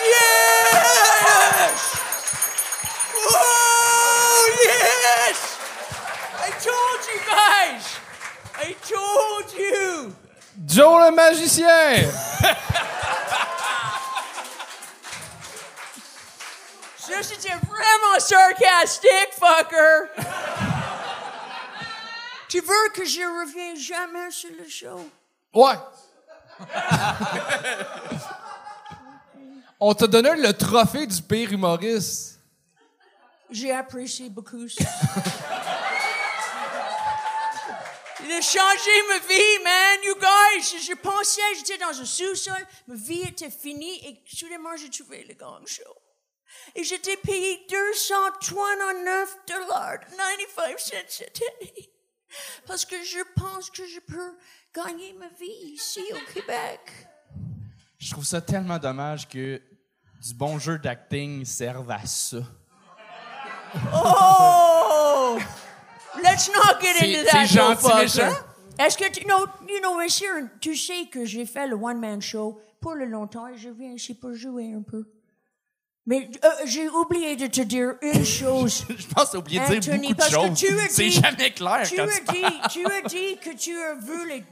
Yes! 0.06 1.98
I 5.10 6.52
told 6.60 7.00
you 7.08 7.20
guys! 7.26 8.00
I 8.58 8.76
told 8.84 9.54
you! 9.58 10.14
Joe 10.66 11.00
le 11.06 11.12
magicien! 11.12 12.12
Ça, 16.98 17.24
c'était 17.24 17.56
vraiment 17.68 18.20
sarcastique, 18.20 19.32
fucker! 19.40 20.10
tu 22.50 22.60
veux 22.60 22.90
que 22.94 23.06
je 23.06 23.22
revienne 23.22 23.78
jamais 23.78 24.32
sur 24.32 24.50
le 24.58 24.68
show? 24.68 25.10
Ouais. 25.54 25.78
On 29.80 29.94
t'a 29.94 30.08
donné 30.08 30.36
le 30.36 30.52
trophée 30.54 31.06
du 31.08 31.22
pire 31.22 31.54
humoriste. 31.54 32.37
J'ai 33.50 33.72
apprécié 33.72 34.30
beaucoup 34.30 34.68
ça. 34.68 34.84
Il 38.24 38.32
a 38.32 38.42
changé 38.42 38.92
ma 39.08 39.20
vie, 39.20 39.64
man, 39.64 40.00
you 40.04 40.16
guys. 40.16 40.86
Je 40.86 40.94
pensais, 40.96 41.42
j'étais 41.58 41.78
dans 41.78 41.98
un 41.98 42.06
sous-sol, 42.06 42.68
ma 42.88 42.96
vie 42.96 43.22
était 43.22 43.50
finie 43.50 44.06
et 44.06 44.22
soudainement 44.28 44.76
j'ai 44.76 44.90
trouvé 44.90 45.24
le 45.24 45.34
gang 45.36 45.66
show. 45.66 45.96
Et 46.76 46.84
j'étais 46.84 47.16
payé 47.18 47.66
229 47.70 49.38
dollars 49.48 50.00
95 50.10 50.78
cents 50.78 50.96
cette 51.08 51.42
année. 51.42 51.90
Parce 52.66 52.84
que 52.84 53.02
je 53.04 53.20
pense 53.36 53.70
que 53.70 53.86
je 53.86 54.00
peux 54.02 54.38
gagner 54.76 55.14
ma 55.14 55.30
vie 55.30 55.74
ici 55.74 56.02
au 56.12 56.34
Québec. 56.34 56.82
Je 57.98 58.12
trouve 58.12 58.26
ça 58.26 58.42
tellement 58.42 58.80
dommage 58.80 59.30
que 59.30 59.62
du 60.22 60.34
bon 60.34 60.60
jeu 60.60 60.80
d'acting 60.80 61.46
serve 61.46 61.90
à 61.92 62.06
ça. 62.06 62.40
Oh! 63.94 65.40
Let's 66.22 66.50
not 66.50 66.82
get 66.82 67.02
into 67.02 67.24
that, 67.26 67.32
c'est 67.32 67.48
gentil, 67.48 67.94
méchant. 67.96 68.34
Est-ce 68.80 68.98
que 68.98 69.10
tu, 69.10 69.26
no, 69.26 69.46
you 69.68 69.80
know, 69.82 69.98
monsieur, 69.98 70.50
tu 70.62 70.76
sais 70.76 71.08
que 71.12 71.26
j'ai 71.26 71.46
fait 71.46 71.68
le 71.68 71.76
one-man 71.76 72.22
show 72.22 72.60
pour 72.80 72.94
le 72.94 73.06
longtemps 73.06 73.48
et 73.48 73.58
je 73.58 73.70
viens 73.70 73.92
ici 73.92 74.14
pour 74.14 74.34
jouer 74.34 74.72
un 74.74 74.82
peu. 74.82 75.06
Mais 76.06 76.30
euh, 76.46 76.50
j'ai 76.66 76.88
oublié 76.88 77.36
de 77.36 77.48
te 77.48 77.62
dire 77.62 77.96
une 78.02 78.24
chose. 78.40 78.86
Je 78.88 79.08
pense 79.08 79.32
que 79.32 79.38
oublié 79.38 79.60
de 79.60 79.76
dire 79.76 80.00
beaucoup 80.00 80.14
de 80.14 80.56
choses. 80.56 80.88
C'est 80.90 81.10
jamais 81.10 81.52
clair 81.52 81.84
tu 81.86 81.98
quand 81.98 82.04
as 82.04 82.20
tu 82.20 82.24
parles. 82.24 82.52
dit, 82.52 82.70
tu 82.70 82.86
as 82.86 83.02
dit 83.02 83.38
que 83.42 83.58
tu 83.58 83.78
as 83.78 83.96
vu 83.96 84.30
les 84.30 84.44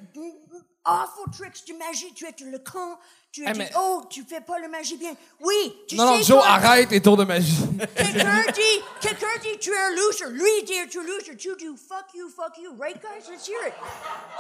awful 0.86 1.26
tricks 1.36 1.66
de 1.68 1.74
magie. 1.74 2.14
Tu 2.14 2.26
es 2.26 2.36
le 2.52 2.60
con. 2.60 2.98
Tu 3.32 3.46
as 3.46 3.50
Eh, 3.50 3.54
dit, 3.54 3.60
mais- 3.60 3.72
oh, 3.78 4.04
tu 4.10 4.24
fais 4.24 4.40
pas 4.40 4.58
la 4.60 4.70
magie 4.70 4.96
bien. 4.96 5.14
Oui, 5.42 5.76
tu 5.90 5.96
Non, 5.98 6.06
non, 6.06 6.18
sais 6.18 6.24
Joe, 6.24 6.38
quoi? 6.40 6.48
arrête 6.48 6.90
les 6.92 7.02
tours 7.02 7.18
de 7.18 7.26
magie. 7.26 7.58
Quelqu'un 7.96 8.46
dit, 8.54 8.82
quelqu'un 9.02 9.28
dit, 9.42 9.58
tu 9.60 9.72
es 9.74 9.78
un 9.78 9.90
loser. 9.92 10.30
Lui 10.30 10.64
dit, 10.64 10.88
tu 10.90 10.98
es 10.98 11.02
un 11.02 11.04
loser. 11.04 11.36
Tu 11.36 11.54
dis, 11.58 11.66
fuck 11.76 12.06
you, 12.14 12.30
fuck 12.30 12.58
you. 12.58 12.72
Right, 12.80 12.96
guys? 13.02 13.28
Let's 13.30 13.46
hear 13.46 13.60
it. 13.68 13.74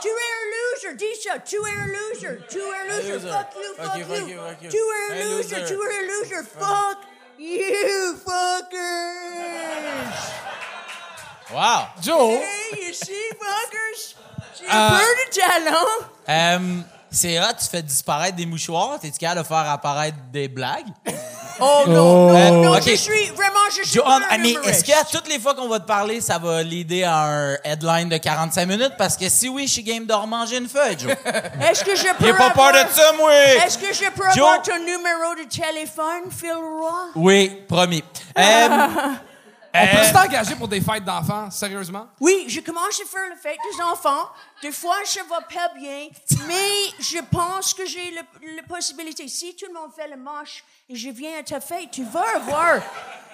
Tu 0.01 0.07
es 0.07 0.13
un 0.13 0.45
loser. 0.53 0.95
Dis 0.95 1.21
ça. 1.21 1.39
Tu 1.39 1.57
es 1.57 1.71
un 1.77 1.87
loser. 1.87 2.39
Tu 2.47 2.57
es 2.59 2.63
un 2.63 2.85
loser. 2.87 3.13
loser. 3.15 3.31
Fuck 3.31 3.55
you, 3.55 3.73
Fuck 3.75 3.85
fuck, 3.85 3.97
you, 3.97 3.99
you. 3.99 4.05
fuck 4.05 4.29
you, 4.29 4.37
fuck 4.39 4.61
you. 4.63 4.69
Tu 4.69 4.77
es 4.77 4.81
un 5.09 5.11
Un 5.11 5.37
loser. 5.37 5.59
loser. 5.59 5.67
Tu 5.67 5.73
es 5.73 5.97
un 5.97 6.07
loser. 6.07 6.43
Fuck 6.45 6.99
you, 7.37 8.15
fuckers. 8.25 10.15
Wow! 11.53 11.87
Joe, 12.01 12.39
Hey, 12.41 12.87
you 12.87 12.93
see, 12.93 13.29
fuckers? 13.39 14.14
J'ai 14.67 14.77
un 14.77 14.89
peu 14.89 14.95
de 14.95 15.35
talent. 15.69 15.85
Euh, 16.29 16.59
c'est 17.11 17.39
hot, 17.39 17.43
tu 17.59 17.67
fais 17.69 17.81
disparaître 17.81 18.35
des 18.35 18.45
mouchoirs? 18.45 18.99
T'es-tu 18.99 19.17
capable 19.19 19.41
de 19.41 19.47
faire 19.47 19.69
apparaître 19.69 20.17
des 20.31 20.47
blagues? 20.47 20.87
Oh 21.57 21.83
non, 21.87 22.33
non, 22.33 22.63
non, 22.63 22.71
ok. 22.75 22.83
je 22.85 22.95
suis 22.95 23.27
vraiment, 23.29 23.61
je 23.69 23.83
suis 23.87 23.93
Johan, 23.93 24.19
pas 24.19 24.35
un 24.35 24.37
mais 24.39 24.55
est-ce 24.65 24.83
qu'à 24.83 25.05
toutes 25.09 25.29
les 25.29 25.39
fois 25.39 25.55
qu'on 25.55 25.69
va 25.69 25.79
te 25.79 25.87
parler, 25.87 26.19
ça 26.19 26.37
va 26.37 26.61
l'aider 26.61 27.05
à 27.05 27.15
un 27.15 27.53
headline 27.63 28.09
de 28.09 28.17
45 28.17 28.65
minutes? 28.65 28.91
Parce 28.97 29.15
que 29.15 29.29
si 29.29 29.47
oui, 29.47 29.65
je 29.65 29.71
suis 29.71 29.83
game 29.83 30.05
de 30.05 30.13
remanger 30.13 30.57
une 30.57 30.67
feuille, 30.67 30.97
Joe. 30.99 31.13
Est-ce 31.61 31.85
que 31.85 31.95
je 31.95 32.03
peux 32.19 32.25
J'ai 32.25 32.33
pas 32.33 32.49
peur 32.49 32.65
avoir- 32.65 32.73
de 32.85 32.89
ça, 32.91 33.09
moi! 33.17 33.33
Est-ce 33.33 33.77
que 33.77 33.93
je 33.93 34.09
peux 34.11 34.29
Joe? 34.35 34.45
avoir 34.49 34.61
ton 34.63 34.79
numéro 34.79 35.33
de 35.41 35.47
téléphone, 35.49 36.29
Phil 36.29 36.51
Roy? 36.55 36.91
Oui, 37.15 37.61
promis. 37.69 38.03
Euh, 38.37 38.67
on 39.81 39.97
peut 39.97 40.13
t'engager 40.13 40.55
pour 40.55 40.67
des 40.67 40.81
fêtes 40.81 41.03
d'enfants, 41.05 41.49
sérieusement? 41.51 42.07
Oui, 42.19 42.45
je 42.47 42.59
commence 42.61 42.99
à 43.01 43.05
faire 43.09 43.29
le 43.29 43.35
fête 43.41 43.57
des 43.71 43.81
enfants. 43.83 44.29
Des 44.61 44.71
fois, 44.71 44.95
ça 45.05 45.21
va 45.29 45.41
pas 45.41 45.73
bien, 45.77 46.07
mais 46.47 46.93
je 46.99 47.17
pense 47.31 47.73
que 47.73 47.85
j'ai 47.85 48.11
le- 48.11 48.55
la 48.55 48.63
possibilité. 48.63 49.27
Si 49.27 49.55
tout 49.55 49.65
le 49.67 49.73
monde 49.73 49.91
fait 49.95 50.07
le 50.07 50.17
moche 50.17 50.63
et 50.89 50.95
je 50.95 51.09
viens 51.09 51.39
à 51.39 51.43
ta 51.43 51.59
fête, 51.59 51.89
tu 51.91 52.03
vas 52.05 52.23
avoir 52.37 52.75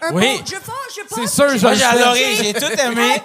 un 0.04 0.14
Oui. 0.14 0.40
bon... 0.40 0.44
Je 0.46 0.56
pense, 0.56 0.76
je 0.98 1.02
pense... 1.08 1.20
C'est 1.20 1.28
sûr, 1.28 1.50
je 1.52 1.76
j'ai 1.78 1.84
adoré, 1.84 2.36
j'ai 2.36 2.54
tout 2.54 2.66
aimé. 2.66 3.22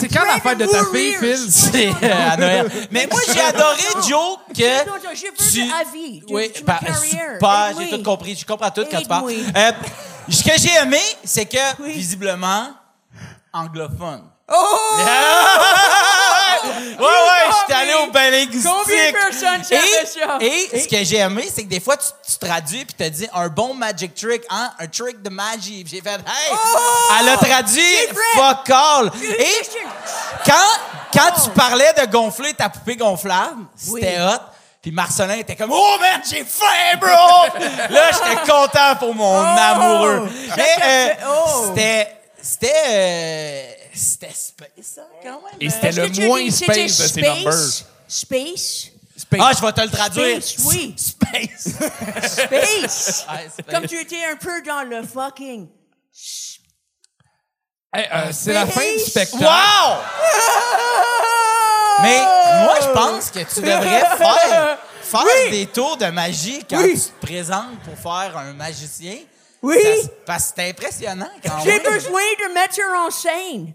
C'est 0.00 0.08
quand 0.08 0.24
la 0.24 0.40
fête 0.40 0.58
de 0.58 0.66
de 0.66 0.70
ta 0.70 0.84
fille, 0.86 1.14
Phil? 1.14 1.50
C'est 1.50 1.88
euh, 2.02 2.30
à 2.32 2.36
Noël. 2.36 2.70
Mais 2.90 3.06
moi, 3.10 3.20
j'ai 3.32 3.40
adoré, 3.40 3.82
Joe, 4.08 4.38
que. 4.56 4.86
Non, 4.86 4.94
non, 4.96 5.10
je 5.14 5.26
veux 5.26 5.32
tu- 5.52 5.66
de 5.66 5.80
avis, 5.80 6.20
de- 6.20 6.26
oui, 6.34 6.48
de 6.50 6.58
ma 6.60 6.64
par- 6.74 6.80
carrière. 6.80 7.32
super, 7.34 7.72
j'ai 7.78 7.90
tout 7.96 8.02
compris. 8.02 8.34
Je 8.36 8.44
comprends 8.44 8.70
tout 8.70 8.84
quand 8.90 9.00
tu 9.00 9.06
parles. 9.06 9.32
Ce 10.30 10.42
que 10.44 10.58
j'ai 10.58 10.74
aimé, 10.74 11.00
c'est 11.24 11.46
que, 11.46 11.82
Oui. 11.82 11.92
visiblement, 11.92 12.68
anglophone. 13.52 14.24
Oh! 14.48 14.96
Ouais, 16.98 17.06
ouais, 17.06 17.54
j'étais 17.60 17.80
allé 17.80 17.94
au 17.94 18.12
linguistique. 18.12 18.70
Combien 18.70 19.06
de 19.08 19.12
personnes 19.12 19.60
et, 19.70 20.06
ça? 20.06 20.38
Et 20.40 20.80
ce 20.82 20.88
que 20.88 21.02
j'ai 21.04 21.16
aimé, 21.16 21.48
c'est 21.52 21.64
que 21.64 21.68
des 21.68 21.80
fois, 21.80 21.96
tu, 21.96 22.04
tu 22.30 22.38
traduis 22.38 22.84
puis 22.84 22.94
tu 22.98 23.10
dis 23.10 23.28
un 23.32 23.48
bon 23.48 23.72
magic 23.72 24.14
trick, 24.14 24.42
hein, 24.50 24.70
un 24.78 24.86
trick 24.86 25.22
de 25.22 25.30
magie. 25.30 25.82
J'ai 25.86 26.02
fait, 26.02 26.10
hey, 26.10 26.56
elle 27.20 27.28
a 27.30 27.36
traduit 27.38 27.82
Oh! 28.12 28.16
fuck 28.38 28.68
all. 28.70 29.10
Et 29.38 29.62
quand, 30.44 30.52
quand 31.14 31.40
tu 31.42 31.50
parlais 31.50 31.92
de 31.98 32.06
gonfler 32.10 32.52
ta 32.52 32.68
poupée 32.68 32.96
gonflable, 32.96 33.64
c'était 33.74 34.16
Oui. 34.18 34.22
hot. 34.22 34.40
Puis 34.82 34.90
Marcelin 34.92 35.34
était 35.34 35.56
comme 35.56 35.70
Oh 35.72 35.96
man, 36.00 36.22
j'ai 36.28 36.42
faim, 36.44 36.96
bro! 36.98 37.58
Là, 37.90 38.10
j'étais 38.12 38.50
content 38.50 38.96
pour 38.98 39.14
mon 39.14 39.36
amoureux. 39.38 40.28
Mais 40.56 40.74
euh, 40.82 41.14
Oh. 41.26 41.64
c'était. 41.68 42.16
C'était. 42.42 42.72
euh, 42.88 43.62
c'était 43.92 44.32
space, 44.32 44.98
hein, 44.98 45.02
quand 45.22 45.42
même. 45.42 45.56
Et 45.60 45.68
c'était 45.68 45.88
Est-ce 45.88 46.00
le 46.20 46.26
moins 46.26 46.50
c'était 46.50 46.88
space 46.88 46.96
de 46.98 47.02
ces 47.02 47.08
space? 47.08 47.36
numbers. 47.44 47.84
Space? 48.08 48.86
Ah, 49.38 49.52
je 49.54 49.66
vais 49.66 49.72
te 49.72 49.80
le 49.82 49.90
traduire. 49.90 50.42
Space, 50.42 50.64
oui. 50.64 50.94
Space. 50.98 51.68
Space! 52.32 53.26
Ouais, 53.30 53.48
space. 53.50 53.66
Comme 53.70 53.86
tu 53.86 54.00
étais 54.00 54.24
un 54.24 54.36
peu 54.36 54.62
dans 54.62 54.82
le 54.88 55.02
fucking... 55.02 55.68
Hey, 57.92 58.08
euh, 58.12 58.28
c'est 58.32 58.52
la 58.54 58.66
fin 58.66 58.80
du 58.80 58.98
Space. 59.00 59.28
spectacle. 59.28 59.44
Wow! 59.44 59.98
Mais 62.02 62.18
moi, 62.64 62.74
je 62.82 62.88
pense 62.88 63.30
que 63.30 63.40
tu 63.40 63.60
devrais 63.60 64.00
faire, 64.18 64.78
faire 65.02 65.50
des 65.50 65.66
tours 65.66 65.96
de 65.96 66.06
magie 66.06 66.64
quand 66.68 66.78
Oui. 66.82 66.94
tu 66.94 67.10
te 67.10 67.26
présentes 67.26 67.78
pour 67.84 67.96
faire 67.98 68.36
un 68.36 68.52
magicien. 68.52 69.16
Oui! 69.62 69.76
Parce- 69.82 70.08
Parce 70.26 70.46
que 70.46 70.52
c'est 70.56 70.68
impressionnant 70.70 71.28
quand 71.44 71.58
J'ai 71.64 71.78
besoin 71.80 72.22
de 72.48 72.54
mettre 72.54 72.80
en 72.96 73.10
scène. 73.10 73.72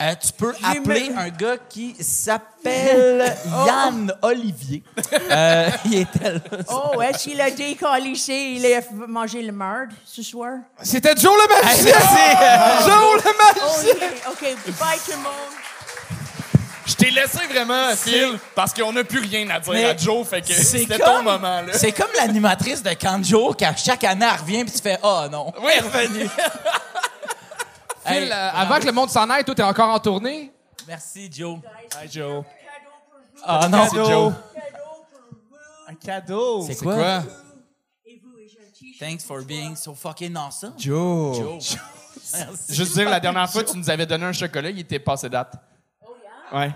Euh, 0.00 0.14
tu 0.22 0.30
peux 0.34 0.54
appeler 0.62 1.08
me- 1.08 1.18
un 1.18 1.28
gars 1.30 1.56
qui 1.70 1.96
s'appelle 1.98 3.34
Yann 3.66 4.12
Olivier. 4.20 4.82
Euh, 5.30 5.70
il 5.86 6.00
était 6.00 6.34
là. 6.34 6.40
Oh, 6.68 7.00
est-ce 7.00 7.24
qu'il 7.24 7.40
a 7.40 7.50
décalissé? 7.50 8.34
Il 8.56 8.66
a 8.74 8.80
mangé 9.08 9.40
le 9.40 9.52
marde 9.52 9.88
ce 10.04 10.22
soir? 10.22 10.52
C'était 10.82 11.16
Joe 11.16 11.32
le 11.34 11.54
Hey, 11.56 11.64
magicien! 11.64 11.98
Joe 12.86 13.24
le 13.24 13.30
magicien! 13.38 14.08
Oh, 14.26 14.30
OK, 14.32 14.42
OK. 14.66 14.74
Bye 14.78 14.98
tout 15.04 15.12
le 15.12 15.16
monde. 15.16 15.56
Je 16.86 16.94
t'ai 16.94 17.10
laissé 17.10 17.44
vraiment, 17.46 17.90
Phil, 17.96 18.38
parce 18.54 18.72
qu'on 18.72 18.92
n'a 18.92 19.02
plus 19.02 19.18
rien 19.18 19.48
à 19.50 19.58
dire 19.58 19.72
Mais 19.72 19.84
à 19.86 19.96
Joe, 19.96 20.26
fait 20.26 20.40
que 20.40 20.52
c'est 20.52 20.62
c'était 20.62 20.98
comme- 20.98 21.16
ton 21.16 21.22
moment, 21.24 21.62
là. 21.62 21.72
C'est 21.72 21.90
comme 21.92 22.10
l'animatrice 22.16 22.82
de 22.82 22.92
Kanjo, 22.94 23.54
qui 23.54 23.64
à 23.64 23.74
chaque 23.74 24.04
année 24.04 24.26
elle 24.32 24.40
revient 24.40 24.64
puis 24.64 24.72
tu 24.74 24.80
fais 24.82 24.98
oh 25.02 25.24
non. 25.30 25.52
Oui, 25.60 25.72
revenu. 25.80 26.28
Phil, 28.06 28.14
Hey, 28.14 28.30
euh, 28.30 28.50
avant 28.52 28.78
que 28.78 28.86
le 28.86 28.92
monde 28.92 29.10
s'en 29.10 29.28
aille, 29.28 29.44
toi, 29.44 29.54
t'es 29.54 29.64
encore 29.64 29.90
en 29.90 29.98
tournée? 29.98 30.52
Merci 30.86 31.28
Joe. 31.32 31.58
Hey, 32.00 32.08
Joe. 32.08 32.44
Ah 33.44 33.68
non. 33.68 33.88
C'est 33.90 33.96
Joe. 33.96 34.32
Un 35.88 35.94
cadeau. 35.94 36.64
C'est 36.66 36.76
quoi? 36.76 37.22
Et 38.06 38.12
et. 38.12 38.98
Thanks 39.00 39.24
for 39.24 39.42
being 39.42 39.74
so 39.74 39.94
fucking 39.94 40.36
awesome. 40.36 40.74
Joe. 40.78 41.36
Joe. 41.36 41.58
Merci. 42.32 42.74
Juste 42.74 42.94
dire, 42.94 43.08
la 43.10 43.20
dernière 43.20 43.50
fois, 43.50 43.64
tu 43.64 43.76
nous 43.76 43.90
avais 43.90 44.06
donné 44.06 44.24
un 44.24 44.32
chocolat, 44.32 44.70
il 44.70 44.78
était 44.80 44.98
passé 44.98 45.28
date. 45.28 45.52
Ouais. 46.52 46.70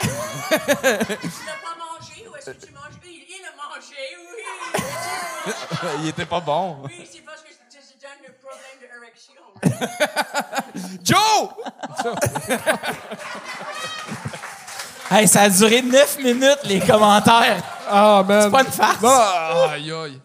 Tu 0.00 0.08
l'as 0.08 0.58
pas 0.78 1.76
mangé 1.78 2.26
ou 2.30 2.36
est-ce 2.36 2.50
que 2.50 2.66
tu 2.66 2.72
manges? 2.72 2.98
Il, 3.04 3.10
il 3.10 3.44
a 3.44 3.52
mangé, 3.56 4.02
oui. 4.18 5.52
il 6.02 6.08
était 6.08 6.26
pas 6.26 6.40
bon. 6.40 6.78
Oui, 6.84 7.08
c'est 7.10 7.20
parce 7.24 7.42
que 7.42 7.48
je 7.50 7.54
te 7.54 8.02
donne 8.02 8.20
le 8.26 8.32
problème 8.42 8.78
d'érection. 8.80 9.42
Joe! 11.02 11.48
Hey, 15.10 15.28
ça 15.28 15.42
a 15.42 15.48
duré 15.50 15.82
9 15.82 16.18
minutes 16.20 16.60
les 16.64 16.80
commentaires. 16.80 17.62
Ah, 17.88 18.24
man. 18.26 18.42
C'est 18.44 18.50
pas 18.50 18.62
une 18.62 18.72
farce. 18.72 19.04
Aïe, 19.70 19.92
aïe. 19.92 20.20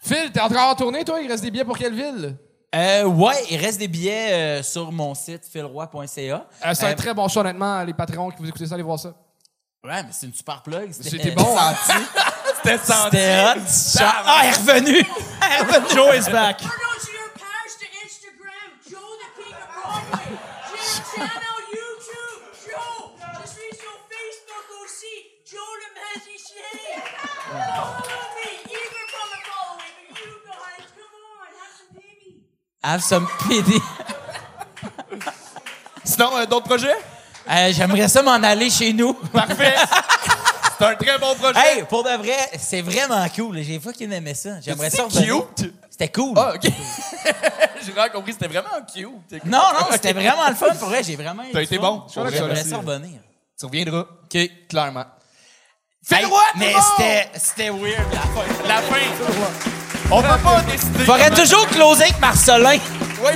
Phil, 0.00 0.30
t'es 0.30 0.40
encore 0.40 0.68
en 0.68 0.74
tournée, 0.76 1.04
toi? 1.04 1.20
Il 1.20 1.28
reste 1.28 1.42
des 1.42 1.50
billets 1.50 1.64
pour 1.64 1.76
quelle 1.76 1.94
ville? 1.94 2.36
Euh, 2.74 3.04
ouais, 3.04 3.34
il 3.50 3.56
reste 3.56 3.78
des 3.78 3.88
billets 3.88 4.32
euh, 4.32 4.62
sur 4.62 4.92
mon 4.92 5.14
site 5.14 5.46
philroy.ca. 5.50 6.46
Euh, 6.66 6.74
c'est 6.74 6.84
un 6.84 6.90
Euh, 6.90 6.94
très 6.94 7.14
bon 7.14 7.26
show, 7.28 7.40
honnêtement. 7.40 7.82
Les 7.82 7.94
Patreons 7.94 8.30
qui 8.30 8.36
vous 8.42 8.48
écoutez 8.48 8.66
ça, 8.66 8.74
allez 8.74 8.82
voir 8.82 8.98
ça. 8.98 9.14
Ouais, 9.82 10.02
mais 10.02 10.10
c'est 10.12 10.26
une 10.26 10.34
super 10.34 10.60
plug. 10.62 10.92
C'était 10.92 11.30
bon, 11.30 11.56
hein? 11.58 11.74
C'était 12.56 12.78
senti. 12.78 13.16
C'était 13.16 13.44
hot. 13.44 14.04
Ah, 14.26 14.40
elle 14.42 14.48
est 14.48 14.52
revenue. 14.56 14.98
Elle 15.40 15.52
est 15.52 15.76
revenue. 15.76 15.94
Joe 15.94 16.16
is 16.16 16.30
back. 16.30 16.58
Turn 16.58 16.70
on 16.70 16.98
to 17.00 17.12
your 17.12 17.30
page 17.38 17.72
to 17.78 17.86
Instagram, 18.04 18.68
Joe 18.84 19.00
the 19.16 19.28
King 19.38 19.54
of 19.54 19.68
Broadway. 19.72 20.36
Channel 21.14 21.58
YouTube, 21.72 22.42
Joe. 22.66 23.16
Je 23.40 23.48
suis 23.48 23.72
sur 23.80 23.96
Facebook 24.12 24.66
aussi, 24.84 25.14
Joe 25.46 25.72
le 25.80 25.88
magicien. 25.96 26.68
Follow 27.48 27.96
me, 28.36 28.50
eager 28.66 29.06
for 29.08 29.26
the 29.32 29.40
following, 29.48 29.94
but 30.10 30.18
you 30.20 30.34
guys, 30.44 30.84
come 30.92 31.14
on, 31.16 31.48
have 32.82 33.02
some. 33.02 33.26
Sinon, 36.04 36.36
euh, 36.36 36.46
d'autres 36.46 36.66
projets? 36.66 36.96
Euh, 37.50 37.72
J'aimerais 37.72 38.08
ça 38.08 38.22
m'en 38.22 38.32
aller 38.42 38.70
chez 38.70 38.92
nous. 38.92 39.14
Parfait. 39.14 39.74
C'est 40.78 40.84
un 40.84 40.94
très 40.94 41.18
bon 41.18 41.34
projet. 41.34 41.58
Hey, 41.58 41.82
pour 41.84 42.04
de 42.04 42.10
vrai, 42.10 42.36
c'est 42.58 42.82
vraiment 42.82 43.26
cool. 43.34 43.60
J'ai 43.62 43.80
fucking 43.80 44.12
aimé 44.12 44.32
ça. 44.34 44.60
J'aimerais 44.60 44.90
ça 44.90 45.04
revenir. 45.04 45.46
cute. 45.56 45.72
C'était 45.90 46.08
cool. 46.08 46.34
Ah, 46.36 46.52
OK. 46.54 46.62
J'ai 47.84 47.90
vraiment 47.92 48.12
compris, 48.12 48.32
c'était 48.32 48.46
vraiment 48.46 48.68
cute. 48.86 49.44
Non, 49.44 49.58
non, 49.74 49.86
c'était 49.90 50.12
vraiment 50.12 50.48
le 50.48 50.54
fun. 50.54 50.72
Pour 50.78 50.88
vrai, 50.88 51.02
j'ai 51.02 51.16
vraiment 51.16 51.42
T'as 51.52 51.62
été 51.62 51.78
bon. 51.78 52.04
J'aimerais 52.12 52.62
ça 52.62 52.76
revenir. 52.76 53.20
Tu 53.58 53.66
reviendras. 53.66 54.06
OK. 54.24 54.50
Clairement. 54.68 55.06
Hey, 56.10 56.22
le 56.22 56.28
roi, 56.28 56.40
tout 56.52 56.58
mais 56.58 56.72
c'était 57.34 57.70
weird 57.70 58.12
la 58.12 58.20
fin. 58.20 58.68
La 58.68 58.82
fin. 58.82 59.77
On 60.10 60.22
peut 60.22 60.28
pas 60.42 60.62
décider. 60.70 61.04
Faudrait 61.04 61.30
toujours 61.30 61.66
closer 61.68 62.04
avec 62.04 62.20
Marcelin. 62.20 62.78
Oui. 63.24 63.32